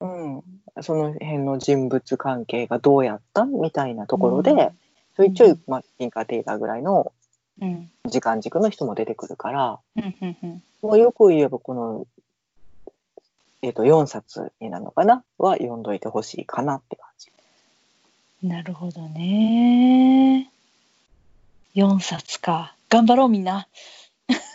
[0.00, 0.06] う
[0.38, 0.42] ん、
[0.82, 4.58] その辺の人物関係がどうやったみたいなところで、うん。
[4.58, 7.12] ちょいちょい、まあ、ティンカー・テイラーぐらいの
[7.60, 7.90] うん。
[8.06, 10.62] 時間軸の人も出てくるから、うんうんうん。
[10.80, 12.06] もうよく言えばこの、
[13.60, 15.22] えっと4冊になるのかな？
[15.36, 17.30] は読んどいてほしいかなって感じ。
[18.42, 20.50] なるほどね。
[21.74, 22.74] 4冊か。
[22.88, 23.68] 頑張ろうみんな、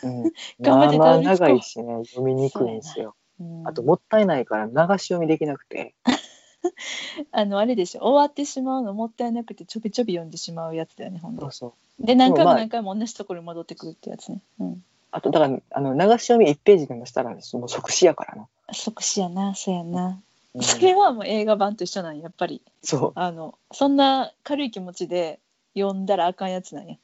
[0.04, 0.24] うん、
[0.60, 3.16] 頑張ってた長いしね読みにくいんですよ。
[3.40, 3.68] うん。
[3.68, 5.94] あともったいないから流し読みできなくて。
[7.32, 8.02] あのあれでしょ。
[8.02, 11.42] 終わってしまうのもったいなくてちょびちょび読んでしまうやつだよねほんと。
[11.42, 12.06] そうそう。
[12.06, 18.48] で何回もまあ何回も同じところに戻ってくるってやつね、うんあとだからあの流し読み1ページでもしたらもう即死やからな。
[18.74, 20.24] 即死やなそうやな、うん
[20.62, 22.62] それはもう映画版と一緒なんややっぱり。
[22.84, 25.40] そあのそんな軽い気持ちで
[25.76, 26.96] 読んだらあかんやつなんや。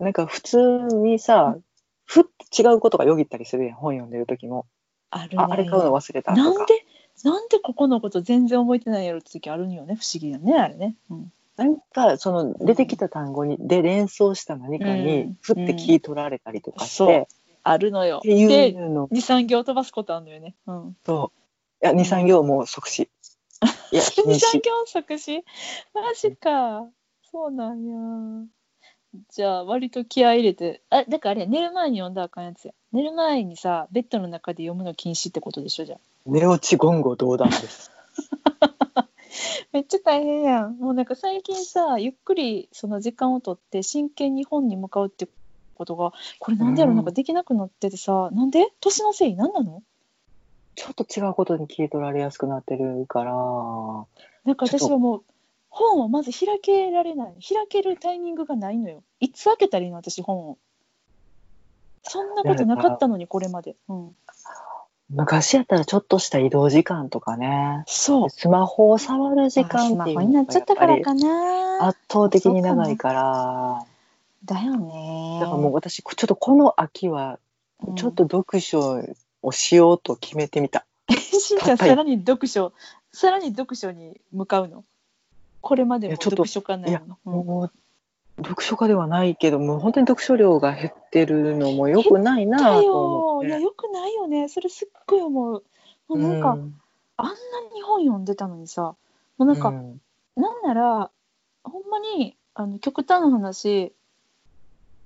[0.00, 0.04] う。
[0.04, 0.58] なんか普通
[0.92, 1.56] にさ、
[2.04, 4.66] ふって違うことがよぎったりするやん本読んでる時も。
[5.10, 5.44] あるね。
[5.44, 6.42] ああれ買うの忘れたとか。
[6.42, 6.86] なんで
[7.22, 15.38] なんでここのこと全然覚えてないやろって時あるんよね不思議よねあれね、うん、なんかその出てきた単語にで連想した何かうにん。
[15.40, 17.22] ふって聞い取られたりとかして、そう。
[17.22, 17.26] っ
[17.66, 18.20] あるのよ。
[18.22, 19.08] でうの。
[19.08, 20.54] 23行飛ばすことあるのよね。
[20.66, 20.96] うん。
[21.02, 21.43] とい
[21.84, 23.02] や23行もう即死。
[23.02, 23.08] い
[23.92, 25.44] や23瀕死行即死？
[25.94, 26.86] マジか。
[27.30, 28.46] そうなんや。
[29.30, 30.82] じゃあ割と気合い入れて。
[30.88, 32.72] あだからあれや寝る前に読んだらあかんやつや。
[32.92, 35.98] 寝る前にさベッドの中で読むの禁止ってことでしょじゃあ。
[36.24, 37.90] 寝落ち言語道断です。
[39.72, 40.78] めっちゃ大変やん。
[40.78, 45.28] もうなんか最近さゆっくりその時間をとって真剣に本に向かうって
[45.74, 46.96] ことがこれなんでやろ、うん。
[46.96, 48.72] なんかできなくなっててさなんで？
[48.80, 49.82] 年のせいなんなの？
[50.74, 53.32] ちょっと違うことに聞い取られやすくなってるから、
[54.44, 55.22] なんか私はもう
[55.70, 57.34] 本をまず開けられない。
[57.46, 59.02] 開けるタイミングがないのよ。
[59.20, 60.58] いつ開けたらいいの私本を。
[62.02, 64.16] そんなことなかったのにこれまで、うん、
[65.08, 68.30] 昔やったらちょっとした移動時間とかね、そう。
[68.30, 71.78] スマホを触る時間っていうマホになっちゃったからかな。
[71.78, 73.84] な圧倒的に長いから、
[74.44, 75.38] だよね。
[75.40, 79.02] だからもう私、ちょっとこの秋は、うんちょっと読書
[79.44, 80.86] をしようと決めてみた。
[81.10, 82.72] しんちゃんさらに読書
[83.12, 84.84] さらに読書に向かうの？
[85.60, 87.18] これまでも読書家ないの？
[87.26, 87.72] うんもう、
[88.42, 94.48] 読書家ではないけど、もう本当に読書量が減ってるのも良くないなだと思いやよくないよね。
[94.48, 95.62] それすっごい思う。
[96.08, 96.74] もうなんか、うん。
[97.16, 97.32] あんな
[97.74, 98.96] に本読んでたのにさ。
[99.38, 100.00] もうなんか、うん。
[100.36, 101.10] なんなら
[101.62, 103.92] ほんまにあの極端な話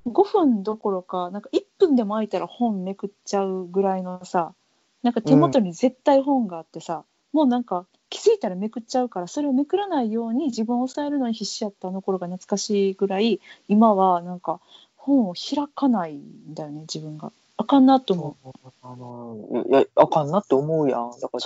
[0.08, 4.54] 5分どころかなんか1分でも空いたら本めくっちゃうぐらいのさ
[5.02, 14.60] なんか手元に絶対本があってさ、もうなんか気づいたらめくっちゃうからそれをめくらないように自分を抑えるのに必死やったあの頃が懐かしいぐらい今はなんか
[14.96, 17.32] 本を開かないんだよね自分が。
[17.60, 18.50] あかんなと思う。
[18.82, 21.10] あのいやあかんなって思うやん。
[21.20, 21.40] だから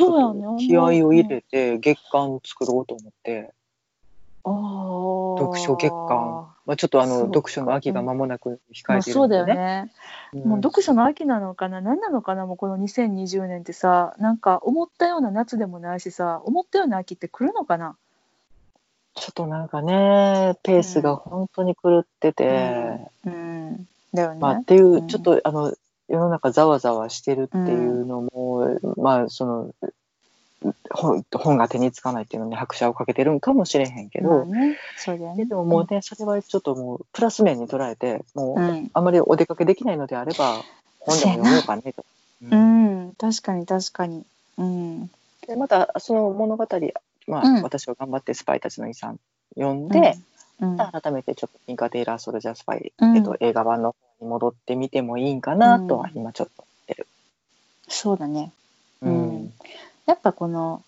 [0.59, 3.53] 気合を入れて月間作ろうと思って、
[4.45, 6.49] 読書月間。
[6.65, 9.59] まあ、ちょっとあの読書の秋が間もなく控まあ、えてるそうだよんでね。
[9.59, 9.93] ね。
[10.35, 10.49] うん。
[10.51, 11.81] もう読書の秋なのかな？
[11.81, 12.47] 何なのかな？
[12.47, 17.97] もうこの2020年ってさなんか思ったような夏でもないしさ思ったような秋って来るのかな？
[19.15, 23.87] ちょっとなんかね、ペースが本当に狂ってて、うん。
[24.15, 25.09] だよね、まあっていう、うん。
[25.09, 25.75] ちょっとあの、
[26.09, 29.75] 世の中ざわざわしてるっていうのも、まあその、
[30.91, 34.79] 本本が手につかないっていうのに拍車をかけてるんかもしれへんけど、まあね
[35.37, 35.45] ね。
[35.45, 40.63] でももうね、それはちょっともうプラス面に捉えて、もう、うん、あまりお出かけできないのであれば、
[41.01, 42.05] 本でも読もうかねと。
[42.43, 44.25] ううんん、確かに確かに。
[44.59, 45.11] うん。
[45.47, 46.67] でまたその物語、
[47.27, 47.63] まあうん。
[47.63, 49.19] 私は頑張ってスパイたちの遺産
[49.55, 50.17] 読んで、
[50.61, 53.17] うん、改めてちょっとピンカー・テイラー・ソルジャー・スパイ、うん。
[53.17, 56.21] えっと、映画版の方に戻ってみてもいいんかなとはうん。
[56.21, 57.07] 今ちょっと思ってる。
[57.89, 58.53] そうだね。
[59.03, 59.13] うん。
[59.13, 59.53] うん
[60.07, 60.83] やっぱこの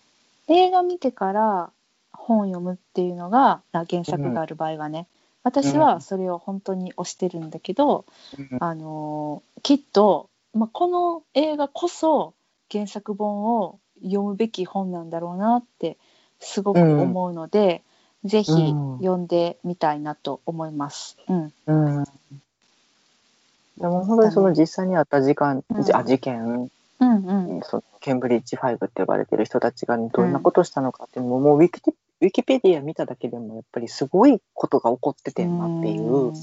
[0.49, 1.71] 映画見てから
[2.13, 5.07] 本読むっていうのがあ原作がある場合はね、
[5.45, 8.07] 私はそれを本当に推してるんだけど、
[8.39, 8.59] うん。
[8.61, 12.35] あのーきっと、まあ、この映画こそ
[12.71, 15.97] 原作本を読むべき本なんだろうなって
[16.39, 17.83] すごく思うので、
[18.25, 21.17] ぜひうん読んでみたいなと思います。
[21.29, 22.05] うん、うん。
[23.79, 25.63] でも本当にその実際にあった時間、
[25.95, 36.03] あ事件、うん、うん、そのケンブリッジ5って呼ばれてる人たちがどんなことしたのかっていうのも、もうウィキテウィキペディア見ただけでもやっぱりすごいことが起こっててんなっていう。
[36.03, 36.39] うん、の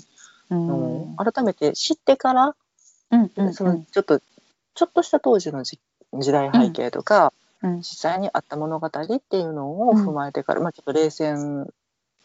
[0.49, 1.13] うん。
[1.13, 2.55] を改めて知ってから、
[3.11, 4.19] うん、うん、そのちょっと
[4.73, 5.79] ちょっとした当時のじ
[6.13, 11.67] 時代背景とか、うん、実際にあった物語っていうのを踏まえてから、まあちょっと冷戦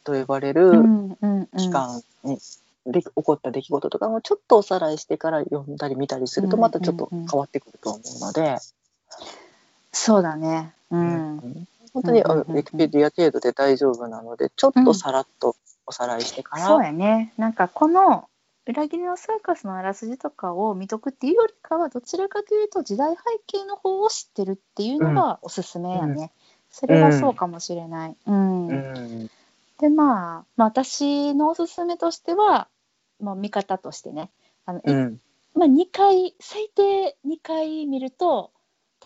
[0.05, 2.39] と呼ばれるうん、うん、期間に
[2.87, 8.57] で起こった出来事とかもちょっとおさらいしてから読んだり見たりするとうんまたちょっと変わってくると思うので、
[9.93, 10.73] そうだね。
[10.91, 15.57] ううんん、本当にあのうんうんうんウィキペディア程度で大丈夫なのでちょっとさらっと
[15.87, 17.33] おさらいしてから、そうやね。
[17.37, 18.29] なんかこの
[18.67, 26.15] 裏切りのサーカスのあらすじとかを見とくっていうよりかはどちらかというと時代背景の方を知ってるっていうのがおすすめやね。
[26.23, 26.31] うん
[26.77, 28.17] それはそうかもしれない。
[28.27, 28.69] うん。
[28.69, 29.31] うん
[29.79, 32.69] でまあ、まあ私のおすすめとしては、
[33.21, 34.31] まあ、見方としてね。
[34.65, 35.21] あの、いうん。
[35.55, 38.53] まあ、2回最低2回見ると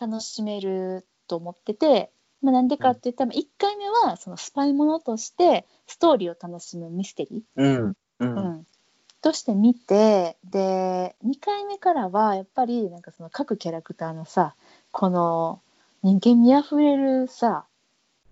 [0.00, 2.10] 楽しめると思ってて、
[2.42, 7.88] まあ、なんでかって言ったら、1回目はそのスパイものとしてストーリーを楽しむミステリー、うん。
[7.88, 8.38] ううん。
[8.58, 8.66] ん、
[9.22, 14.54] として見てで2回目からはやっぱりなんかその各キャラクターのさ
[14.90, 15.60] この
[16.02, 17.66] 人間味あふれるさ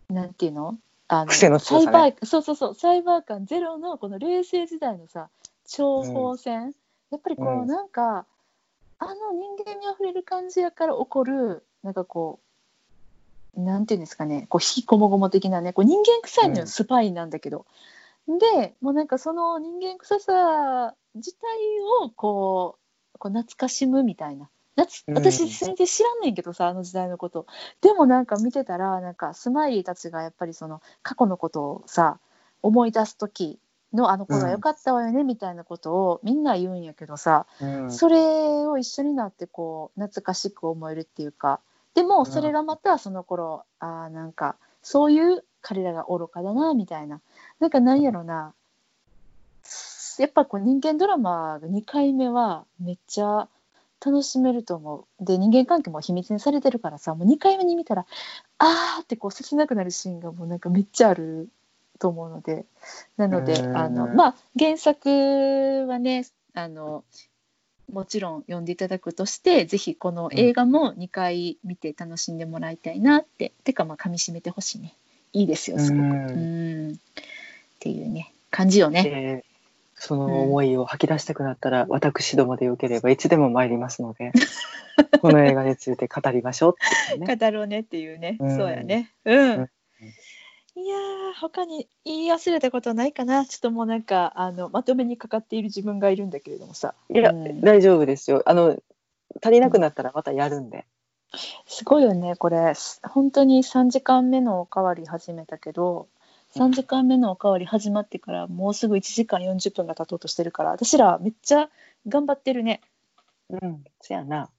[0.08, 0.78] なんていうの？
[1.08, 1.32] あのね。
[1.60, 5.28] サイバーそうそうそうサイバー感ゼロのこの冷静時代のさ
[5.68, 6.74] 諜報戦、
[7.10, 7.66] やっぱりこう、うん。
[7.66, 8.26] なんか
[8.98, 12.40] あの人間味あふれる感じやから起こるなんかこ
[13.56, 14.46] うなんていうんですかね。
[14.48, 15.72] こう引きこもごも的なね。
[15.72, 16.66] こう人間臭いのよ、うん。
[16.66, 17.66] スパイなんだけど。
[18.26, 21.40] でもうなんかその人間臭さ自体
[22.02, 22.76] をこ
[23.14, 24.48] うこう懐かしむみたいな。
[24.76, 27.46] 私全然知らんねんけどさあの時代のこと。
[27.80, 32.20] でもなんか見てたらなんかスマイリーたちがやっぱりその過去のことをさ
[32.62, 33.58] 思い出す時
[33.92, 37.90] のあの頃は良かったわよねみたいなことをみんな言うんやけどさ、うん。
[37.90, 38.18] それ
[38.66, 41.60] を一緒になってこう懐かしく思えるっていうか。
[41.94, 47.20] でもそれがまたその頃、あーなんかそういう彼らが愚かだなみたいな。
[47.60, 48.52] なんかなんやろな。
[50.18, 53.48] やっぱこう人間ドラマが2回目はめっちゃ
[54.04, 55.24] 楽しめると思う。
[55.24, 58.06] で人間関係も秘密にされてるからさもう2回目に見たら
[58.58, 61.48] あーってこう切なくなるシーンがもうなんかめっちゃある
[61.98, 62.64] と思うので。
[63.16, 63.76] なのでうん。
[63.76, 65.08] あのまあ原作
[65.88, 67.04] はねあの
[67.92, 74.94] もちろん読んでいただくとしてぜひこの映画も2回見て楽しんでもらいたいなって、てかまあ噛み締めてほしいね。
[75.32, 76.02] いいですよすごく。
[76.02, 76.88] ううん。
[76.90, 76.96] んっ
[77.80, 79.02] ていうね感じよね。
[79.02, 79.44] で
[79.94, 84.32] その思いを吐き出したくなったら、私どもでよければいつでも参りますので
[85.20, 86.74] この映画について語りましょう
[87.10, 87.26] ってね。
[87.36, 88.56] 語ろうねっていうね、うん。
[88.56, 89.10] そうやね。
[89.24, 89.70] うん、うん
[90.78, 98.42] いやー他に言い忘れたことないかなちょっともうなんかあのまとめにかかっている自分がいるんだけれどもさいや、うん大丈夫ですよ。
[98.46, 98.80] あの
[99.42, 100.86] 足りなくなったらまたやるんで。
[101.66, 102.72] すごいよねこれ
[103.02, 106.08] 本当に3時間目のおかわり始めたけど
[106.56, 111.68] 3時間目のおかわり始まってからもうすぐ1時間40分が経とうとしてるから私らめっちゃ
[112.06, 112.80] 頑張ってるね
[113.50, 114.50] うん、そやな。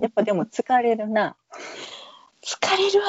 [0.00, 1.36] やっぱでも疲れるな。
[2.42, 3.06] 疲れるわ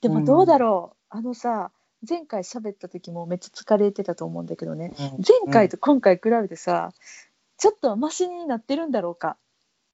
[0.00, 1.70] でもどうだろう、あのさ
[2.08, 4.92] 前回喋った時もめっちゃ疲れてたと思うんだけどね。
[4.98, 6.92] 前回と今回比べてさ、
[7.58, 9.36] ちょっとマシになってるんだろうか。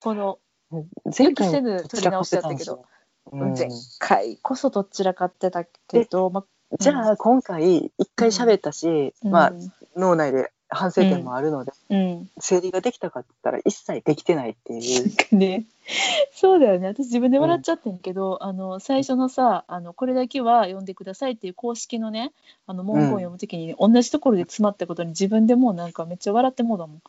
[0.01, 0.39] この
[0.71, 2.87] 前予期せぬ撮り直しだったけど、
[3.33, 3.53] うん。
[3.53, 3.69] 前
[3.99, 6.45] 回こそどちらかってたけど、ま
[6.79, 9.31] じゃあ今回一回喋ったし、うん。
[9.31, 9.53] まあ
[9.97, 15.17] 脳内で反省点もあるので、うん、整理ができたかって言ったら一切できてないっていう。
[15.17, 15.65] かね。
[16.33, 16.89] そうだよね。
[16.89, 22.33] 私自分で笑っちゃってんけど、あの最初のさあの「これだけは読んでください」っていう公式のね
[22.67, 27.03] あの文言を読むときに、同じところで詰まったことに自分でもうなんかめっちゃ笑ってもうだもん。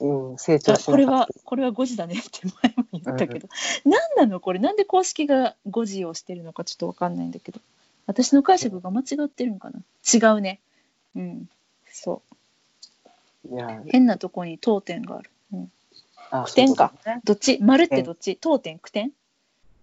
[0.00, 1.28] うん、成長しこれは。
[1.44, 3.48] これは5時だねって前も言ったけど、
[3.84, 4.58] 何なのこれ？
[4.58, 7.60] なんで公式が5時をしてるのかちょっと分かんないんだけど。
[8.06, 9.80] 私の解釈が間違ってるんかな。
[10.12, 10.60] 違うね。
[11.16, 11.48] うん。
[11.90, 12.33] そう
[13.50, 15.72] いや、変なとこに当点がある、うん、
[16.30, 16.92] あ句点か。
[17.06, 17.20] ね。
[17.24, 17.58] どっち？
[17.60, 18.36] 丸ってどっち？
[18.40, 19.12] 当点句点？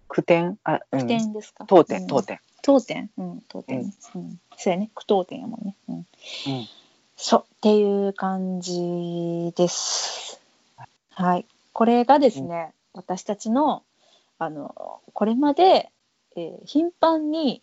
[0.08, 1.00] 句点、あ、うん。
[1.00, 2.06] 句点ですか、当点、うん。
[2.06, 2.40] 当点。
[2.62, 4.90] 当点うん当点ねうん、そうやね。
[4.94, 5.76] 句当点やもんね。
[5.88, 5.96] うん。
[5.96, 6.06] うん。
[7.16, 10.40] そうっていう感じです。
[11.10, 13.82] はい、これがですね、私たちの
[14.38, 15.90] あのこれまで、
[16.36, 17.62] えー頻繁に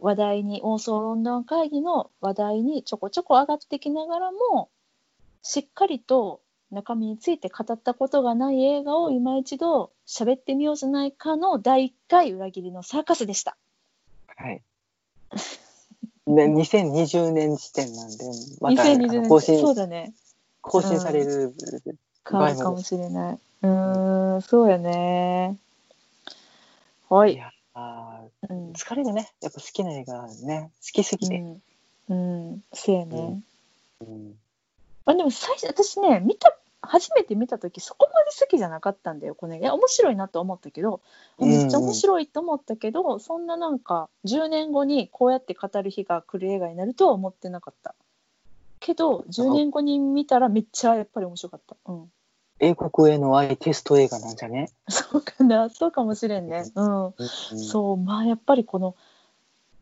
[0.00, 4.68] 話題にオーソーロンドン会議の話題にちょこちょこ上がってきながらも
[5.42, 6.40] しっかりと
[6.70, 13.56] 中身について語ったことがない映画を今一度喋ってみようじゃないかの第1回裏切りのサーカスでした。
[14.36, 14.62] はい。
[16.26, 18.24] で、 2020年時点なんで、
[18.60, 20.14] またあ2020年の更新、そうだね
[20.62, 21.54] 更新される、
[22.28, 23.38] 変わるかもしれない。
[23.62, 25.58] うーんそうやね。
[27.10, 27.36] はいい。
[27.36, 29.30] やあうんー疲れるね。
[29.42, 31.36] やっぱ好きな映画ね、好きすぎて。
[32.08, 33.42] うん、うん、せやね。
[34.00, 34.38] うんうん
[35.04, 41.00] あでも最初私ね見た初めて見た時そこまで好きじゃなかったんだよこれいや面白いなと思ったけど
[41.38, 47.94] めっちゃ面白いと思ったけど、そんななんか10年後にこうやって語る日が来る映画になるとは思ってなかった。
[48.80, 51.76] けど10年後に見たらめっちゃやっぱり面白かった。
[51.86, 52.12] うん。
[52.58, 54.70] 英国への愛テスト映画なんじゃね？
[54.88, 55.70] そうかな。
[55.70, 56.64] そうかもしれんね。
[56.74, 57.06] うん。
[57.06, 57.14] うん。
[57.58, 57.96] そう。
[57.96, 58.94] まあやっぱりこの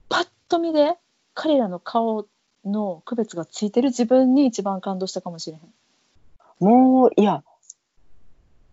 [0.09, 0.97] パッと見で
[1.35, 2.27] 彼らの顔
[2.65, 6.69] の区別がついてる自分に一番感動したかもしれへん。
[6.69, 7.43] もう、いや、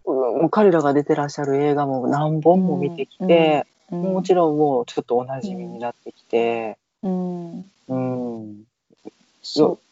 [0.06, 7.66] うん彼らが出てらっしゃる映画も何本も見てきて、うんもちろんもうちょっとおなじみになってきて、うん。
[7.88, 8.64] うん。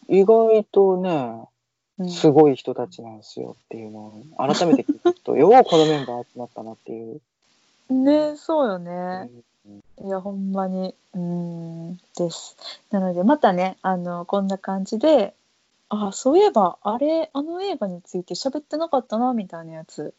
[0.09, 1.47] 意外とね、
[1.99, 2.09] う、うん。
[2.09, 7.21] すごい人たちなんですよっていうのを改めて聞くと、 ようこのメンバー集まったなっていう。
[7.89, 9.29] ねそうようね。
[10.03, 12.57] んいやほんまにうーんです。
[12.91, 15.33] なのでまたねあのこんな感じで
[15.89, 20.13] あそういえばあれあの映画について喋ってなかったなみたいなやつ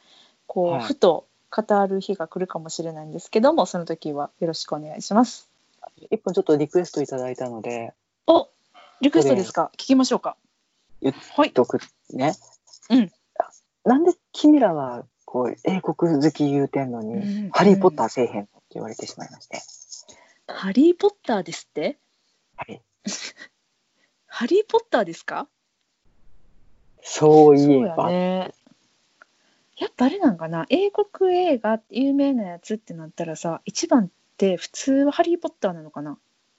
[0.47, 5.49] こう、はいふと語る日が来るかもしれないんですけどもその時はよろしくお願いします。
[6.11, 7.95] 一本ちょっとリクエストいただいたので、
[8.27, 8.49] お
[9.01, 9.71] リクエストですか？
[9.75, 10.37] 聞きましょうか。
[11.01, 11.53] 言っはい。
[11.53, 11.79] とく
[12.13, 12.35] ね。
[12.91, 13.11] うん
[13.85, 19.61] なんで君らはこう英国好き言うてんのに、うんハリー・ポッターせえへん言われてしまいまして。
[20.47, 21.99] ハリー・ポッターですって？
[22.57, 22.81] はい。
[24.27, 25.49] ハリー・ポッターですか？
[27.03, 28.09] そういえそうやば。
[28.09, 28.55] ね。
[29.79, 30.67] やっぱあれなんかな？
[30.71, 36.19] 英国映画って有名なやつってなったらさ一番って普通はハリー・ポッターなのかな？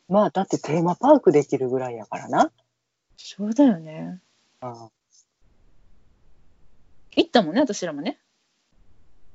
[0.09, 2.51] まあ、だってテーマパークできるぐらいやからな。
[3.17, 4.19] そうだよね。
[4.61, 4.89] うん
[7.19, 8.19] 行ったもんね私らもね。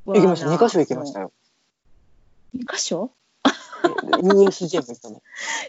[0.07, 0.47] 行きました。
[0.47, 1.27] 2箇所行きましたよ。
[1.27, 1.33] よ。
[2.57, 3.13] 2箇所
[3.83, 5.23] ？USJ も行ったの。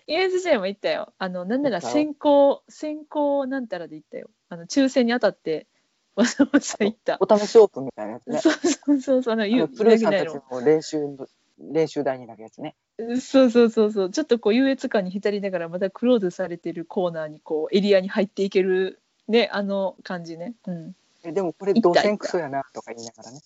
[0.08, 1.14] ?USJ も行ったよ。
[1.18, 4.30] あのなんなら先行先行なんたらで行ったよ。
[4.50, 5.68] あの抽選に当たって
[6.16, 7.18] わざわざ行った。
[7.20, 8.40] お試しオープンみたいなやつね。
[8.40, 11.28] そうそうそうそうあのゆプルーさんたちの練習の、
[11.60, 12.76] 練習台になるやつね。
[13.20, 23.40] そうそうそうそうちょっとこう優越感に浸りながらまたクローズされてるコーナーにこうエリアに入っていけるねあの感じね、うん、えでもこれ行った動線クソやなとか言いながらね。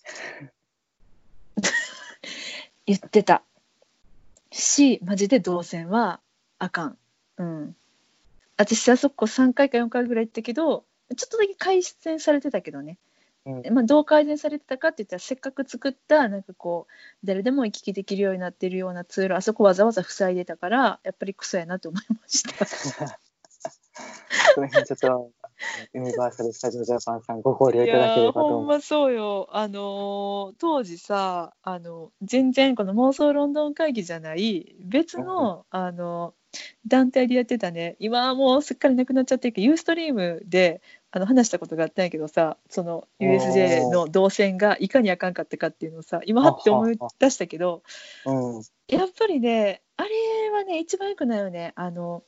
[2.87, 3.43] 言ってた。
[4.51, 6.19] しマジで動線は
[6.57, 6.97] あかん、
[7.37, 7.75] うん、
[8.55, 10.85] 私あそこ3回か4回ぐらい行ったけど
[11.15, 12.97] ちょっとだけ改善されてたけどね、
[13.45, 13.73] うん。
[13.73, 16.93] まあ、どう改善されてたかって言ったらせっかく作ったなんかこう
[17.25, 22.65] 誰でも行き来できるようになってるようなツールあそこわざわざ塞いでたからやっぱりクソやなと思いました。
[24.53, 25.31] その辺ちょっと、
[25.93, 28.51] ユニバーサル・スタジオ・ジャパンさんご考慮いいただければと思う。
[28.59, 29.47] ほんまそうよ。
[29.51, 36.33] あのー当時さあの全然この妄想ロンドン会議じゃない別の、あの
[36.85, 37.95] 団体でやってたね。
[37.99, 40.81] 今はもうすっかりなくなっちゃってるけどユーストリームで
[41.11, 47.83] あの話したことがあったんやけどさその USJ の動線がいかにあかんかったかっていうのをさ今はって思い出したけど
[48.25, 48.61] うん。
[48.87, 50.09] やっぱりねあれ
[50.51, 51.73] はね一番よくないよね。
[51.75, 52.23] あの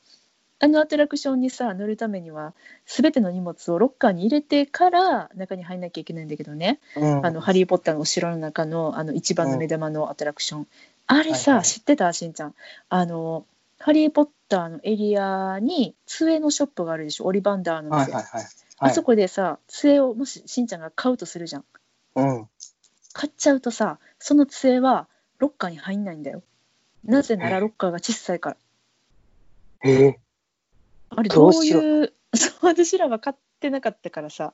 [0.61, 2.53] あのアトラクションにさ乗るためには
[2.85, 7.25] 全ての荷物をロッカーに入れてから中に入んなきゃいけないんだけどね、うん。
[7.25, 10.67] あのハリー・ポッターのお城の中のあの一番の目玉のアトラクション、
[11.07, 12.11] あれさ、はいはい知ってた？
[12.11, 12.55] しんちゃん。
[12.89, 13.45] あの
[13.79, 17.25] ハリー・ポッターのエリアに杖のショップがあるでしょ？
[17.25, 18.45] オリバンダーの店、はいはいはい。
[18.79, 21.65] あそこでさ杖をもししんちゃんが買うとするじゃん。
[22.15, 22.47] うん。
[23.13, 25.07] 買っちゃうとさその杖は
[25.37, 26.43] ロッカーに入んないんだよ。
[27.05, 28.57] なぜならロッカーが小さいから。
[29.85, 30.19] ええ
[31.09, 34.53] あれどういう そう私らは買ってなかったからさ。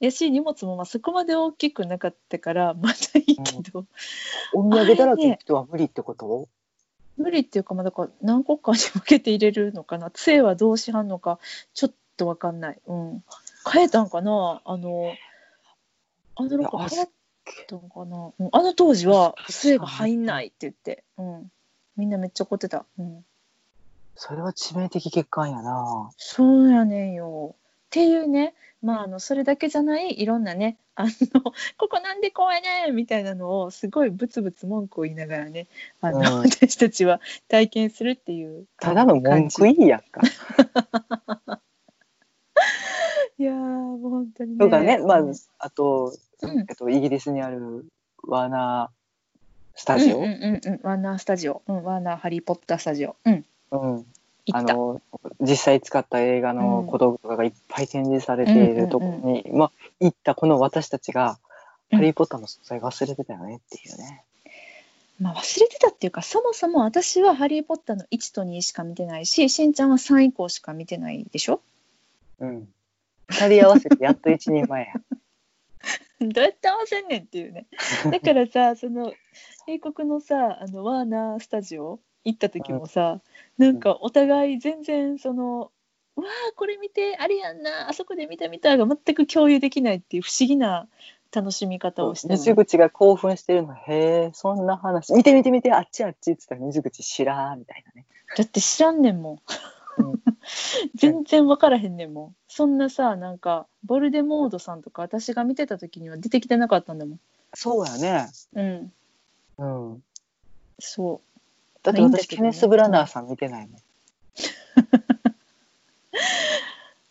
[0.00, 3.86] やし荷物もまあそこまで大きくなかったから まだいいけど、
[4.52, 6.48] お土産だらけの人は無理ってこと？
[7.16, 10.10] 無理っていうかまあだから何個かに 分けて入れるのかな。
[10.10, 11.38] 杖はどうしはんのか
[11.74, 13.24] ちょっと分かんない、うん、
[13.72, 14.60] 変えたんかな？
[14.64, 15.14] あの
[16.34, 16.58] あの
[17.68, 18.48] たのかな、うん。
[18.52, 21.52] あの当時は杖が入んないって言って、うん、
[21.96, 23.24] みんなめっちゃ怒ってた、うん、
[24.16, 26.10] それは致命的欠陥やな。
[26.16, 27.54] そうやねんよ。
[27.54, 27.64] っ
[27.94, 31.10] っていうねまああのそれだけじゃないいろんなねあの
[31.78, 35.68] ここなんでこうやねんみたいなのをすごいブツブツ文句を言いながらね
[36.00, 40.22] あの、うん私たちは体験するっていうただの文句いいやんか。
[43.38, 44.58] いやーもう本当にね。
[44.58, 46.12] とかね、まあうん、あと、
[46.42, 47.84] うんえっと、イギリスにある
[48.22, 50.18] ワーナースタジオ。
[50.18, 53.44] うんうんうんうん、ワーナースタジオ、うん、ワーナーハリー・ポッタースタジオ、うん、
[53.78, 54.06] うん。
[54.52, 55.00] あの
[55.40, 61.38] 実際使った映画のうん小道具とかがいっぱい展示されているところに、まあ、行ったこの私たちが
[61.90, 64.22] 「うんハリー・ポッター」の存在忘れてたよねっていうね。
[65.18, 71.60] まあ忘れてたっていうか、そもそも私はハリー・ポッターの1と2しか見てないし、しんちゃんは3以降しか見てないでしょ？
[72.40, 72.68] うん、
[73.28, 74.92] 二人合わせてやっと一人前や。
[76.20, 77.66] どうやって合わせんねんっていうね。
[78.10, 79.12] だからさ、その
[79.68, 83.20] 英国のさ、あのワーナースタジオ行った時もさ、
[83.58, 85.70] なんかお互い全然その、
[86.16, 90.86] うわあこれ見てあれやんなあそこで見た見たが全く共有できないっていう不思議な
[91.34, 98.06] 楽しみ方をして水口が興奮してるのへえそんな話見て見て見てあっちあっちって言ったら水口知らんみたいなね。
[98.36, 99.38] だって知らんねんもん。
[100.94, 102.36] 全然分からへんねんもん。
[102.48, 107.20] そんなさ、なんか、ボルデモードさんとか私が見てた時には出てきてなかったんだもん。
[107.54, 108.28] そうやね。
[108.54, 108.92] うん。
[109.58, 110.04] うん、
[110.78, 111.33] そう。
[111.84, 113.80] だって私、ケネス・ブラナーさん見てないもん。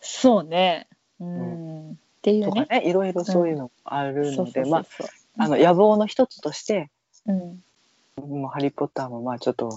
[0.00, 0.86] そうね。
[1.20, 1.90] うん。
[1.92, 2.66] っていうね。
[2.68, 4.84] ねいろいろそういうのあるので、まあ
[5.38, 6.90] あの野望の一つとして
[7.26, 7.62] うん。
[8.16, 9.70] もうハリー・ポッターもまあちょっと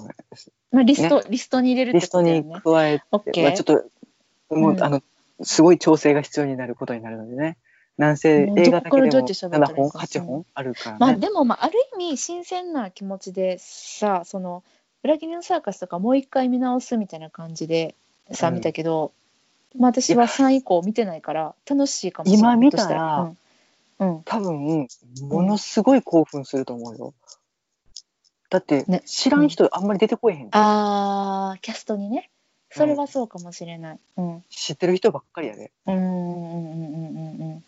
[0.72, 3.00] まあ、リスト、リストに入れるってリストにことだよね。
[3.00, 3.44] 加えて、オッケー。
[3.46, 5.02] まあ、ちょっともう、うんあの
[5.44, 7.58] すごい調整が必要になることになるのでね
[7.98, 14.64] なんせ映画だけでもどっからどうやって喋ったらいい7本か8本あるからね、まあでもまあある意味新鮮な気持ちでさその
[15.04, 17.96] 裏切りのサーカスとかもう一回見直すみたいな感じで
[18.32, 19.12] さ、うん見たけど、
[19.78, 24.88] まあ、私は3以降見てないから楽しいかもしれない今見たらひょっとしたうん、うん、多分
[25.30, 27.14] ものすごい興奮すると思うよ、
[28.50, 29.02] だってね。
[29.06, 32.30] 知らん人あんまり出てこえへん、あーキャストにね。
[32.70, 37.64] それはそうかもしれない、うん、知ってる人ばっかりやで、うんうんうんうんうんうん。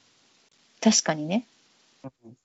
[0.81, 1.45] 確かにね。
[2.03, 2.37] うん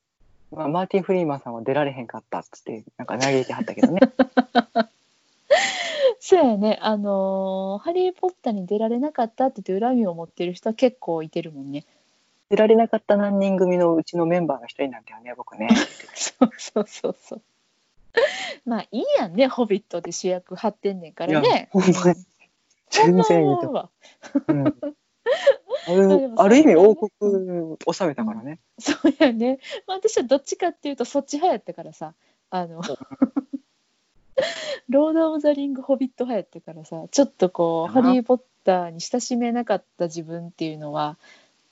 [0.54, 4.00] まあ、マーティン・フリーマンさんは出られへんかったっつってなんか嘆いてはったけどね。
[6.20, 6.78] そうやね。
[6.80, 11.84] あのーハリー・ポッターに出られなかったって言って恨みを持ってる人は結構いてるもんね。
[12.48, 15.68] 出られなかった何人組のうちのメンバーの一人なんだよね僕ね。
[16.14, 17.42] そうそうそうそう。
[18.64, 21.68] まあいいやんね、ホビットで主役張ってんねんからいやね。
[21.72, 21.92] ほんまに。
[22.90, 23.90] 全然いいと。
[24.48, 24.64] うん
[26.36, 27.10] ある意味王国
[27.78, 28.58] 治めたからね。
[28.78, 29.58] そうやね。
[29.86, 32.14] まあ私はどっちかっていうとそっち派やったからさ、
[32.50, 32.80] あの、
[34.88, 41.18] ロード・オブ・ザ・リング・ホビット派やったからさ、ちょっとこう、ハあリー・ポッターに親しめなかった自分っていうのは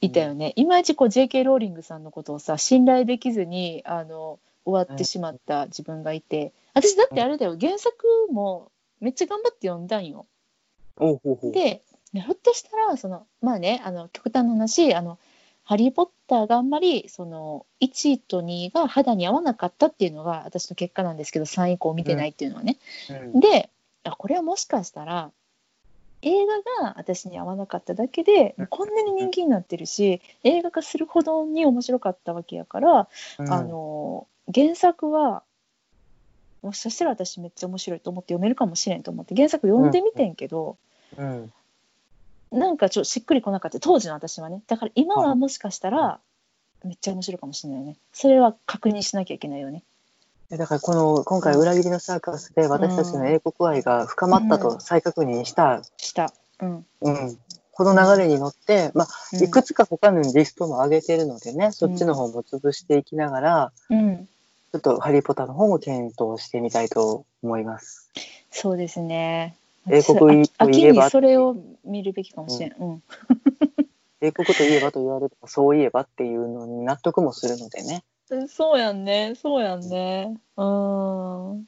[0.01, 0.53] いたよね。
[0.57, 1.45] いまいちこう J.K.
[1.45, 8.71] ローリングさんのことをさ、信頼できずに、あの、終わってしまった自分がいて、私だってあれだよ、原作も
[9.01, 10.27] めっちゃ頑張って読んだんよ。
[11.53, 11.83] で、
[12.13, 15.19] ねひょっとしたら、その、まあね、あの、極端な話、あの、
[15.65, 22.79] ハリー・ポッターがあんまり、その、1と2が肌に合わなかったっていうのが私の結果なんですけど、3以降見てないっていうのはね。
[23.33, 23.41] うん。
[23.41, 23.71] で、
[24.05, 25.31] あ、これはもしかしたら、
[26.23, 28.67] 映画が私に合わなかっただけで、うん。
[28.67, 33.09] こんなに人気になってるし、映画化するほどに面白かったわけやから、
[33.39, 33.53] うん。
[33.53, 35.45] あの、原作は、
[36.63, 40.77] もしかしたら私めっちゃ面白いと思って読めるかもしれんと思って原作読んでみてんけど、
[41.17, 41.53] うん
[42.53, 43.81] なんかちょっとしっくりこなかった。
[43.81, 44.63] 当時の私はね。
[44.67, 46.21] だから今はもしかしたら
[46.85, 47.97] めっちゃ面白いかもしれないね。
[48.13, 49.83] それは確認しなきゃいけないよね。
[50.51, 56.33] えだからこの今回裏切りのサーカスで私たちの英国愛が深まったと再確認した、した。
[56.61, 57.39] うん、うん。
[57.73, 59.43] この流れに乗って、まあ、うん。
[59.43, 64.29] いくつか他のリストも上げてるのでね、そっちの方も潰していきながら、うん、
[64.73, 68.11] ちょっとハリー・ポッターの方も検討してみたいと思います。
[68.51, 69.57] そうですね
[69.89, 73.03] 英国といえば秋にそれを見るべきかもしれん、うん
[74.25, 78.05] 英国といえばと言われてもそういえばっていうのに納得もするのでね。
[78.49, 81.67] そうやんねそうやんねうん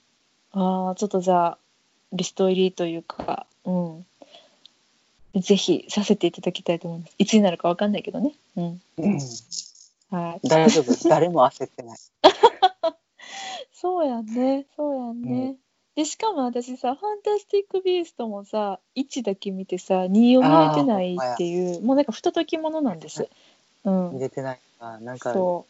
[0.53, 1.59] ああちょっとじゃあ
[2.12, 4.07] リスト入りというかうん
[5.43, 9.19] ぜひさせていただきたいと思いますいつになるかわかんないけどねうんうん、
[10.15, 11.09] はい大丈夫。
[11.09, 11.99] 誰も焦ってない。
[13.73, 15.57] そうやんね、そうやんね。
[15.97, 23.29] で、しかも私さ、ファンタスティック・ビーストもさ、1だけ見てさ、2を見れてないっていう、もうなんか、ふとときものなんです。
[23.85, 24.19] うん入。
[24.19, 24.99] れてないか。
[24.99, 25.66] なんか、そ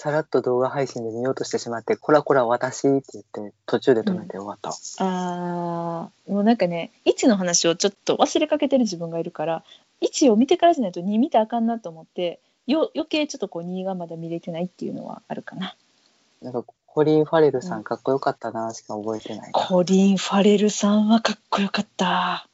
[0.00, 4.70] さらっと動画配信で見ようとしてしまって、こらこら私って言って途中で止めて終わった。
[4.98, 9.62] あーもうなんかね1の話をちょっと忘れかけてる自分がいるから
[10.00, 15.74] 1を見てからじゃないと2見たらあかんなと思ってよ余計ちょっとこう2がまだ見れてないっていうのはあるかな。
[16.40, 19.52] なんかコリン・ファレルさうんんかっこよかったなしか覚えてないな。
[19.52, 22.48] コリン・ファレルさんはかっこよかった。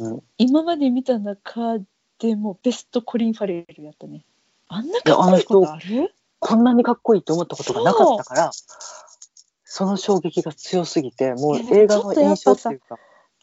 [0.00, 1.78] うん今まで見た中
[2.18, 4.24] でもベストコリン・ファレルやったね。
[4.68, 6.14] あんなかっこいいことある？
[6.38, 8.50] こんなにかっこいいと思ったことがなかったから、
[9.64, 12.98] その衝撃が強すぎて、もう映画の印象っていうか、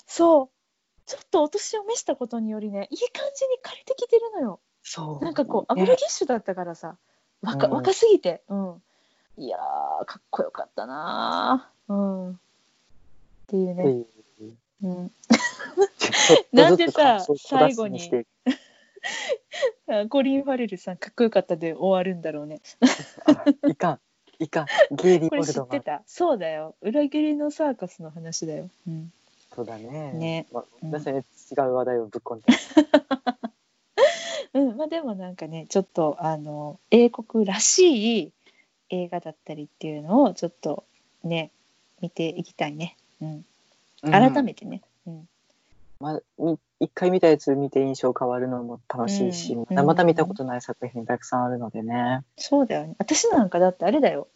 [0.08, 0.50] そう。
[1.08, 4.60] ちょっとお年を召したことによりねいい感じに枯れてきてるのよ。
[4.82, 5.26] そう。
[5.26, 6.96] なんかこうアねグロギッシュだったからさ
[7.42, 8.84] 若,、うん若すぎて、うん、
[9.38, 11.72] いやーかっこよかったな。
[11.90, 12.36] ー、うん、っ
[13.48, 14.08] ていうね、う
[14.84, 15.12] うん、
[16.52, 18.00] なんでさ最後に。
[20.10, 22.62] コリン・ファレルさんかっこよかったで終わるんだろうね。
[23.26, 24.00] あいかん、
[24.40, 24.66] いかん。
[24.96, 25.80] ゲイリー・これ知オルドマン。
[25.80, 26.04] ってた？
[26.06, 26.76] そうだよ。
[26.82, 29.12] 裏切りのサーカスの話だよ、うん、
[29.56, 30.14] そうだね。
[30.14, 30.46] ね。
[30.52, 30.92] まあ、うん。
[30.92, 32.48] 私はね違う話題をぶっ込んで。
[34.54, 38.34] うん、まあでもなんかねちょっとあの英国らしい
[38.92, 40.84] 映画だったりっていうのをちょっと
[41.24, 41.52] ね
[42.02, 43.46] 見ていきたいね、うん、
[44.04, 45.28] 改めてね、うん。
[46.00, 49.60] まあ、み一回見たやつ見て印象変わるのも楽しいし、うん。
[49.62, 52.24] またまた見たことない作品たくさんあるのでね。
[52.38, 52.96] そうだよね。
[52.98, 54.28] 私なんかだってあれだよ。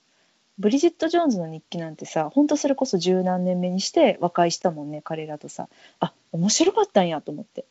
[0.58, 5.68] ブリジット・ジョーンズの日記なんてさほんとそれこそ十何年目にして和解したもんね彼らとさ。
[6.00, 7.66] あ面白かったんやと思って。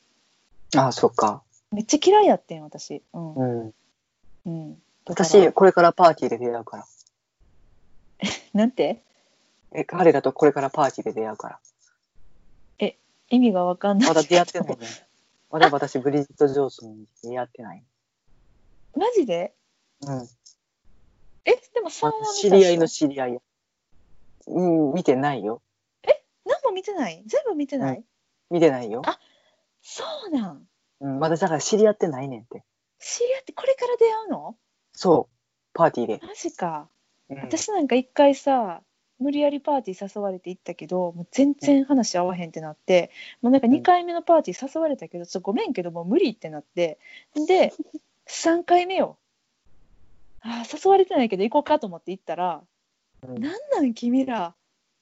[0.77, 1.43] ああ、そっか。
[1.71, 3.01] めっちゃ嫌いやってん私。
[3.13, 3.75] うん、うん。
[4.47, 6.87] うん、私、これからパーティーで出会うから。
[8.55, 9.03] なんて？
[9.73, 11.61] え、彼らとこれからパーティーで出会うから。
[13.31, 14.87] 意味がわかんないまだ出会ってないね。
[15.51, 17.83] まだ私、ブリジット・ジョーンズに出会ってない。
[18.95, 19.55] マジで？
[20.03, 20.29] うん。
[21.47, 23.41] えでも3ま話見た知り合いの知り合いや。
[24.47, 25.63] うん、見てないよ。
[26.07, 26.11] ょ
[26.45, 27.25] 何も見てない？
[27.27, 28.05] 全部見てない、
[28.51, 29.03] 見てないよ。
[29.07, 29.19] あ
[29.83, 30.69] そうなん
[31.01, 32.63] うん、まだだから知り合ってないねんって。
[32.99, 34.57] 知り合ってこれから出会うの？
[34.95, 35.35] そう。
[35.75, 36.21] パーティーで。
[36.23, 36.89] マジか。
[37.29, 38.83] うん、私なんか一回さ
[39.19, 43.11] 無理やりパーティー誘われて行ったけどもう全然話合わへんってなって、
[43.43, 46.99] もうなんか2回目のパーティー誘われたけど、ちょっとごめんけどもう無理ってなって。
[47.47, 47.73] で
[48.27, 49.17] 3回目よ。
[50.41, 52.63] あー誘われてないけど行こうかと思って行ったら
[53.23, 53.41] 「うん。
[53.41, 54.55] なんなん君ら。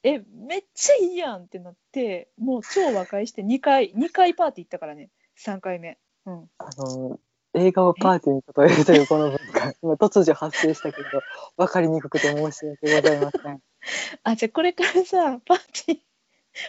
[0.05, 5.09] えめっちゃいいやん」ってなってもう超和解して2回2回パーティー行ったからね。
[5.37, 5.97] 3回目。
[6.25, 6.49] うん。
[6.59, 7.19] あの、
[7.55, 11.07] 映画をパーティーに例えるというこの文化、今突如発生したけど、
[11.57, 13.61] 分かりにくくて申し訳ございません。
[14.23, 15.99] あじゃあこれからさパーティー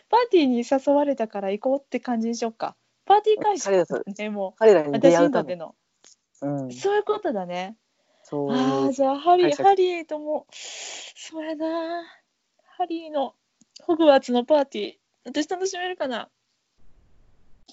[0.09, 2.77] パーティーに誘われたから行こうって感じにしようか。
[3.07, 5.75] パーティー会場彼らとねも彼らに出会うための、
[6.41, 7.77] うん、そういうことだね。
[8.23, 12.05] そうああじゃあハリーハリーともそうやな。
[12.77, 13.35] ハリーの
[13.83, 14.95] ホグワーツのパーティー
[15.27, 16.29] 私楽しめるかな。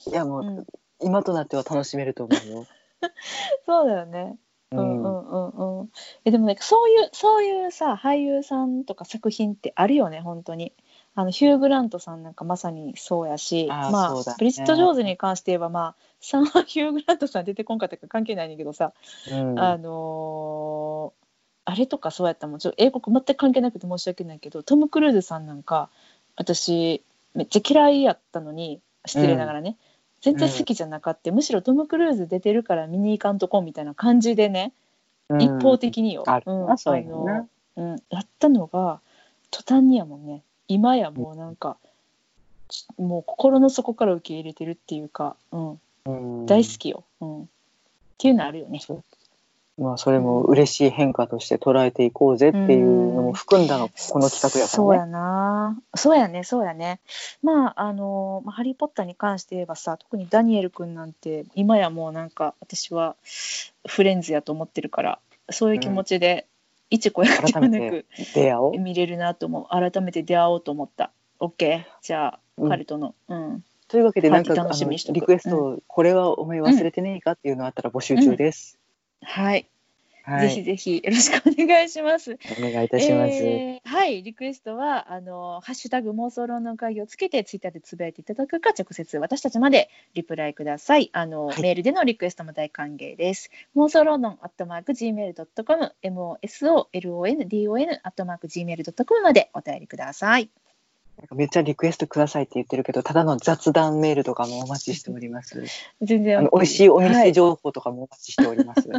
[0.07, 0.65] いやもう、うん。
[1.01, 2.67] 今となっては楽しめると思うよ。
[3.65, 4.37] そうだよね。
[4.71, 5.89] ううんんうんうんうん。
[6.23, 10.73] えでもねそういうそういうさ俳優さんとか作品ってあるよね本当に。
[11.13, 14.21] あのヒュー・グラントさんなんかまさにそうやしまあ、ね。
[14.37, 18.93] ブリジット・ジョーズに関して言えばまあ 3はヒュー・グラントさん出てこんかったから関係ないねんだけどさ、
[19.29, 19.59] うん。
[19.59, 21.21] あのー
[21.63, 22.59] あれとかそうやったもん。
[22.59, 25.89] ちょっと英国全く関係なくて申し訳ないけどトム・クルーズさんなんか
[26.35, 27.03] 私
[27.35, 29.77] めっちゃ嫌いやったのに失礼ながらね、
[30.21, 34.71] 全然好きじゃなかった、むしろトム・クルーズ出てるから見に行かんとこみたいな感じでね、
[35.29, 35.41] うん。
[35.41, 38.99] 一方的によ、うんなそういうあのうん、やったのが
[39.49, 40.43] 途端にやもんね。
[40.67, 41.77] 今やもうなんか、
[42.67, 46.11] ちもう心の底から受け入れてるっていうか、うん、う
[46.43, 46.45] ん。
[46.45, 47.45] 大好きよ、うん、っ
[48.17, 48.79] ていうのあるよね。
[49.81, 55.11] まあそれも嬉しい変化として捉えていこうぜっていうのも含んだの、この企画やそうやからね。
[55.11, 55.81] な。
[55.95, 56.99] そうやねそうやね。
[57.41, 63.15] まああのまあハリー・ポッターに関して言えばさ特にダニエル君なんて今やもうなんか私は
[63.87, 66.47] フレンズやと思ってるからそういう気持ちで、
[66.89, 68.79] 一子やではなく出会おう。
[68.79, 69.65] 見れるなと思う。
[69.69, 71.11] 改めて出会おうと思った。
[71.39, 72.69] OK じゃあ、うん。
[72.69, 73.63] 彼とのうん。
[73.87, 78.79] というわけでなんかリクエスト、これはお前忘れてねえかっていうのあったら募集中です。
[79.23, 79.67] はい、
[80.23, 80.49] はい。
[80.49, 83.31] ぜひぜひよろしくお願いしますお願いいたします。
[83.33, 91.09] えーはい、リクエストは、あの、ハッシュタグ妄想論の会議をつけて、ツイッターでつぶやいていただくか、直接私たちまでリプライください。
[91.13, 93.51] あの、はいメールでのリクエストも大歓迎です。
[93.75, 100.49] 妄想論論アットマーク Gmail.com、MOSOLONDON アットマーク Gmail.com までお便りください。
[101.21, 105.63] なんかめっちゃリクエストくださいって言ってるけど、ただの雑談メールとかもお待ちしております。
[106.01, 108.89] 全然あの美味しいおはい、店情報とかもお待ちしております。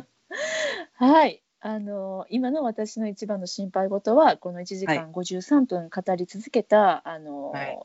[0.94, 1.42] はい。
[1.60, 7.78] あの今の私の一番の心配事はこの1時間53分語り続けた、あの、はい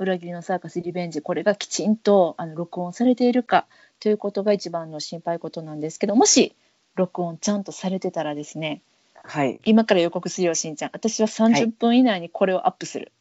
[0.00, 3.66] 裏切りのサーカスリベンジこれがきちんとあの録音されているか
[4.00, 6.56] ということが一番の心配事なんですけどもし
[6.94, 8.80] 録音ちゃんとされてたらですね
[9.22, 9.60] はい。
[9.64, 13.12] 今から予告するよしんちゃん私は30分以内にこれをアップする。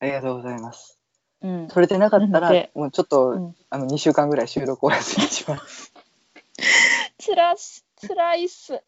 [0.00, 0.98] ありがとうございます。
[1.42, 5.92] うん、それでなかったらもうちょっと、うんあの、2週間ぐらい収録お休みします。
[7.18, 8.82] つらしつらいっす。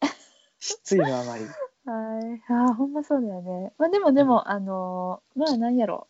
[0.59, 1.43] 失意のあまり。
[1.43, 3.73] はい、あーほんまそうだよね。
[3.77, 6.07] まあでもでも、あのーまあ何やろ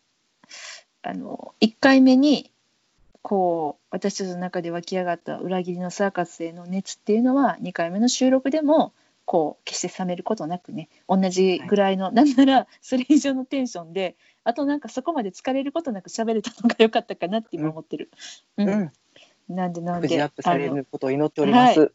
[1.02, 2.50] あの1回目に
[3.22, 8.92] こう私たちの中で湧き上がった裏切りのサーカスへの熱っていうのは2回目の収録でも
[9.28, 18.10] こう決して冷めることなくね同じぐらいの、なんなら それ以上のテンションであとなんかそこまで疲れることなく喋れたのが良かったかなって今思ってる。
[18.56, 18.92] ううんん。
[19.50, 21.92] なんでなんでアップされることを祈っております。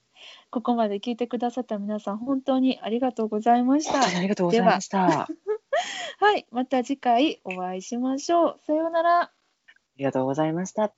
[0.52, 5.22] ここまで聞いてくださった皆さん本当にありがとうございましたありがとうございました。
[5.22, 5.28] あ
[6.22, 8.60] はい、また次回お会いしましょう。
[8.62, 9.32] さようなら。
[9.98, 10.94] りがとうございました。